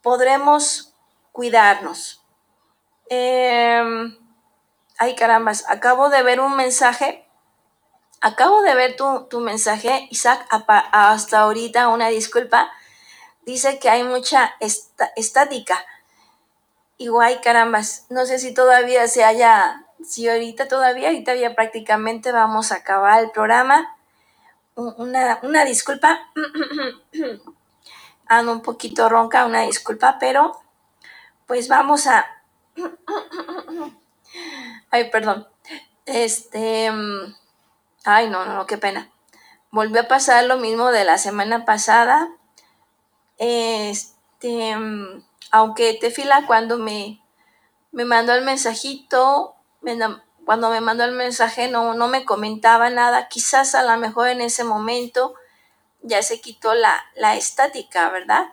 podremos 0.00 0.94
cuidarnos. 1.32 2.24
Em, 3.10 4.16
Ay, 4.96 5.14
carambas, 5.16 5.66
acabo 5.68 6.08
de 6.08 6.22
ver 6.22 6.40
un 6.40 6.56
mensaje. 6.56 7.28
Acabo 8.22 8.62
de 8.62 8.74
ver 8.74 8.96
tu, 8.96 9.26
tu 9.28 9.40
mensaje, 9.40 10.08
Isaac, 10.10 10.46
hasta 10.50 11.40
ahorita, 11.40 11.88
una 11.88 12.08
disculpa. 12.08 12.72
Dice 13.42 13.78
que 13.78 13.90
hay 13.90 14.02
mucha 14.02 14.54
estática. 15.14 15.84
Igual, 16.96 17.42
carambas, 17.42 18.06
no 18.08 18.24
sé 18.24 18.38
si 18.38 18.54
todavía 18.54 19.08
se 19.08 19.24
haya, 19.24 19.83
si 20.06 20.28
ahorita 20.28 20.68
todavía, 20.68 21.08
ahorita 21.08 21.34
ya 21.34 21.54
prácticamente 21.54 22.32
vamos 22.32 22.72
a 22.72 22.76
acabar 22.76 23.22
el 23.22 23.30
programa. 23.30 23.96
Una, 24.74 25.38
una 25.42 25.64
disculpa. 25.64 26.30
Ando 28.26 28.52
un 28.52 28.62
poquito 28.62 29.08
ronca, 29.08 29.44
una 29.44 29.62
disculpa, 29.62 30.18
pero 30.18 30.60
pues 31.46 31.68
vamos 31.68 32.06
a... 32.06 32.26
Ay, 34.90 35.10
perdón. 35.10 35.46
Este... 36.06 36.90
Ay, 38.04 38.28
no, 38.28 38.44
no, 38.44 38.66
qué 38.66 38.78
pena. 38.78 39.10
Volvió 39.70 40.02
a 40.02 40.08
pasar 40.08 40.44
lo 40.44 40.58
mismo 40.58 40.90
de 40.90 41.04
la 41.04 41.18
semana 41.18 41.64
pasada. 41.64 42.28
Este... 43.38 44.76
Aunque 45.50 45.94
te 45.94 46.10
fila 46.10 46.44
cuando 46.46 46.78
me, 46.78 47.22
me 47.92 48.04
mandó 48.04 48.34
el 48.34 48.44
mensajito, 48.44 49.53
cuando 50.44 50.70
me 50.70 50.80
mandó 50.80 51.04
el 51.04 51.12
mensaje 51.12 51.68
no, 51.68 51.94
no 51.94 52.08
me 52.08 52.24
comentaba 52.24 52.90
nada. 52.90 53.28
Quizás 53.28 53.74
a 53.74 53.82
lo 53.82 53.96
mejor 53.98 54.28
en 54.28 54.40
ese 54.40 54.64
momento 54.64 55.34
ya 56.02 56.22
se 56.22 56.40
quitó 56.40 56.74
la, 56.74 57.04
la 57.16 57.36
estática, 57.36 58.10
¿verdad? 58.10 58.46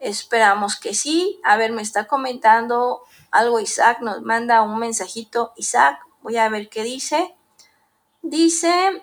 Esperamos 0.00 0.76
que 0.76 0.94
sí. 0.94 1.40
A 1.44 1.56
ver, 1.56 1.72
me 1.72 1.82
está 1.82 2.06
comentando 2.06 3.02
algo 3.30 3.60
Isaac, 3.60 4.00
nos 4.00 4.22
manda 4.22 4.62
un 4.62 4.78
mensajito. 4.78 5.52
Isaac, 5.56 6.00
voy 6.22 6.36
a 6.36 6.48
ver 6.48 6.68
qué 6.68 6.82
dice. 6.82 7.34
Dice, 8.22 9.02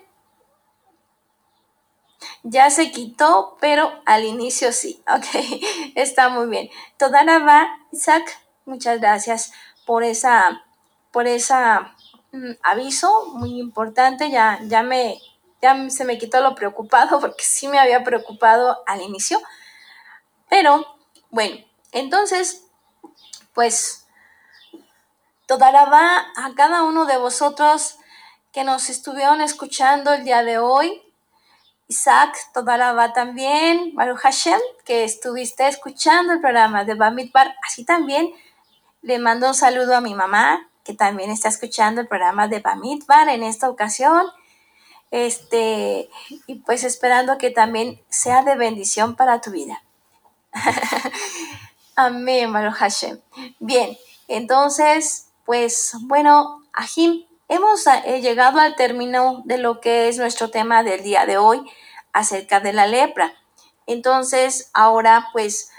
ya 2.42 2.70
se 2.70 2.90
quitó, 2.90 3.56
pero 3.60 4.02
al 4.04 4.24
inicio 4.24 4.72
sí. 4.72 5.02
Ok, 5.08 5.24
está 5.94 6.28
muy 6.28 6.46
bien. 6.48 6.70
Toda 6.98 7.24
va, 7.38 7.78
Isaac, 7.92 8.38
muchas 8.64 9.00
gracias 9.00 9.52
por 9.86 10.04
esa, 10.04 10.64
por 11.14 11.28
esa 11.28 11.94
mm, 12.32 12.50
aviso 12.62 13.26
muy 13.34 13.58
importante. 13.60 14.30
Ya, 14.30 14.58
ya 14.64 14.82
me, 14.82 15.18
ya 15.62 15.88
se 15.88 16.04
me 16.04 16.18
quitó 16.18 16.42
lo 16.42 16.54
preocupado 16.54 17.20
porque 17.22 17.44
sí 17.44 17.68
me 17.68 17.78
había 17.78 18.04
preocupado 18.04 18.82
al 18.86 19.00
inicio. 19.00 19.40
Pero 20.50 20.84
bueno, 21.30 21.56
entonces, 21.92 22.66
pues, 23.54 24.06
toda 25.46 25.70
va 25.70 26.26
a 26.36 26.54
cada 26.54 26.82
uno 26.82 27.06
de 27.06 27.16
vosotros 27.16 27.96
que 28.52 28.64
nos 28.64 28.90
estuvieron 28.90 29.40
escuchando 29.40 30.12
el 30.12 30.24
día 30.24 30.42
de 30.42 30.58
hoy. 30.58 31.00
Isaac, 31.86 32.36
toda 32.52 32.92
va 32.92 33.12
también, 33.12 33.94
Baruch 33.94 34.18
Hashem, 34.18 34.60
que 34.84 35.04
estuviste 35.04 35.68
escuchando 35.68 36.32
el 36.32 36.40
programa 36.40 36.84
de 36.84 36.94
Bamidbar. 36.94 37.54
Así 37.64 37.84
también 37.84 38.32
le 39.02 39.18
mando 39.18 39.48
un 39.48 39.54
saludo 39.54 39.94
a 39.94 40.00
mi 40.00 40.14
mamá, 40.14 40.70
que 40.84 40.94
también 40.94 41.30
está 41.30 41.48
escuchando 41.48 42.00
el 42.00 42.08
programa 42.08 42.46
de 42.46 42.60
Bamidbar 42.60 43.28
en 43.28 43.42
esta 43.42 43.68
ocasión. 43.68 44.26
Este, 45.10 46.08
y 46.46 46.56
pues 46.56 46.84
esperando 46.84 47.38
que 47.38 47.50
también 47.50 48.00
sea 48.08 48.42
de 48.42 48.56
bendición 48.56 49.16
para 49.16 49.40
tu 49.40 49.50
vida. 49.50 49.82
Amén, 51.96 52.52
Baruch 52.52 52.74
Hashem. 52.74 53.20
Bien, 53.60 53.96
entonces, 54.28 55.28
pues 55.44 55.92
bueno, 56.02 56.64
Ajim, 56.72 57.24
hemos 57.48 57.86
eh, 57.86 58.20
llegado 58.20 58.58
al 58.58 58.74
término 58.74 59.42
de 59.44 59.58
lo 59.58 59.80
que 59.80 60.08
es 60.08 60.18
nuestro 60.18 60.50
tema 60.50 60.82
del 60.82 61.02
día 61.04 61.24
de 61.26 61.36
hoy 61.36 61.62
acerca 62.12 62.60
de 62.60 62.72
la 62.72 62.86
lepra. 62.86 63.34
Entonces, 63.86 64.70
ahora 64.72 65.28
pues 65.32 65.70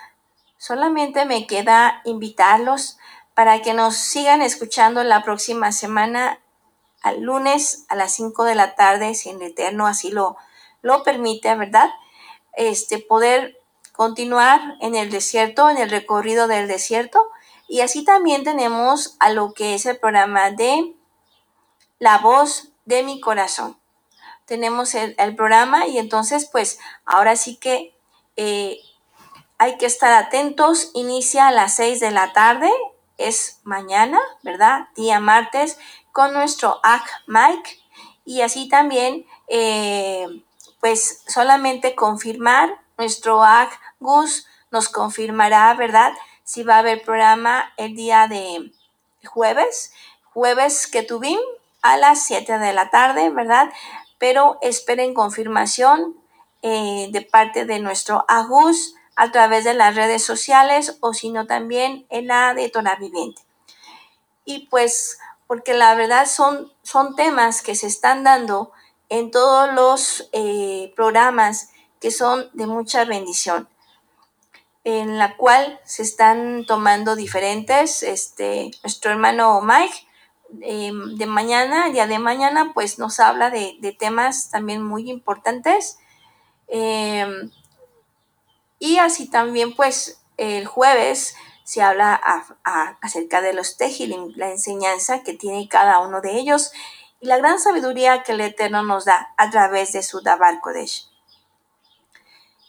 solamente 0.58 1.26
me 1.26 1.48
queda 1.48 2.02
invitarlos 2.06 2.98
para 3.36 3.62
que 3.62 3.74
nos 3.74 3.96
sigan 3.96 4.42
escuchando 4.42 5.04
la 5.04 5.22
próxima 5.24 5.72
semana 5.72 6.40
al 7.04 7.22
lunes 7.22 7.86
a 7.90 7.96
las 7.96 8.14
5 8.14 8.46
de 8.46 8.56
la 8.56 8.74
tarde, 8.74 9.14
si 9.14 9.30
el 9.30 9.42
Eterno 9.42 9.86
así 9.86 10.10
lo, 10.10 10.38
lo 10.82 11.04
permite, 11.04 11.54
¿verdad? 11.56 11.92
Este, 12.54 12.98
poder 12.98 13.62
continuar 13.92 14.76
en 14.82 14.96
el 14.96 15.12
desierto, 15.12 15.70
en 15.70 15.78
el 15.78 15.90
recorrido 15.90 16.48
del 16.48 16.68
desierto. 16.68 17.30
Y 17.68 17.82
así 17.82 18.04
también 18.04 18.44
tenemos 18.44 19.18
a 19.20 19.30
lo 19.30 19.54
que 19.54 19.76
es 19.76 19.86
el 19.86 20.00
programa 20.00 20.52
de 20.52 20.96
La 22.00 22.18
voz 22.20 22.70
de 22.86 23.04
mi 23.04 23.20
corazón. 23.20 23.78
Tenemos 24.46 24.94
el, 24.96 25.16
programa 25.36 25.88
y 25.88 25.98
entonces 25.98 26.48
pues 26.52 26.80
ahora 27.06 27.36
sí 27.36 27.58
que 27.58 27.96
eh, 28.36 28.80
hay 29.58 29.78
que 29.78 29.88
estar 29.88 30.14
atentos. 30.14 30.92
Inicia 30.94 31.48
a 31.48 31.52
las 31.52 31.76
6 31.76 32.00
de 32.00 32.12
la 32.12 32.32
tarde, 32.34 32.72
es 33.18 33.60
mañana, 33.64 34.20
¿verdad? 34.44 34.88
Día 34.96 35.20
martes 35.20 35.78
con 36.12 36.34
nuestro 36.34 36.80
AC 36.84 37.08
Mike. 37.28 37.80
Y 38.26 38.42
así 38.42 38.68
también 38.68 39.26
eh, 39.48 40.44
pues 40.80 41.24
solamente 41.28 41.96
confirmar 41.96 42.80
nuestro 42.98 43.44
AC 43.44 43.72
Gus 44.00 44.48
nos 44.72 44.90
confirmará, 44.90 45.74
¿verdad? 45.74 46.14
Si 46.44 46.64
va 46.64 46.76
a 46.76 46.80
haber 46.80 47.02
programa 47.02 47.74
el 47.78 47.96
día 47.96 48.28
de 48.28 48.72
jueves, 49.26 49.94
jueves 50.34 50.88
que 50.88 51.04
tuvimos 51.04 51.44
a 51.82 51.98
las 51.98 52.24
7 52.26 52.60
de 52.60 52.74
la 52.74 52.90
tarde, 52.90 53.30
¿verdad? 53.30 53.72
Pero 54.18 54.58
esperen 54.62 55.14
confirmación 55.14 56.16
eh, 56.62 57.10
de 57.12 57.22
parte 57.22 57.66
de 57.66 57.80
nuestro 57.80 58.26
Agus 58.28 58.96
a 59.16 59.32
través 59.32 59.64
de 59.64 59.74
las 59.74 59.96
redes 59.96 60.24
sociales 60.24 60.98
o 61.00 61.14
si 61.14 61.30
no 61.32 61.48
también 61.48 62.06
en 62.10 62.28
la 62.28 62.54
de 62.54 62.72
Viviente. 63.00 63.42
Y 64.44 64.68
pues, 64.68 65.18
porque 65.48 65.74
la 65.74 65.96
verdad 65.96 66.26
son, 66.28 66.72
son 66.84 67.16
temas 67.16 67.62
que 67.62 67.76
se 67.76 67.88
están 67.88 68.24
dando 68.24 68.72
en 69.10 69.32
todos 69.32 69.74
los 69.74 70.30
eh, 70.34 70.94
programas 70.96 71.70
que 72.00 72.12
son 72.12 72.50
de 72.54 72.68
mucha 72.68 73.06
bendición 73.06 73.68
en 74.86 75.18
la 75.18 75.36
cual 75.36 75.80
se 75.84 76.04
están 76.04 76.64
tomando 76.68 77.16
diferentes, 77.16 78.04
este, 78.04 78.70
nuestro 78.84 79.12
hermano 79.12 79.60
Mike, 79.62 80.08
em, 80.62 81.18
de 81.18 81.26
mañana, 81.26 81.88
el 81.88 81.94
día 81.94 82.06
de 82.06 82.20
mañana, 82.20 82.72
pues 82.74 83.00
nos 83.00 83.20
habla 83.20 83.50
de, 83.50 83.98
temas 84.00 84.52
también 84.52 84.84
muy 84.84 85.10
importantes. 85.10 85.98
Em, 86.68 87.52
y 88.80 88.98
así 88.98 89.30
también, 89.30 89.76
pues, 89.76 90.22
el 90.38 90.68
jueves 90.68 91.36
se 91.64 91.82
habla 91.82 92.22
acerca 93.02 93.42
de 93.42 93.54
los 93.54 93.78
tejilim, 93.78 94.34
la 94.36 94.52
enseñanza 94.52 95.24
que 95.24 95.34
tiene 95.34 95.68
cada 95.68 96.00
uno 96.00 96.22
de 96.22 96.38
ellos 96.38 96.72
y 97.20 97.28
la 97.28 97.38
gran 97.38 97.60
sabiduría 97.60 98.24
que 98.24 98.34
el 98.34 98.42
Eterno 98.42 98.84
nos 98.84 99.06
da 99.06 99.34
a 99.38 99.50
través 99.50 99.94
de 99.94 100.04
su 100.04 100.22
Dabar 100.22 100.62
Kodesh. 100.62 101.10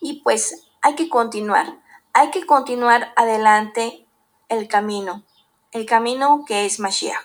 Y 0.00 0.22
pues 0.22 0.62
hay 0.80 0.94
que 0.94 1.08
continuar 1.08 1.78
hay 2.18 2.30
que 2.30 2.46
continuar 2.46 3.12
adelante 3.14 4.06
el 4.48 4.68
camino, 4.68 5.22
el 5.70 5.84
camino 5.84 6.46
que 6.46 6.64
es 6.64 6.80
Mashiach. 6.80 7.20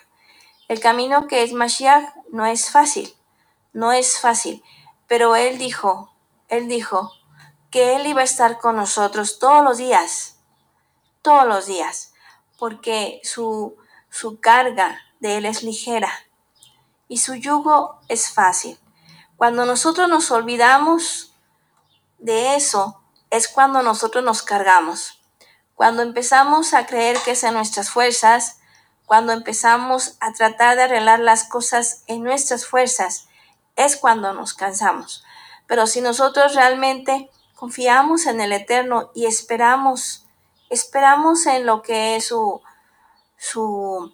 El 0.68 0.80
camino 0.80 1.28
que 1.28 1.42
es 1.42 1.54
Mashiach 1.54 2.14
no 2.30 2.44
es 2.44 2.70
fácil, 2.70 3.14
no 3.72 3.92
es 3.92 4.20
fácil, 4.20 4.62
pero 5.06 5.34
Él 5.34 5.56
dijo, 5.56 6.12
Él 6.50 6.68
dijo 6.68 7.10
que 7.72 7.96
Él 7.96 8.06
iba 8.06 8.20
a 8.20 8.24
estar 8.24 8.58
con 8.58 8.76
nosotros 8.76 9.38
todos 9.40 9.64
los 9.64 9.78
días, 9.78 10.36
todos 11.22 11.46
los 11.46 11.66
días, 11.66 12.12
porque 12.58 13.20
su, 13.24 13.76
su 14.10 14.38
carga 14.38 15.00
de 15.18 15.38
Él 15.38 15.46
es 15.46 15.62
ligera 15.62 16.12
y 17.08 17.18
su 17.18 17.34
yugo 17.34 17.98
es 18.08 18.30
fácil. 18.30 18.78
Cuando 19.36 19.64
nosotros 19.64 20.08
nos 20.08 20.30
olvidamos 20.30 21.34
de 22.18 22.54
eso, 22.56 23.00
es 23.30 23.48
cuando 23.48 23.82
nosotros 23.82 24.22
nos 24.22 24.42
cargamos, 24.42 25.18
cuando 25.74 26.02
empezamos 26.02 26.74
a 26.74 26.86
creer 26.86 27.18
que 27.24 27.30
es 27.30 27.42
en 27.42 27.54
nuestras 27.54 27.90
fuerzas, 27.90 28.58
cuando 29.06 29.32
empezamos 29.32 30.16
a 30.20 30.32
tratar 30.32 30.76
de 30.76 30.82
arreglar 30.82 31.20
las 31.20 31.44
cosas 31.44 32.04
en 32.06 32.22
nuestras 32.22 32.66
fuerzas, 32.66 33.28
es 33.76 33.96
cuando 33.96 34.34
nos 34.34 34.52
cansamos. 34.52 35.24
Pero 35.66 35.86
si 35.86 36.02
nosotros 36.02 36.54
realmente 36.54 37.30
confiamos 37.62 38.26
en 38.26 38.40
el 38.40 38.52
Eterno 38.52 39.12
y 39.14 39.26
esperamos, 39.26 40.26
esperamos 40.68 41.46
en 41.46 41.64
lo 41.64 41.80
que 41.80 42.16
es 42.16 42.26
su, 42.26 42.60
su, 43.36 44.12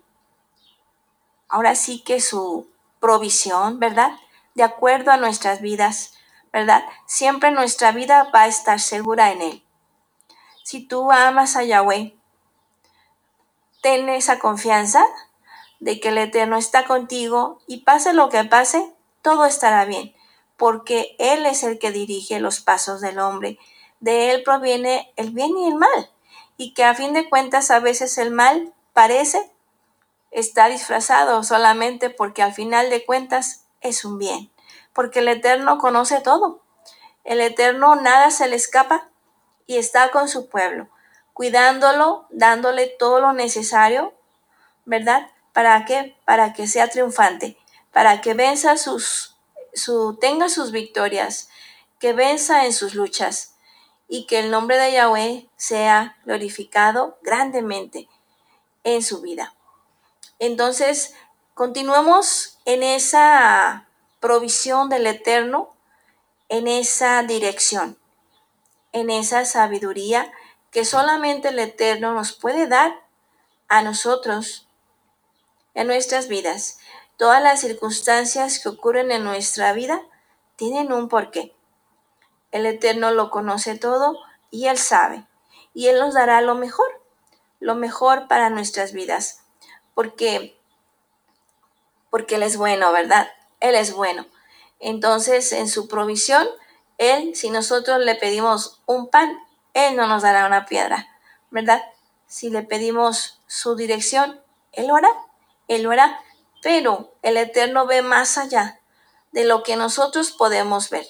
ahora 1.48 1.74
sí 1.74 2.02
que 2.04 2.20
su 2.20 2.68
provisión, 3.00 3.80
¿verdad? 3.80 4.10
De 4.54 4.64
acuerdo 4.64 5.12
a 5.12 5.16
nuestras 5.16 5.62
vidas, 5.62 6.12
¿verdad? 6.52 6.84
Siempre 7.06 7.50
nuestra 7.50 7.90
vida 7.90 8.30
va 8.34 8.42
a 8.42 8.48
estar 8.48 8.80
segura 8.80 9.32
en 9.32 9.40
Él. 9.40 9.64
Si 10.62 10.86
tú 10.86 11.10
amas 11.10 11.56
a 11.56 11.64
Yahweh, 11.64 12.14
ten 13.80 14.10
esa 14.10 14.38
confianza, 14.38 15.02
de 15.80 16.00
que 16.00 16.08
el 16.10 16.18
Eterno 16.18 16.58
está 16.58 16.84
contigo 16.84 17.62
y 17.66 17.78
pase 17.78 18.12
lo 18.12 18.28
que 18.28 18.44
pase, 18.44 18.92
todo 19.22 19.46
estará 19.46 19.86
bien, 19.86 20.14
porque 20.58 21.14
Él 21.18 21.46
es 21.46 21.62
el 21.62 21.78
que 21.78 21.92
dirige 21.92 22.40
los 22.40 22.60
pasos 22.60 23.00
del 23.00 23.20
hombre. 23.20 23.58
De 24.00 24.32
Él 24.32 24.42
proviene 24.42 25.12
el 25.16 25.30
bien 25.30 25.56
y 25.56 25.68
el 25.68 25.76
mal, 25.76 26.10
y 26.58 26.74
que 26.74 26.84
a 26.84 26.94
fin 26.94 27.14
de 27.14 27.28
cuentas 27.30 27.70
a 27.70 27.78
veces 27.78 28.18
el 28.18 28.32
mal 28.32 28.74
parece 28.92 29.50
está 30.30 30.68
disfrazado 30.68 31.42
solamente 31.44 32.10
porque 32.10 32.42
al 32.42 32.52
final 32.52 32.90
de 32.90 33.06
cuentas 33.06 33.64
es 33.80 34.04
un 34.04 34.18
bien, 34.18 34.50
porque 34.92 35.20
el 35.20 35.28
Eterno 35.28 35.78
conoce 35.78 36.20
todo. 36.20 36.60
El 37.22 37.40
Eterno 37.40 37.94
nada 37.94 38.30
se 38.30 38.48
le 38.48 38.56
escapa 38.56 39.08
y 39.66 39.76
está 39.76 40.10
con 40.10 40.28
su 40.28 40.48
pueblo, 40.48 40.88
cuidándolo, 41.34 42.26
dándole 42.30 42.88
todo 42.98 43.20
lo 43.20 43.32
necesario, 43.32 44.12
¿verdad? 44.84 45.30
¿Para 45.52 45.84
qué? 45.84 46.16
Para 46.24 46.52
que 46.52 46.66
sea 46.66 46.88
triunfante, 46.88 47.56
para 47.92 48.20
que 48.20 48.34
venza 48.34 48.76
sus, 48.76 49.37
su, 49.78 50.18
tenga 50.20 50.48
sus 50.48 50.72
victorias, 50.72 51.48
que 51.98 52.12
venza 52.12 52.66
en 52.66 52.72
sus 52.72 52.94
luchas 52.94 53.54
y 54.08 54.26
que 54.26 54.38
el 54.40 54.50
nombre 54.50 54.76
de 54.78 54.92
Yahweh 54.92 55.48
sea 55.56 56.18
glorificado 56.24 57.18
grandemente 57.22 58.08
en 58.84 59.02
su 59.02 59.20
vida. 59.20 59.54
Entonces, 60.38 61.14
continuemos 61.54 62.58
en 62.64 62.82
esa 62.82 63.88
provisión 64.20 64.88
del 64.88 65.06
Eterno, 65.06 65.74
en 66.48 66.68
esa 66.68 67.22
dirección, 67.22 67.98
en 68.92 69.10
esa 69.10 69.44
sabiduría 69.44 70.32
que 70.70 70.84
solamente 70.84 71.48
el 71.48 71.58
Eterno 71.58 72.14
nos 72.14 72.32
puede 72.32 72.66
dar 72.66 73.06
a 73.68 73.82
nosotros 73.82 74.68
en 75.74 75.86
nuestras 75.86 76.28
vidas. 76.28 76.78
Todas 77.18 77.42
las 77.42 77.60
circunstancias 77.60 78.58
que 78.58 78.70
ocurren 78.70 79.12
en 79.12 79.24
nuestra 79.24 79.74
vida 79.74 80.00
tienen 80.56 80.92
un 80.92 81.10
porqué. 81.10 81.54
El 82.52 82.64
Eterno 82.64 83.10
lo 83.10 83.30
conoce 83.30 83.76
todo 83.76 84.18
y 84.50 84.68
Él 84.68 84.78
sabe. 84.78 85.26
Y 85.74 85.88
Él 85.88 85.98
nos 85.98 86.14
dará 86.14 86.40
lo 86.40 86.54
mejor, 86.54 86.88
lo 87.60 87.74
mejor 87.74 88.26
para 88.26 88.48
nuestras 88.48 88.92
vidas 88.92 89.42
porque, 89.98 90.56
porque 92.08 92.36
Él 92.36 92.44
es 92.44 92.56
bueno, 92.56 92.92
¿verdad? 92.92 93.26
Él 93.58 93.74
es 93.74 93.92
bueno. 93.92 94.26
Entonces, 94.78 95.50
en 95.50 95.66
su 95.66 95.88
provisión, 95.88 96.46
Él, 96.98 97.34
si 97.34 97.50
nosotros 97.50 97.98
le 97.98 98.14
pedimos 98.14 98.80
un 98.86 99.08
pan, 99.08 99.36
Él 99.74 99.96
no 99.96 100.06
nos 100.06 100.22
dará 100.22 100.46
una 100.46 100.66
piedra, 100.66 101.08
¿verdad? 101.50 101.82
Si 102.28 102.48
le 102.48 102.62
pedimos 102.62 103.40
su 103.48 103.74
dirección, 103.74 104.40
Él 104.70 104.86
lo 104.86 104.94
hará, 104.94 105.10
Él 105.66 105.82
lo 105.82 105.90
hará. 105.90 106.20
Pero 106.62 107.12
el 107.22 107.36
Eterno 107.36 107.86
ve 107.86 108.02
más 108.02 108.38
allá 108.38 108.80
de 109.32 109.44
lo 109.44 109.62
que 109.62 109.76
nosotros 109.76 110.32
podemos 110.32 110.90
ver. 110.90 111.06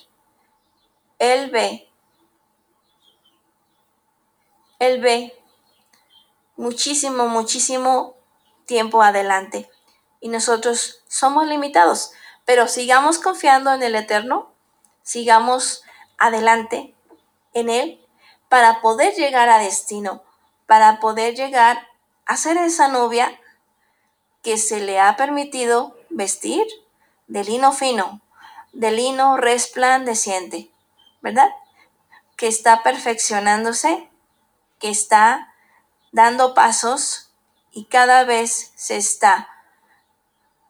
Él 1.19 1.51
ve, 1.51 1.89
Él 4.79 5.01
ve 5.01 5.37
muchísimo, 6.57 7.27
muchísimo 7.27 8.17
tiempo 8.67 9.03
adelante. 9.03 9.71
Y 10.21 10.29
nosotros 10.29 11.03
somos 11.09 11.47
limitados, 11.47 12.13
pero 12.45 12.69
sigamos 12.69 13.19
confiando 13.19 13.73
en 13.73 13.83
el 13.83 13.95
Eterno, 13.95 14.53
sigamos 15.03 15.83
adelante 16.19 16.95
en 17.55 17.71
Él 17.71 18.05
para 18.49 18.81
poder 18.81 19.15
llegar 19.15 19.49
a 19.49 19.59
destino, 19.59 20.23
para 20.67 21.01
poder 21.01 21.35
llegar 21.35 21.89
a 22.27 22.37
ser 22.37 22.57
esa 22.59 22.89
novia 22.89 23.38
que 24.49 24.57
se 24.57 24.81
le 24.81 24.99
ha 24.99 25.15
permitido 25.17 25.95
vestir 26.09 26.67
de 27.27 27.45
lino 27.45 27.71
fino, 27.71 28.23
de 28.73 28.93
lino 28.93 29.37
resplandeciente, 29.37 30.71
¿verdad? 31.21 31.51
Que 32.35 32.47
está 32.47 32.83
perfeccionándose, 32.83 34.09
que 34.79 34.89
está 34.89 35.53
dando 36.13 36.55
pasos 36.55 37.31
y 37.73 37.85
cada 37.85 38.25
vez 38.25 38.73
se 38.75 38.97
está 38.97 39.51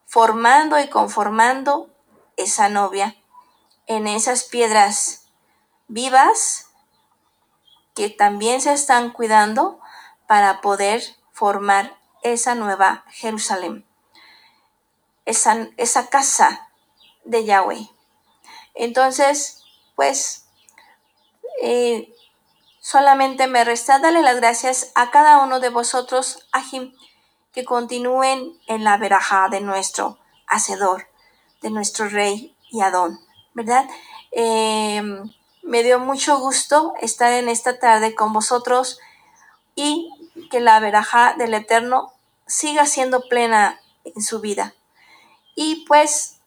formando 0.05 0.77
y 0.77 0.89
conformando 0.89 1.89
esa 2.35 2.67
novia 2.67 3.15
en 3.87 4.07
esas 4.07 4.43
piedras 4.43 5.29
vivas 5.87 6.67
que 7.95 8.09
también 8.09 8.59
se 8.59 8.73
están 8.73 9.11
cuidando 9.11 9.79
para 10.27 10.59
poder 10.59 11.01
formar 11.31 11.98
esa 12.23 12.55
nueva 12.55 13.05
Jerusalén, 13.09 13.85
esa, 15.25 15.69
esa 15.77 16.07
casa 16.07 16.69
de 17.23 17.45
Yahweh. 17.45 17.89
Entonces, 18.75 19.63
pues, 19.95 20.45
eh, 21.61 22.13
Solamente 22.91 23.45
me 23.45 23.63
resta 23.63 23.99
darle 23.99 24.23
las 24.23 24.37
gracias 24.37 24.91
a 24.95 25.11
cada 25.11 25.43
uno 25.43 25.59
de 25.59 25.69
vosotros, 25.69 26.47
Ajim, 26.51 26.95
que 27.51 27.63
continúen 27.63 28.57
en 28.65 28.83
la 28.83 28.97
veraja 28.97 29.47
de 29.47 29.61
nuestro 29.61 30.17
Hacedor, 30.47 31.07
de 31.61 31.69
nuestro 31.69 32.09
Rey 32.09 32.55
y 32.71 32.81
Adón, 32.81 33.19
¿verdad? 33.53 33.87
Em, 34.31 35.31
me 35.61 35.83
dio 35.83 35.99
mucho 35.99 36.39
gusto 36.39 36.93
estar 36.99 37.31
en 37.33 37.47
esta 37.47 37.77
tarde 37.77 38.15
con 38.15 38.33
vosotros 38.33 38.97
y 39.75 40.09
que 40.49 40.59
la 40.59 40.79
veraja 40.79 41.35
del 41.37 41.53
Eterno 41.53 42.13
siga 42.47 42.85
siendo 42.85 43.21
plena 43.27 43.79
en 44.03 44.21
su 44.21 44.39
vida. 44.39 44.73
Y 45.55 45.85
pues, 45.85 46.39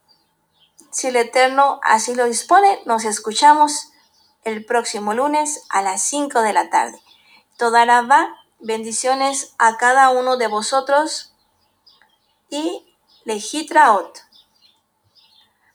si 0.90 1.08
el 1.08 1.16
Eterno 1.16 1.80
así 1.82 2.14
lo 2.14 2.24
dispone, 2.24 2.80
nos 2.86 3.04
escuchamos 3.04 3.92
el 4.44 4.64
próximo 4.64 5.14
lunes 5.14 5.64
a 5.68 5.82
las 5.82 6.02
5 6.02 6.42
de 6.42 6.52
la 6.52 6.70
tarde. 6.70 7.00
Toda 7.56 7.84
va. 8.02 8.36
bendiciones 8.58 9.54
a 9.58 9.76
cada 9.76 10.10
uno 10.10 10.36
de 10.36 10.46
vosotros 10.46 11.34
y 12.48 12.94
lejitraot. 13.24 14.18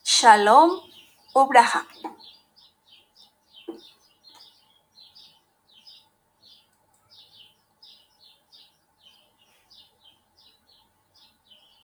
Shalom 0.04 0.72
Ubraha. 1.34 1.86